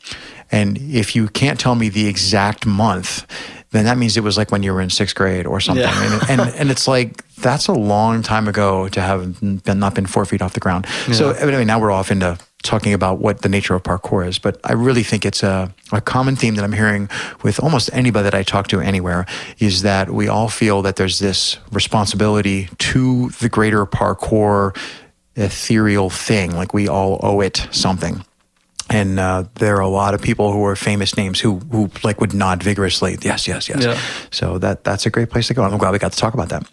And 0.52 0.78
if 0.78 1.16
you 1.16 1.28
can't 1.28 1.60
tell 1.60 1.76
me 1.76 1.90
the 1.90 2.08
exact 2.08 2.66
month, 2.66 3.26
then 3.72 3.86
that 3.86 3.98
means 3.98 4.16
it 4.16 4.24
was 4.24 4.38
like 4.38 4.52
when 4.52 4.64
you 4.64 4.74
were 4.74 4.82
in 4.82 4.90
sixth 4.90 5.16
grade 5.16 5.46
or 5.46 5.60
something. 5.60 5.84
Yeah. 5.84 6.22
and, 6.30 6.40
and, 6.40 6.56
and 6.56 6.72
it's 6.72 6.88
like 6.88 7.28
that's 7.36 7.68
a 7.68 7.74
long 7.74 8.22
time 8.22 8.48
ago 8.48 8.88
to 8.90 9.02
have 9.02 9.40
been 9.42 9.80
not 9.80 9.96
been 9.96 10.06
four 10.06 10.26
feet 10.26 10.42
off 10.42 10.54
the 10.54 10.60
ground. 10.60 10.86
Yeah. 11.08 11.14
So 11.14 11.34
I 11.34 11.46
mean, 11.46 11.68
now 11.68 11.80
we're 11.80 11.92
off 11.92 12.12
into 12.12 12.38
talking 12.64 12.94
about 12.94 13.20
what 13.20 13.42
the 13.42 13.50
nature 13.50 13.76
of 13.76 13.84
parkour 13.84 14.28
is, 14.28 14.40
but 14.40 14.60
I 14.64 14.74
really 14.74 15.04
think 15.04 15.26
it's 15.26 15.44
a, 15.44 15.72
a 15.92 16.02
common 16.02 16.36
theme 16.36 16.56
that 16.56 16.64
I'm 16.64 16.72
hearing 16.72 17.10
with 17.44 17.62
almost 17.62 17.90
anybody 17.94 18.24
that 18.24 18.34
I 18.34 18.44
talk 18.44 18.68
to 18.70 18.80
anywhere 18.80 19.26
is 19.60 19.84
that 19.84 20.10
we 20.10 20.28
all 20.28 20.50
feel 20.50 20.82
that 20.82 20.96
there's 20.96 21.20
this 21.20 21.58
responsibility 21.72 22.70
to 22.80 23.30
the 23.42 23.50
greater 23.50 23.86
parkour 23.86 24.76
ethereal 25.36 26.10
thing, 26.10 26.56
like 26.56 26.74
we 26.74 26.88
all 26.88 27.20
owe 27.22 27.42
it 27.42 27.68
something 27.72 28.24
and 28.90 29.20
uh, 29.20 29.46
there 29.56 29.76
are 29.78 29.82
a 29.82 29.88
lot 29.88 30.14
of 30.14 30.22
people 30.22 30.52
who 30.52 30.64
are 30.66 30.76
famous 30.76 31.18
names 31.18 31.40
who 31.40 31.60
who 31.72 31.90
like 32.04 32.22
would 32.22 32.34
nod 32.34 32.64
vigorously, 32.64 33.18
yes, 33.22 33.48
yes, 33.48 33.70
yes. 33.70 33.84
Yeah. 33.84 34.00
So 34.32 34.58
that 34.60 34.84
that's 34.84 35.06
a 35.06 35.10
great 35.10 35.30
place 35.30 35.48
to 35.48 35.54
go. 35.54 35.64
I'm 35.64 35.78
glad 35.78 35.92
we 35.92 36.00
got 36.00 36.12
to 36.12 36.18
talk 36.18 36.34
about 36.34 36.50
that. 36.50 36.68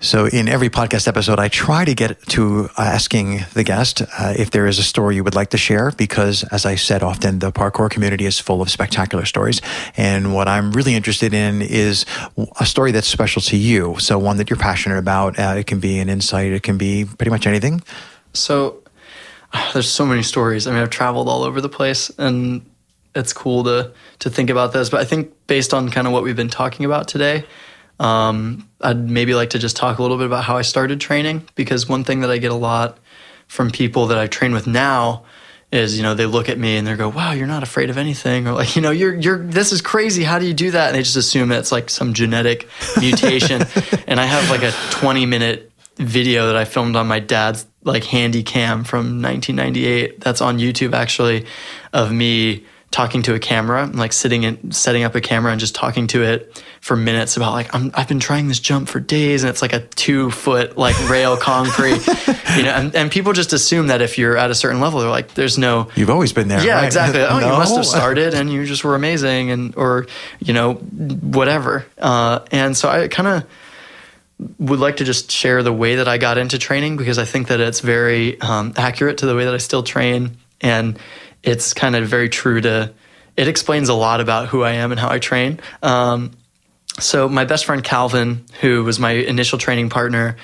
So 0.00 0.26
in 0.26 0.48
every 0.48 0.70
podcast 0.70 1.08
episode, 1.08 1.40
I 1.40 1.48
try 1.48 1.84
to 1.84 1.92
get 1.92 2.22
to 2.28 2.68
asking 2.78 3.40
the 3.54 3.64
guest 3.64 4.00
uh, 4.00 4.32
if 4.38 4.52
there 4.52 4.68
is 4.68 4.78
a 4.78 4.84
story 4.84 5.16
you 5.16 5.24
would 5.24 5.34
like 5.34 5.50
to 5.50 5.58
share, 5.58 5.90
because 5.90 6.44
as 6.52 6.64
I 6.64 6.76
said 6.76 7.02
often, 7.02 7.40
the 7.40 7.50
parkour 7.50 7.90
community 7.90 8.24
is 8.24 8.38
full 8.38 8.62
of 8.62 8.70
spectacular 8.70 9.24
stories, 9.24 9.60
and 9.96 10.32
what 10.32 10.46
I'm 10.46 10.70
really 10.70 10.94
interested 10.94 11.34
in 11.34 11.62
is 11.62 12.06
a 12.60 12.64
story 12.64 12.92
that's 12.92 13.08
special 13.08 13.42
to 13.42 13.56
you. 13.56 13.96
So 13.98 14.18
one 14.18 14.36
that 14.36 14.50
you're 14.50 14.56
passionate 14.56 14.98
about. 14.98 15.36
Uh, 15.36 15.56
it 15.58 15.66
can 15.66 15.80
be 15.80 15.98
an 15.98 16.08
insight. 16.08 16.52
It 16.52 16.62
can 16.62 16.78
be 16.78 17.04
pretty 17.04 17.30
much 17.30 17.46
anything. 17.46 17.82
So 18.34 18.82
there's 19.72 19.90
so 19.90 20.06
many 20.06 20.22
stories. 20.22 20.66
I 20.66 20.72
mean, 20.72 20.82
I've 20.82 20.90
traveled 20.90 21.28
all 21.28 21.42
over 21.42 21.60
the 21.60 21.68
place, 21.68 22.10
and 22.18 22.68
it's 23.14 23.32
cool 23.32 23.64
to 23.64 23.92
to 24.20 24.30
think 24.30 24.50
about 24.50 24.72
this. 24.72 24.90
But 24.90 25.00
I 25.00 25.04
think 25.04 25.32
based 25.46 25.74
on 25.74 25.90
kind 25.90 26.06
of 26.06 26.12
what 26.12 26.22
we've 26.22 26.36
been 26.36 26.48
talking 26.48 26.84
about 26.84 27.08
today, 27.08 27.44
um, 28.00 28.68
I'd 28.80 29.08
maybe 29.08 29.34
like 29.34 29.50
to 29.50 29.58
just 29.58 29.76
talk 29.76 29.98
a 29.98 30.02
little 30.02 30.16
bit 30.16 30.26
about 30.26 30.44
how 30.44 30.56
I 30.56 30.62
started 30.62 31.00
training 31.00 31.48
because 31.54 31.88
one 31.88 32.04
thing 32.04 32.20
that 32.20 32.30
I 32.30 32.38
get 32.38 32.52
a 32.52 32.56
lot 32.56 32.98
from 33.48 33.70
people 33.70 34.06
that 34.08 34.18
I 34.18 34.26
train 34.26 34.52
with 34.52 34.66
now 34.66 35.24
is 35.70 35.96
you 35.96 36.02
know 36.02 36.14
they 36.14 36.26
look 36.26 36.48
at 36.48 36.58
me 36.58 36.76
and 36.78 36.86
they 36.86 36.94
go 36.96 37.08
wow 37.10 37.32
you're 37.32 37.46
not 37.46 37.62
afraid 37.62 37.90
of 37.90 37.98
anything 37.98 38.46
or 38.46 38.52
like 38.52 38.74
you 38.74 38.80
know 38.80 38.90
you're 38.90 39.14
you're 39.14 39.38
this 39.38 39.70
is 39.70 39.82
crazy 39.82 40.24
how 40.24 40.38
do 40.38 40.46
you 40.46 40.54
do 40.54 40.70
that 40.70 40.88
and 40.88 40.96
they 40.96 41.02
just 41.02 41.16
assume 41.16 41.52
it's 41.52 41.70
like 41.70 41.90
some 41.90 42.14
genetic 42.14 42.66
mutation 42.98 43.60
and 44.06 44.18
I 44.18 44.24
have 44.24 44.48
like 44.48 44.62
a 44.62 44.72
20 44.92 45.26
minute 45.26 45.70
video 45.98 46.46
that 46.46 46.56
I 46.56 46.64
filmed 46.64 46.96
on 46.96 47.06
my 47.06 47.20
dad's 47.20 47.66
like 47.84 48.04
handy 48.04 48.42
cam 48.42 48.84
from 48.84 49.22
1998 49.22 50.20
that's 50.20 50.40
on 50.40 50.58
YouTube 50.58 50.94
actually 50.94 51.46
of 51.92 52.12
me 52.12 52.64
talking 52.90 53.22
to 53.22 53.34
a 53.34 53.38
camera, 53.38 53.84
and 53.84 53.96
like 53.96 54.12
sitting 54.12 54.44
and 54.44 54.74
setting 54.74 55.04
up 55.04 55.14
a 55.14 55.20
camera 55.20 55.52
and 55.52 55.60
just 55.60 55.74
talking 55.74 56.06
to 56.08 56.22
it 56.22 56.62
for 56.80 56.96
minutes 56.96 57.36
about 57.36 57.52
like 57.52 57.74
i 57.74 57.78
have 57.98 58.08
been 58.08 58.20
trying 58.20 58.48
this 58.48 58.60
jump 58.60 58.88
for 58.88 59.00
days 59.00 59.42
and 59.42 59.50
it's 59.50 59.60
like 59.60 59.72
a 59.72 59.80
two 59.80 60.30
foot 60.30 60.78
like 60.78 60.96
rail 61.08 61.36
concrete, 61.40 62.06
you 62.56 62.62
know, 62.62 62.70
and, 62.70 62.94
and, 62.94 63.10
people 63.10 63.32
just 63.32 63.52
assume 63.52 63.88
that 63.88 64.00
if 64.00 64.16
you're 64.16 64.36
at 64.36 64.50
a 64.50 64.54
certain 64.54 64.80
level, 64.80 65.00
they're 65.00 65.10
like, 65.10 65.34
there's 65.34 65.58
no. 65.58 65.88
You've 65.96 66.10
always 66.10 66.32
been 66.32 66.48
there. 66.48 66.64
Yeah, 66.64 66.76
right? 66.76 66.84
exactly. 66.84 67.20
Oh, 67.28 67.40
no. 67.40 67.46
you 67.46 67.58
must 67.58 67.76
have 67.76 67.84
started 67.84 68.32
and 68.32 68.50
you 68.50 68.64
just 68.64 68.84
were 68.84 68.94
amazing 68.94 69.50
and 69.50 69.76
or 69.76 70.06
you 70.38 70.54
know 70.54 70.74
whatever. 70.74 71.84
Uh, 71.98 72.40
and 72.50 72.76
so 72.76 72.88
I 72.88 73.08
kind 73.08 73.28
of 73.28 73.44
would 74.58 74.78
like 74.78 74.98
to 74.98 75.04
just 75.04 75.30
share 75.30 75.62
the 75.62 75.72
way 75.72 75.96
that 75.96 76.08
I 76.08 76.18
got 76.18 76.38
into 76.38 76.58
training 76.58 76.96
because 76.96 77.18
I 77.18 77.24
think 77.24 77.48
that 77.48 77.60
it's 77.60 77.80
very 77.80 78.40
um, 78.40 78.72
accurate 78.76 79.18
to 79.18 79.26
the 79.26 79.34
way 79.34 79.44
that 79.44 79.54
I 79.54 79.58
still 79.58 79.82
train. 79.82 80.36
And 80.60 80.98
it's 81.42 81.74
kind 81.74 81.96
of 81.96 82.06
very 82.06 82.28
true 82.28 82.60
to, 82.60 82.92
it 83.36 83.48
explains 83.48 83.88
a 83.88 83.94
lot 83.94 84.20
about 84.20 84.48
who 84.48 84.62
I 84.62 84.72
am 84.72 84.92
and 84.92 85.00
how 85.00 85.10
I 85.10 85.18
train. 85.18 85.60
Um, 85.82 86.32
so, 87.00 87.28
my 87.28 87.44
best 87.44 87.64
friend 87.64 87.82
Calvin, 87.82 88.44
who 88.60 88.82
was 88.82 88.98
my 88.98 89.12
initial 89.12 89.56
training 89.58 89.88
partner, 89.88 90.36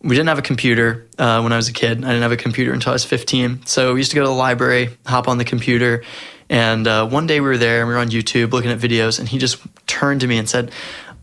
we 0.00 0.16
didn't 0.16 0.28
have 0.28 0.38
a 0.38 0.42
computer 0.42 1.06
uh, 1.18 1.40
when 1.42 1.52
I 1.52 1.56
was 1.56 1.68
a 1.68 1.72
kid. 1.72 1.98
I 1.98 2.08
didn't 2.08 2.22
have 2.22 2.32
a 2.32 2.36
computer 2.36 2.72
until 2.72 2.90
I 2.90 2.94
was 2.94 3.04
15. 3.04 3.66
So, 3.66 3.92
we 3.92 4.00
used 4.00 4.10
to 4.12 4.14
go 4.14 4.22
to 4.22 4.28
the 4.28 4.34
library, 4.34 4.96
hop 5.04 5.28
on 5.28 5.36
the 5.36 5.44
computer. 5.44 6.02
And 6.48 6.86
uh, 6.86 7.06
one 7.06 7.26
day 7.26 7.40
we 7.40 7.46
were 7.46 7.58
there 7.58 7.80
and 7.80 7.88
we 7.88 7.94
were 7.94 8.00
on 8.00 8.08
YouTube 8.08 8.52
looking 8.52 8.70
at 8.70 8.78
videos, 8.78 9.18
and 9.18 9.28
he 9.28 9.38
just 9.38 9.58
turned 9.86 10.22
to 10.22 10.26
me 10.26 10.38
and 10.38 10.48
said, 10.48 10.70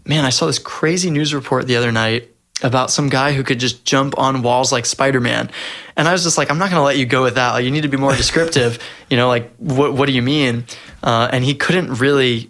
man, 0.10 0.26
I 0.26 0.32
saw 0.32 0.48
this 0.48 0.60
crazy 0.60 1.12
news 1.12 1.36
report 1.36 1.68
the 1.68 1.78
other 1.78 1.92
night 1.92 2.32
about 2.64 2.92
some 2.92 3.08
guy 3.08 3.32
who 3.32 3.44
could 3.44 3.60
just 3.60 3.86
jump 3.86 4.18
on 4.18 4.42
walls 4.42 4.72
like 4.72 4.86
Spider-Man. 4.86 5.50
And 5.96 6.08
I 6.08 6.12
was 6.12 6.24
just 6.24 6.38
like, 6.38 6.50
I'm 6.50 6.58
not 6.58 6.72
going 6.72 6.80
to 6.80 6.84
let 6.84 6.98
you 6.98 7.06
go 7.06 7.24
with 7.24 7.36
that. 7.36 7.52
Like, 7.52 7.64
you 7.64 7.72
need 7.72 7.84
to 7.84 7.88
be 7.88 7.96
more 7.96 8.16
descriptive. 8.18 8.80
you 9.10 9.18
know, 9.18 9.28
like, 9.28 9.56
what, 9.58 9.94
what 9.94 10.08
do 10.08 10.12
you 10.12 10.24
mean? 10.24 10.66
Uh, 11.02 11.30
and 11.32 11.46
he 11.46 11.54
couldn't 11.54 12.00
really 12.00 12.50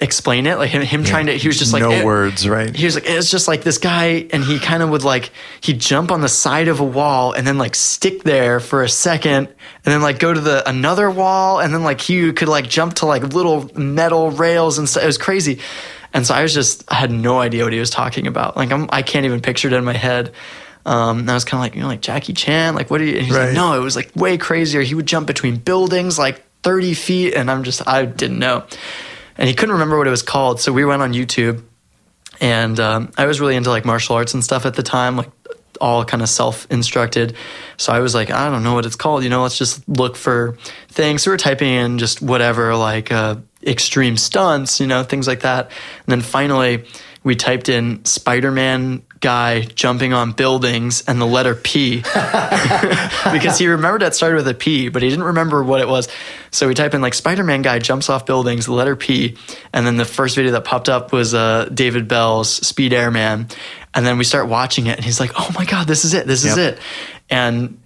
explain 0.00 0.46
it. 0.46 0.56
Like 0.56 0.70
him, 0.70 0.82
him 0.82 1.02
yeah. 1.02 1.06
trying 1.06 1.26
to, 1.26 1.36
he 1.36 1.46
was 1.46 1.58
just 1.58 1.72
like, 1.72 1.82
no 1.82 2.04
words, 2.04 2.48
right? 2.48 2.74
He 2.74 2.86
was 2.86 2.94
like, 2.94 3.04
it's 3.06 3.30
just 3.30 3.48
like 3.48 3.62
this 3.62 3.76
guy. 3.76 4.26
And 4.32 4.42
he 4.42 4.58
kind 4.58 4.82
of 4.82 4.88
would 4.90 5.04
like, 5.04 5.30
he'd 5.60 5.78
jump 5.80 6.10
on 6.10 6.22
the 6.22 6.28
side 6.28 6.68
of 6.68 6.80
a 6.80 6.84
wall 6.84 7.32
and 7.32 7.46
then 7.46 7.58
like 7.58 7.74
stick 7.74 8.22
there 8.22 8.60
for 8.60 8.82
a 8.82 8.88
second 8.88 9.48
and 9.48 9.56
then 9.84 10.00
like 10.00 10.18
go 10.18 10.32
to 10.32 10.40
the 10.40 10.66
another 10.66 11.10
wall. 11.10 11.60
And 11.60 11.74
then 11.74 11.82
like 11.82 12.00
he 12.00 12.32
could 12.32 12.48
like 12.48 12.68
jump 12.68 12.94
to 12.94 13.06
like 13.06 13.34
little 13.34 13.70
metal 13.78 14.30
rails 14.30 14.78
and 14.78 14.88
stuff. 14.88 15.02
It 15.02 15.06
was 15.06 15.18
crazy. 15.18 15.60
And 16.12 16.26
so 16.26 16.34
I 16.34 16.42
was 16.42 16.52
just, 16.52 16.84
I 16.90 16.96
had 16.96 17.10
no 17.10 17.38
idea 17.38 17.64
what 17.64 17.72
he 17.72 17.78
was 17.78 17.90
talking 17.90 18.26
about. 18.26 18.56
Like, 18.56 18.72
I'm, 18.72 18.88
I 18.90 19.02
can't 19.02 19.26
even 19.26 19.40
picture 19.40 19.68
it 19.68 19.74
in 19.74 19.84
my 19.84 19.96
head. 19.96 20.32
Um, 20.84 21.20
and 21.20 21.30
I 21.30 21.34
was 21.34 21.44
kind 21.44 21.60
of 21.60 21.64
like, 21.64 21.74
you 21.74 21.82
know, 21.82 21.88
like 21.88 22.00
Jackie 22.00 22.32
Chan, 22.32 22.74
like, 22.74 22.90
what 22.90 22.98
do 22.98 23.04
you, 23.04 23.16
and 23.16 23.26
he's 23.26 23.36
right. 23.36 23.46
like, 23.46 23.54
no, 23.54 23.74
it 23.74 23.80
was 23.84 23.96
like 23.96 24.10
way 24.16 24.38
crazier. 24.38 24.80
He 24.80 24.94
would 24.94 25.06
jump 25.06 25.26
between 25.26 25.56
buildings 25.56 26.18
like 26.18 26.42
30 26.62 26.94
feet. 26.94 27.34
And 27.34 27.50
I'm 27.50 27.64
just, 27.64 27.86
I 27.86 28.06
didn't 28.06 28.38
know. 28.38 28.64
And 29.36 29.48
he 29.48 29.54
couldn't 29.54 29.74
remember 29.74 29.98
what 29.98 30.06
it 30.06 30.10
was 30.10 30.22
called. 30.22 30.60
So 30.60 30.72
we 30.72 30.84
went 30.84 31.02
on 31.02 31.12
YouTube 31.12 31.62
and 32.40 32.80
um, 32.80 33.12
I 33.18 33.26
was 33.26 33.40
really 33.40 33.56
into 33.56 33.70
like 33.70 33.84
martial 33.84 34.16
arts 34.16 34.34
and 34.34 34.42
stuff 34.42 34.64
at 34.64 34.74
the 34.74 34.82
time, 34.82 35.16
like 35.16 35.30
all 35.80 36.04
kind 36.04 36.22
of 36.22 36.28
self 36.28 36.66
instructed. 36.70 37.36
So 37.76 37.92
I 37.92 38.00
was 38.00 38.14
like, 38.14 38.30
I 38.30 38.50
don't 38.50 38.62
know 38.62 38.74
what 38.74 38.86
it's 38.86 38.96
called. 38.96 39.22
You 39.24 39.30
know, 39.30 39.42
let's 39.42 39.58
just 39.58 39.86
look 39.88 40.16
for 40.16 40.56
things. 40.88 41.22
So 41.22 41.30
we're 41.30 41.36
typing 41.36 41.68
in 41.68 41.98
just 41.98 42.22
whatever, 42.22 42.74
like, 42.76 43.12
uh, 43.12 43.36
extreme 43.64 44.16
stunts, 44.16 44.80
you 44.80 44.86
know, 44.86 45.02
things 45.02 45.26
like 45.26 45.40
that. 45.40 45.66
And 45.66 46.06
then 46.08 46.20
finally, 46.20 46.84
we 47.22 47.36
typed 47.36 47.68
in 47.68 48.04
Spider 48.04 48.50
Man 48.50 49.02
guy 49.20 49.60
jumping 49.60 50.14
on 50.14 50.32
buildings 50.32 51.04
and 51.06 51.20
the 51.20 51.26
letter 51.26 51.54
P 51.54 51.96
because 53.32 53.58
he 53.58 53.68
remembered 53.68 54.00
that 54.00 54.14
started 54.14 54.36
with 54.36 54.48
a 54.48 54.54
P, 54.54 54.88
but 54.88 55.02
he 55.02 55.10
didn't 55.10 55.26
remember 55.26 55.62
what 55.62 55.80
it 55.80 55.88
was. 55.88 56.08
So 56.50 56.66
we 56.66 56.74
type 56.74 56.94
in 56.94 57.02
like 57.02 57.12
Spider 57.12 57.44
Man 57.44 57.60
guy 57.60 57.78
jumps 57.78 58.08
off 58.08 58.24
buildings, 58.24 58.66
the 58.66 58.72
letter 58.72 58.96
P. 58.96 59.36
And 59.72 59.86
then 59.86 59.98
the 59.98 60.06
first 60.06 60.36
video 60.36 60.52
that 60.52 60.64
popped 60.64 60.88
up 60.88 61.12
was 61.12 61.34
uh, 61.34 61.68
David 61.72 62.08
Belle's 62.08 62.50
Speed 62.50 62.94
Airman. 62.94 63.48
And 63.92 64.06
then 64.06 64.16
we 64.16 64.24
start 64.24 64.48
watching 64.48 64.86
it 64.86 64.96
and 64.96 65.04
he's 65.04 65.20
like, 65.20 65.32
oh 65.36 65.50
my 65.54 65.66
God, 65.66 65.86
this 65.86 66.04
is 66.04 66.14
it. 66.14 66.26
This 66.26 66.44
yep. 66.44 66.52
is 66.52 66.58
it. 66.58 66.78
And 67.28 67.79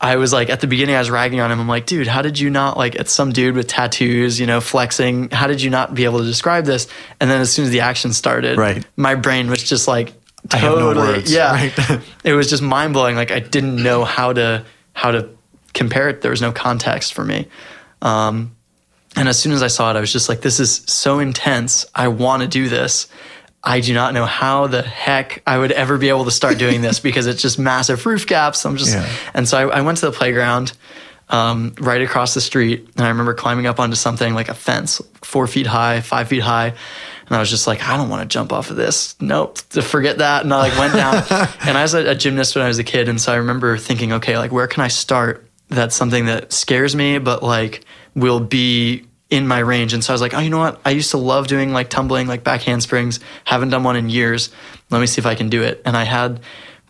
I 0.00 0.16
was 0.16 0.32
like, 0.32 0.48
at 0.48 0.60
the 0.60 0.68
beginning, 0.68 0.94
I 0.94 1.00
was 1.00 1.10
ragging 1.10 1.40
on 1.40 1.50
him. 1.50 1.60
I'm 1.60 1.68
like, 1.68 1.86
dude, 1.86 2.06
how 2.06 2.22
did 2.22 2.38
you 2.38 2.50
not 2.50 2.76
like, 2.76 2.94
it's 2.94 3.12
some 3.12 3.32
dude 3.32 3.56
with 3.56 3.66
tattoos, 3.66 4.38
you 4.38 4.46
know, 4.46 4.60
flexing. 4.60 5.30
How 5.30 5.48
did 5.48 5.60
you 5.60 5.70
not 5.70 5.94
be 5.94 6.04
able 6.04 6.20
to 6.20 6.24
describe 6.24 6.66
this? 6.66 6.86
And 7.20 7.28
then 7.28 7.40
as 7.40 7.52
soon 7.52 7.64
as 7.64 7.70
the 7.72 7.80
action 7.80 8.12
started, 8.12 8.58
right. 8.58 8.86
my 8.96 9.16
brain 9.16 9.50
was 9.50 9.62
just 9.62 9.88
like, 9.88 10.12
totally, 10.48 10.94
no 10.94 11.00
words, 11.00 11.32
yeah. 11.32 11.50
Right? 11.52 12.00
it 12.24 12.34
was 12.34 12.48
just 12.48 12.62
mind 12.62 12.92
blowing. 12.92 13.16
Like 13.16 13.32
I 13.32 13.40
didn't 13.40 13.82
know 13.82 14.04
how 14.04 14.32
to, 14.32 14.64
how 14.92 15.10
to 15.10 15.30
compare 15.74 16.08
it. 16.08 16.20
There 16.20 16.30
was 16.30 16.42
no 16.42 16.52
context 16.52 17.12
for 17.12 17.24
me. 17.24 17.48
Um, 18.00 18.54
and 19.16 19.28
as 19.28 19.36
soon 19.36 19.50
as 19.50 19.64
I 19.64 19.66
saw 19.66 19.90
it, 19.90 19.96
I 19.96 20.00
was 20.00 20.12
just 20.12 20.28
like, 20.28 20.42
this 20.42 20.60
is 20.60 20.84
so 20.86 21.18
intense. 21.18 21.86
I 21.92 22.06
want 22.06 22.42
to 22.42 22.48
do 22.48 22.68
this. 22.68 23.08
I 23.62 23.80
do 23.80 23.92
not 23.92 24.14
know 24.14 24.24
how 24.24 24.66
the 24.68 24.82
heck 24.82 25.42
I 25.46 25.58
would 25.58 25.72
ever 25.72 25.98
be 25.98 26.08
able 26.08 26.24
to 26.26 26.30
start 26.30 26.58
doing 26.58 26.80
this 26.80 27.00
because 27.08 27.26
it's 27.26 27.42
just 27.42 27.58
massive 27.58 28.04
roof 28.06 28.26
gaps. 28.26 28.64
I'm 28.64 28.76
just, 28.76 28.94
yeah. 28.94 29.08
and 29.34 29.48
so 29.48 29.68
I, 29.68 29.78
I, 29.78 29.80
went 29.82 29.98
to 29.98 30.06
the 30.06 30.12
playground 30.12 30.72
um, 31.28 31.74
right 31.80 32.00
across 32.00 32.34
the 32.34 32.40
street, 32.40 32.88
and 32.96 33.04
I 33.04 33.08
remember 33.08 33.34
climbing 33.34 33.66
up 33.66 33.80
onto 33.80 33.96
something 33.96 34.34
like 34.34 34.48
a 34.48 34.54
fence, 34.54 35.02
four 35.22 35.46
feet 35.46 35.66
high, 35.66 36.00
five 36.00 36.28
feet 36.28 36.42
high, 36.42 36.68
and 36.68 37.36
I 37.36 37.40
was 37.40 37.50
just 37.50 37.66
like, 37.66 37.86
I 37.86 37.96
don't 37.96 38.08
want 38.08 38.22
to 38.22 38.32
jump 38.32 38.52
off 38.52 38.70
of 38.70 38.76
this. 38.76 39.14
Nope, 39.20 39.58
to 39.70 39.82
forget 39.82 40.18
that. 40.18 40.44
And 40.44 40.54
I 40.54 40.58
like 40.58 40.78
went 40.78 40.94
down, 40.94 41.16
and 41.60 41.76
I 41.76 41.82
was 41.82 41.94
a, 41.94 42.10
a 42.10 42.14
gymnast 42.14 42.54
when 42.54 42.64
I 42.64 42.68
was 42.68 42.78
a 42.78 42.84
kid, 42.84 43.08
and 43.08 43.20
so 43.20 43.32
I 43.32 43.36
remember 43.36 43.76
thinking, 43.76 44.14
okay, 44.14 44.38
like 44.38 44.52
where 44.52 44.66
can 44.66 44.82
I 44.82 44.88
start? 44.88 45.44
That's 45.68 45.94
something 45.94 46.26
that 46.26 46.52
scares 46.52 46.96
me, 46.96 47.18
but 47.18 47.42
like 47.42 47.84
will 48.14 48.40
be 48.40 49.07
in 49.30 49.46
my 49.46 49.58
range. 49.58 49.92
And 49.92 50.02
so 50.02 50.12
I 50.12 50.14
was 50.14 50.20
like, 50.20 50.34
oh, 50.34 50.38
you 50.38 50.50
know 50.50 50.58
what? 50.58 50.80
I 50.84 50.90
used 50.90 51.10
to 51.10 51.18
love 51.18 51.48
doing 51.48 51.72
like 51.72 51.90
tumbling, 51.90 52.26
like 52.26 52.44
back 52.44 52.62
handsprings. 52.62 53.20
Haven't 53.44 53.70
done 53.70 53.84
one 53.84 53.96
in 53.96 54.08
years. 54.08 54.50
Let 54.90 55.00
me 55.00 55.06
see 55.06 55.20
if 55.20 55.26
I 55.26 55.34
can 55.34 55.48
do 55.48 55.62
it. 55.62 55.82
And 55.84 55.96
I 55.96 56.04
had 56.04 56.40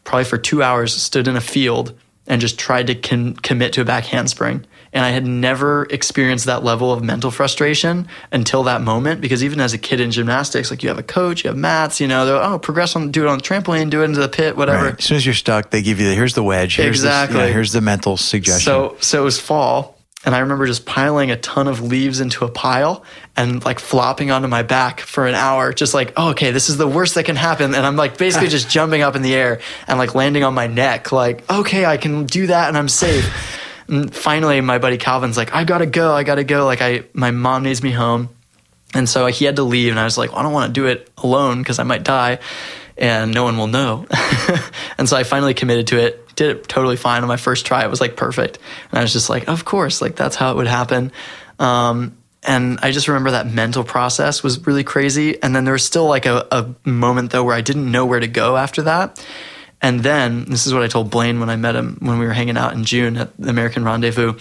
probably 0.04 0.24
for 0.24 0.38
two 0.38 0.62
hours 0.62 0.94
stood 0.94 1.26
in 1.26 1.36
a 1.36 1.40
field 1.40 1.98
and 2.26 2.40
just 2.40 2.58
tried 2.58 2.86
to 2.88 2.94
con- 2.94 3.34
commit 3.34 3.72
to 3.72 3.80
a 3.80 3.84
back 3.84 4.04
handspring. 4.04 4.64
And 4.92 5.04
I 5.04 5.10
had 5.10 5.26
never 5.26 5.84
experienced 5.84 6.46
that 6.46 6.64
level 6.64 6.92
of 6.92 7.02
mental 7.02 7.30
frustration 7.30 8.08
until 8.32 8.62
that 8.62 8.80
moment. 8.80 9.20
Because 9.20 9.44
even 9.44 9.60
as 9.60 9.74
a 9.74 9.78
kid 9.78 10.00
in 10.00 10.10
gymnastics, 10.10 10.70
like 10.70 10.82
you 10.82 10.88
have 10.88 10.98
a 10.98 11.02
coach, 11.02 11.44
you 11.44 11.48
have 11.48 11.56
mats, 11.56 12.00
you 12.00 12.08
know, 12.08 12.24
they're 12.24 12.42
oh 12.42 12.58
progress 12.58 12.96
on, 12.96 13.10
do 13.10 13.22
it 13.22 13.28
on 13.28 13.38
the 13.38 13.44
trampoline, 13.44 13.90
do 13.90 14.02
it 14.02 14.06
into 14.06 14.20
the 14.20 14.28
pit, 14.28 14.56
whatever. 14.56 14.86
Right. 14.86 14.98
As 14.98 15.04
soon 15.04 15.16
as 15.16 15.26
you're 15.26 15.34
stuck, 15.34 15.70
they 15.70 15.82
give 15.82 16.00
you 16.00 16.08
the, 16.08 16.14
here's 16.14 16.34
the 16.34 16.42
wedge, 16.42 16.76
here's 16.76 16.88
Exactly. 16.88 17.38
The, 17.38 17.46
yeah, 17.46 17.52
here's 17.52 17.72
the 17.72 17.82
mental 17.82 18.16
suggestion. 18.16 18.60
So 18.60 18.96
so 19.00 19.20
it 19.20 19.24
was 19.24 19.38
fall, 19.38 19.97
and 20.24 20.34
I 20.34 20.40
remember 20.40 20.66
just 20.66 20.84
piling 20.84 21.30
a 21.30 21.36
ton 21.36 21.68
of 21.68 21.80
leaves 21.80 22.20
into 22.20 22.44
a 22.44 22.50
pile 22.50 23.04
and 23.36 23.64
like 23.64 23.78
flopping 23.78 24.30
onto 24.32 24.48
my 24.48 24.62
back 24.62 25.00
for 25.00 25.26
an 25.26 25.34
hour, 25.34 25.72
just 25.72 25.94
like, 25.94 26.12
oh, 26.16 26.30
okay, 26.30 26.50
this 26.50 26.68
is 26.68 26.76
the 26.76 26.88
worst 26.88 27.14
that 27.14 27.24
can 27.24 27.36
happen. 27.36 27.74
And 27.74 27.86
I'm 27.86 27.96
like 27.96 28.18
basically 28.18 28.48
just 28.48 28.68
jumping 28.70 29.00
up 29.02 29.14
in 29.14 29.22
the 29.22 29.34
air 29.34 29.60
and 29.86 29.96
like 29.98 30.16
landing 30.16 30.42
on 30.42 30.54
my 30.54 30.66
neck, 30.66 31.12
like, 31.12 31.48
okay, 31.50 31.86
I 31.86 31.98
can 31.98 32.26
do 32.26 32.48
that 32.48 32.68
and 32.68 32.76
I'm 32.76 32.88
safe. 32.88 33.32
And 33.86 34.12
finally, 34.12 34.60
my 34.60 34.78
buddy 34.78 34.98
Calvin's 34.98 35.36
like, 35.36 35.54
I 35.54 35.64
gotta 35.64 35.86
go, 35.86 36.12
I 36.12 36.24
gotta 36.24 36.44
go. 36.44 36.64
Like, 36.66 36.82
I 36.82 37.04
my 37.14 37.30
mom 37.30 37.62
needs 37.62 37.82
me 37.82 37.92
home. 37.92 38.28
And 38.94 39.08
so 39.08 39.26
he 39.26 39.44
had 39.44 39.56
to 39.56 39.64
leave, 39.64 39.90
and 39.90 40.00
I 40.00 40.04
was 40.04 40.16
like, 40.16 40.30
well, 40.30 40.40
I 40.40 40.42
don't 40.42 40.52
want 40.52 40.74
to 40.74 40.80
do 40.80 40.86
it 40.86 41.10
alone 41.18 41.58
because 41.58 41.78
I 41.78 41.82
might 41.82 42.04
die 42.04 42.38
and 42.98 43.32
no 43.32 43.44
one 43.44 43.56
will 43.56 43.68
know. 43.68 44.06
and 44.98 45.08
so 45.08 45.16
I 45.16 45.22
finally 45.22 45.54
committed 45.54 45.88
to 45.88 45.98
it, 46.04 46.27
did 46.38 46.56
it 46.56 46.68
totally 46.68 46.96
fine 46.96 47.22
on 47.22 47.28
my 47.28 47.36
first 47.36 47.66
try. 47.66 47.84
It 47.84 47.90
was 47.90 48.00
like 48.00 48.16
perfect. 48.16 48.58
And 48.90 48.98
I 48.98 49.02
was 49.02 49.12
just 49.12 49.28
like, 49.28 49.48
of 49.48 49.64
course, 49.64 50.00
like 50.00 50.14
that's 50.16 50.36
how 50.36 50.52
it 50.52 50.56
would 50.56 50.68
happen. 50.68 51.12
Um, 51.58 52.16
and 52.44 52.78
I 52.80 52.92
just 52.92 53.08
remember 53.08 53.32
that 53.32 53.48
mental 53.48 53.82
process 53.82 54.42
was 54.44 54.64
really 54.66 54.84
crazy. 54.84 55.42
And 55.42 55.54
then 55.54 55.64
there 55.64 55.72
was 55.72 55.84
still 55.84 56.06
like 56.06 56.26
a, 56.26 56.46
a 56.52 56.88
moment 56.88 57.32
though 57.32 57.42
where 57.42 57.56
I 57.56 57.60
didn't 57.60 57.90
know 57.90 58.06
where 58.06 58.20
to 58.20 58.28
go 58.28 58.56
after 58.56 58.82
that. 58.82 59.22
And 59.82 60.00
then 60.00 60.44
this 60.44 60.66
is 60.66 60.72
what 60.72 60.84
I 60.84 60.88
told 60.88 61.10
Blane 61.10 61.40
when 61.40 61.50
I 61.50 61.56
met 61.56 61.74
him 61.74 61.98
when 62.00 62.18
we 62.18 62.26
were 62.26 62.32
hanging 62.32 62.56
out 62.56 62.74
in 62.74 62.84
June 62.84 63.16
at 63.16 63.36
the 63.36 63.50
American 63.50 63.84
Rendezvous. 63.84 64.34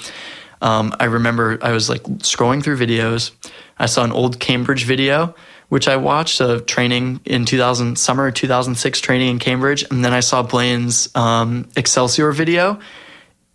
Um, 0.62 0.96
I 1.00 1.06
remember 1.06 1.58
I 1.62 1.72
was 1.72 1.90
like 1.90 2.04
scrolling 2.04 2.64
through 2.64 2.78
videos. 2.78 3.32
I 3.78 3.88
saw 3.88 4.04
an 4.04 4.12
old 4.12 4.40
Cambridge 4.40 4.86
video, 4.86 5.36
which 5.70 5.88
I 5.88 5.98
watched 5.98 6.40
of 6.40 6.66
training 6.66 7.20
in 7.26 7.46
2000, 7.46 7.98
summer 7.98 8.32
2006 8.32 9.00
training 9.02 9.30
in 9.30 9.40
Cambridge. 9.40 9.86
And 9.92 10.04
then 10.04 10.14
I 10.14 10.22
saw 10.22 10.44
Blane's 10.44 11.14
um, 11.16 11.68
Excelsior 11.76 12.32
video. 12.32 12.80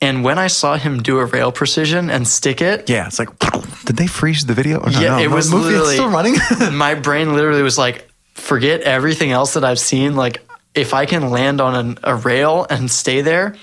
And 0.01 0.25
when 0.25 0.39
I 0.39 0.49
saw 0.49 0.77
him 0.77 1.03
do 1.03 1.19
a 1.21 1.25
rail 1.25 1.53
precision 1.53 2.11
and 2.11 2.27
stick 2.27 2.61
it, 2.61 2.91
yeah, 2.91 3.07
it's 3.07 3.19
like, 3.21 3.29
did 3.85 3.97
they 3.97 4.09
freeze 4.09 4.45
the 4.45 4.53
video? 4.53 4.81
Oh, 4.81 4.91
no, 4.91 5.01
yeah, 5.01 5.17
no, 5.17 5.19
it 5.19 5.31
was 5.31 5.51
movie 5.51 5.71
literally 5.71 5.95
still 5.95 6.11
running. 6.11 6.35
my 6.77 6.95
brain 6.95 7.35
literally 7.35 7.63
was 7.63 7.79
like, 7.79 8.09
forget 8.35 8.81
everything 8.81 9.31
else 9.31 9.55
that 9.55 9.65
I've 9.65 9.79
seen. 9.79 10.17
Like, 10.17 10.43
if 10.75 10.93
I 10.93 11.07
can 11.07 11.31
land 11.31 11.61
on 11.61 11.75
an, 11.75 11.99
a 12.03 12.17
rail 12.17 12.67
and 12.69 12.91
stay 12.91 13.21
there, 13.21 13.55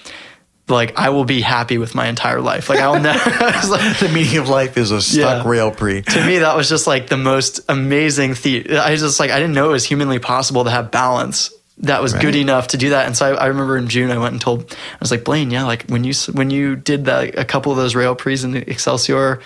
like 0.69 0.97
I 0.97 1.09
will 1.09 1.25
be 1.25 1.41
happy 1.41 1.77
with 1.77 1.95
my 1.95 2.07
entire 2.07 2.41
life. 2.41 2.69
Like 2.69 2.79
I'll 2.79 2.99
never. 2.99 3.19
Like, 3.69 3.99
the 3.99 4.09
meaning 4.13 4.37
of 4.37 4.49
life 4.49 4.77
is 4.77 4.91
a 4.91 5.01
stuck 5.01 5.43
Yeah. 5.45 5.49
rail 5.49 5.71
pre. 5.71 6.01
to 6.01 6.25
me, 6.25 6.39
that 6.39 6.55
was 6.55 6.69
just 6.69 6.87
like 6.87 7.07
the 7.07 7.17
most 7.17 7.59
amazing 7.69 8.33
thing. 8.35 8.71
I 8.71 8.95
just 8.95 9.19
like 9.19 9.31
I 9.31 9.39
didn't 9.39 9.53
know 9.53 9.69
it 9.69 9.73
was 9.73 9.85
humanly 9.85 10.19
possible 10.19 10.63
to 10.63 10.69
have 10.71 10.91
balance. 10.91 11.51
That 11.83 12.01
was 12.01 12.13
good 12.13 12.35
enough 12.35 12.69
to 12.69 12.77
do 12.77 12.89
that. 12.89 13.05
And 13.05 13.15
so 13.15 13.33
I, 13.35 13.43
I 13.43 13.45
remember 13.47 13.77
in 13.77 13.87
June, 13.87 14.11
I 14.11 14.17
went 14.17 14.33
and 14.33 14.41
told 14.41 14.69
I 14.71 14.97
was 14.99 15.11
like 15.11 15.23
Blane, 15.23 15.49
yeah, 15.49 15.63
like 15.63 15.85
when 15.87 16.03
you 16.03 16.13
when 16.33 16.49
you 16.49 16.75
did 16.75 17.05
that 17.05 17.37
a 17.37 17.45
couple 17.45 17.71
of 17.71 17.77
those 17.77 17.95
rail 17.95 18.15
pre's 18.15 18.43
in 18.43 18.51
the 18.51 18.69
Excelsior. 18.69 19.39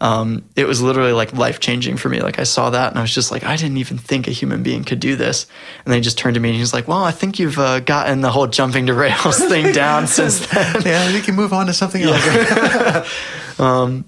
Um, 0.00 0.44
it 0.54 0.66
was 0.66 0.80
literally 0.80 1.12
like 1.12 1.32
life 1.32 1.58
changing 1.60 1.96
for 1.96 2.08
me. 2.08 2.20
Like 2.20 2.38
I 2.38 2.44
saw 2.44 2.70
that 2.70 2.90
and 2.90 2.98
I 2.98 3.02
was 3.02 3.12
just 3.12 3.30
like, 3.30 3.44
I 3.44 3.56
didn't 3.56 3.78
even 3.78 3.98
think 3.98 4.28
a 4.28 4.30
human 4.30 4.62
being 4.62 4.84
could 4.84 5.00
do 5.00 5.16
this. 5.16 5.46
And 5.84 5.92
then 5.92 5.98
he 5.98 6.02
just 6.02 6.18
turned 6.18 6.34
to 6.34 6.40
me 6.40 6.50
and 6.50 6.54
he 6.56 6.60
was 6.60 6.72
like, 6.72 6.86
Well, 6.86 7.02
I 7.02 7.10
think 7.10 7.38
you've 7.38 7.58
uh, 7.58 7.80
gotten 7.80 8.20
the 8.20 8.30
whole 8.30 8.46
jumping 8.46 8.86
to 8.86 8.94
rails 8.94 9.38
thing 9.38 9.72
down 9.72 10.06
since 10.06 10.46
then. 10.46 10.82
Yeah, 10.84 11.12
we 11.12 11.20
can 11.20 11.34
move 11.34 11.52
on 11.52 11.66
to 11.66 11.72
something 11.72 12.02
else. 12.02 13.08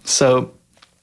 So 0.04 0.52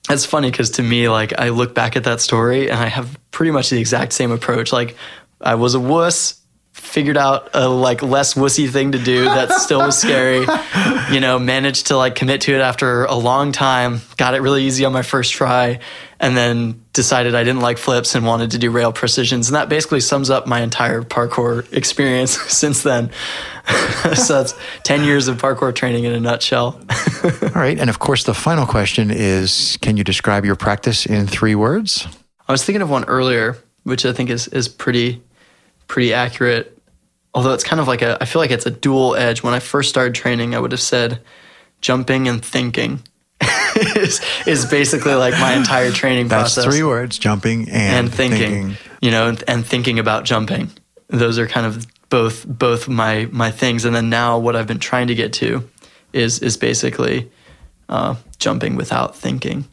it's 0.09 0.25
funny 0.25 0.49
because 0.51 0.71
to 0.71 0.83
me, 0.83 1.09
like 1.09 1.38
I 1.38 1.49
look 1.49 1.75
back 1.75 1.95
at 1.97 2.05
that 2.05 2.21
story 2.21 2.69
and 2.69 2.79
I 2.79 2.88
have 2.88 3.19
pretty 3.31 3.51
much 3.51 3.69
the 3.69 3.79
exact 3.79 4.13
same 4.13 4.31
approach. 4.31 4.71
Like 4.71 4.95
I 5.41 5.55
was 5.55 5.75
a 5.75 5.79
wuss, 5.79 6.41
figured 6.78 7.17
out 7.17 7.49
a 7.53 7.67
like 7.67 8.01
less 8.01 8.36
wussy 8.36 8.69
thing 8.69 8.91
to 8.93 8.99
do 8.99 9.25
that 9.25 9.51
still 9.51 9.80
was 9.80 9.97
scary. 9.97 10.45
You 11.07 11.21
know, 11.21 11.39
managed 11.39 11.88
to 11.88 11.95
like 11.95 12.15
commit 12.15 12.41
to 12.41 12.53
it 12.53 12.59
after 12.59 13.05
a 13.05 13.15
long 13.15 13.53
time. 13.53 14.01
Got 14.17 14.34
it 14.36 14.41
really 14.41 14.65
easy 14.65 14.84
on 14.84 14.91
my 14.91 15.03
first 15.03 15.32
try, 15.32 15.80
and 16.19 16.36
then 16.36 16.84
decided 16.91 17.34
I 17.34 17.45
didn't 17.45 17.61
like 17.61 17.78
flips 17.78 18.13
and 18.13 18.25
wanted 18.25 18.51
to 18.51 18.57
do 18.57 18.69
rail 18.69 18.91
precisions. 18.91 19.47
And 19.47 19.55
that 19.55 19.69
basically 19.69 20.01
sums 20.01 20.30
up 20.30 20.45
my 20.45 20.59
entire 20.59 21.03
parkour 21.03 21.71
experience 21.71 22.32
since 22.51 22.84
then. 22.84 23.09
so 24.15 24.34
that's 24.34 24.53
ten 24.84 25.05
years 25.05 25.30
of 25.30 25.38
parkour 25.38 25.73
training 25.73 26.03
in 26.03 26.11
a 26.11 26.19
nutshell. 26.19 26.82
All 27.23 27.51
right, 27.55 27.80
and 27.80 27.89
of 27.89 27.99
course, 27.99 28.25
the 28.25 28.34
final 28.34 28.65
question 28.65 29.09
is: 29.09 29.78
Can 29.82 29.95
you 29.95 30.03
describe 30.03 30.43
your 30.43 30.57
practice 30.57 31.05
in 31.05 31.25
three 31.25 31.55
words? 31.55 32.05
I 32.49 32.51
was 32.51 32.65
thinking 32.65 32.82
of 32.82 32.89
one 32.89 33.05
earlier, 33.05 33.57
which 33.84 34.05
I 34.05 34.11
think 34.11 34.30
is 34.30 34.49
is 34.49 34.67
pretty 34.67 35.21
pretty 35.88 36.13
accurate. 36.13 36.77
Although 37.33 37.53
it's 37.53 37.63
kind 37.63 37.79
of 37.79 37.88
like 37.88 38.01
a, 38.01 38.17
I 38.21 38.25
feel 38.25 38.41
like 38.41 38.51
it's 38.51 38.65
a 38.65 38.71
dual 38.71 39.15
edge. 39.15 39.43
When 39.43 39.53
I 39.53 39.59
first 39.59 39.89
started 39.89 40.15
training, 40.15 40.55
I 40.55 40.59
would 40.59 40.71
have 40.71 40.81
said 40.81 41.21
jumping 41.81 42.27
and 42.27 42.43
thinking 42.43 43.01
is 43.95 44.21
is 44.47 44.65
basically 44.65 45.13
like 45.13 45.33
my 45.33 45.53
entire 45.53 45.91
training 45.91 46.27
That's 46.27 46.55
process. 46.55 46.65
three 46.65 46.83
words: 46.83 47.17
jumping 47.17 47.69
and, 47.69 48.07
and 48.07 48.13
thinking, 48.13 48.77
you 49.01 49.11
know, 49.11 49.27
and, 49.29 49.43
and 49.47 49.65
thinking 49.65 49.99
about 49.99 50.25
jumping. 50.25 50.71
Those 51.09 51.38
are 51.38 51.47
kind 51.47 51.65
of 51.65 51.85
both 52.09 52.45
both 52.47 52.88
my 52.88 53.27
my 53.31 53.51
things. 53.51 53.85
And 53.85 53.95
then 53.95 54.09
now, 54.09 54.39
what 54.39 54.55
I've 54.55 54.67
been 54.67 54.79
trying 54.79 55.07
to 55.07 55.15
get 55.15 55.33
to 55.33 55.69
is 56.13 56.39
is 56.39 56.57
basically 56.57 57.29
uh, 57.89 58.15
jumping 58.39 58.75
without 58.75 59.15
thinking. 59.15 59.65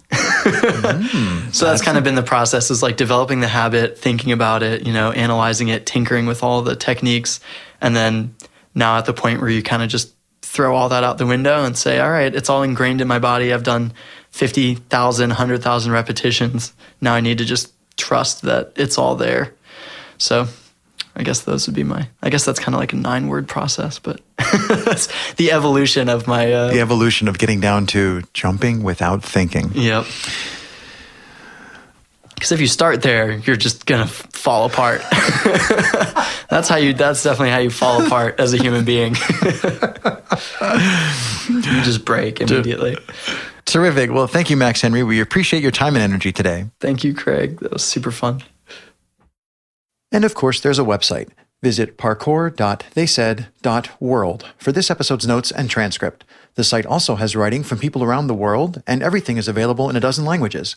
Mm-hmm. 0.45 1.51
so 1.53 1.67
that's 1.67 1.83
kind 1.83 1.99
of 1.99 2.05
been 2.05 2.15
the 2.15 2.23
process 2.23 2.71
is 2.71 2.83
like 2.83 2.97
developing 2.97 3.41
the 3.41 3.49
habit, 3.49 3.99
thinking 3.99 4.33
about 4.33 4.63
it, 4.63 4.87
you 4.87 4.93
know, 4.93 5.11
analyzing 5.13 5.69
it, 5.69 5.87
tinkering 5.87 6.27
with 6.27 6.43
all 6.43 6.63
the 6.63 6.77
techniques, 6.77 7.41
and 7.81 7.97
then 7.97 8.35
now 8.75 8.99
at 8.99 9.07
the 9.07 9.13
point 9.13 9.41
where 9.41 9.51
you 9.51 9.63
kind 9.63 9.83
of 9.83 9.89
just 9.89 10.15
throw 10.43 10.77
all 10.77 10.89
that 10.89 11.03
out 11.03 11.19
the 11.19 11.27
window 11.27 11.65
and 11.65 11.77
say, 11.77 11.99
all 11.99 12.11
right, 12.11 12.35
it's 12.35 12.49
all 12.49 12.63
ingrained 12.63 13.01
in 13.01 13.09
my 13.09 13.19
body. 13.19 13.53
I've 13.53 13.65
done 13.65 13.93
50,000, 14.31 15.31
100,000 15.31 15.93
repetitions. 15.93 16.73
Now 17.01 17.15
I 17.15 17.21
need 17.21 17.39
to 17.39 17.45
just 17.45 17.73
trust 17.97 18.43
that 18.43 18.73
it's 18.77 18.99
all 18.99 19.17
there. 19.17 19.55
So 20.19 20.47
I 21.17 21.23
guess 21.23 21.41
those 21.43 21.67
would 21.67 21.77
be 21.77 21.85
my, 21.85 22.09
I 22.23 22.31
guess 22.31 22.45
that's 22.45 22.59
kind 22.59 22.75
of 22.75 22.81
like 22.81 22.93
a 22.93 22.97
nine 22.97 23.29
word 23.29 23.47
process, 23.47 23.99
but 24.01 24.21
that's 24.69 25.09
the 25.37 25.53
evolution 25.53 26.09
of 26.09 26.27
my, 26.27 26.53
uh, 26.53 26.73
The 26.73 26.81
evolution 26.81 27.29
of 27.29 27.39
getting 27.39 27.61
down 27.61 27.87
to 27.89 28.23
jumping 28.33 28.83
without 28.83 29.23
thinking. 29.23 29.71
Yep. 29.75 30.07
Because 32.35 32.51
if 32.53 32.61
you 32.61 32.67
start 32.67 33.01
there, 33.03 33.33
you're 33.39 33.57
just 33.57 33.87
gonna 33.87 34.03
f- 34.03 34.27
fall 34.33 34.67
apart. 34.67 35.03
that's 36.51 36.69
how 36.69 36.77
you. 36.77 36.93
That's 36.93 37.23
definitely 37.23 37.51
how 37.51 37.59
you 37.59 37.71
fall 37.71 38.05
apart 38.05 38.39
as 38.39 38.53
a 38.53 38.59
human 38.59 38.85
being. 38.85 39.15
you 41.49 41.83
just 41.83 42.05
break 42.05 42.41
immediately. 42.41 42.99
Terrific. 43.65 44.11
Well, 44.11 44.27
thank 44.27 44.51
you, 44.51 44.57
Max 44.59 44.83
Henry. 44.83 45.03
We 45.03 45.21
appreciate 45.21 45.63
your 45.63 45.71
time 45.71 45.95
and 45.95 46.03
energy 46.03 46.33
today. 46.33 46.67
Thank 46.81 47.03
you, 47.03 47.15
Craig. 47.15 47.61
That 47.61 47.73
was 47.73 47.85
super 47.85 48.11
fun. 48.11 48.43
And 50.15 50.25
of 50.25 50.35
course, 50.35 50.61
there's 50.61 50.79
a 50.79 50.85
website. 50.85 51.31
Visit 51.61 51.99
parkour.theysaid.world 51.99 54.47
for 54.59 54.71
this 54.71 54.89
episode's 54.89 55.27
notes 55.27 55.51
and 55.51 55.69
transcript. 55.69 56.23
The 56.55 56.63
site 56.63 56.87
also 56.87 57.17
has 57.17 57.35
writing 57.35 57.65
from 57.65 57.81
people 57.81 58.05
around 58.05 58.29
the 58.29 58.35
world, 58.35 58.81
and 58.87 59.03
everything 59.03 59.39
is 59.39 59.49
available 59.49 59.91
in 59.91 59.97
a 59.97 60.01
dozen 60.01 60.25
languages. 60.25 60.77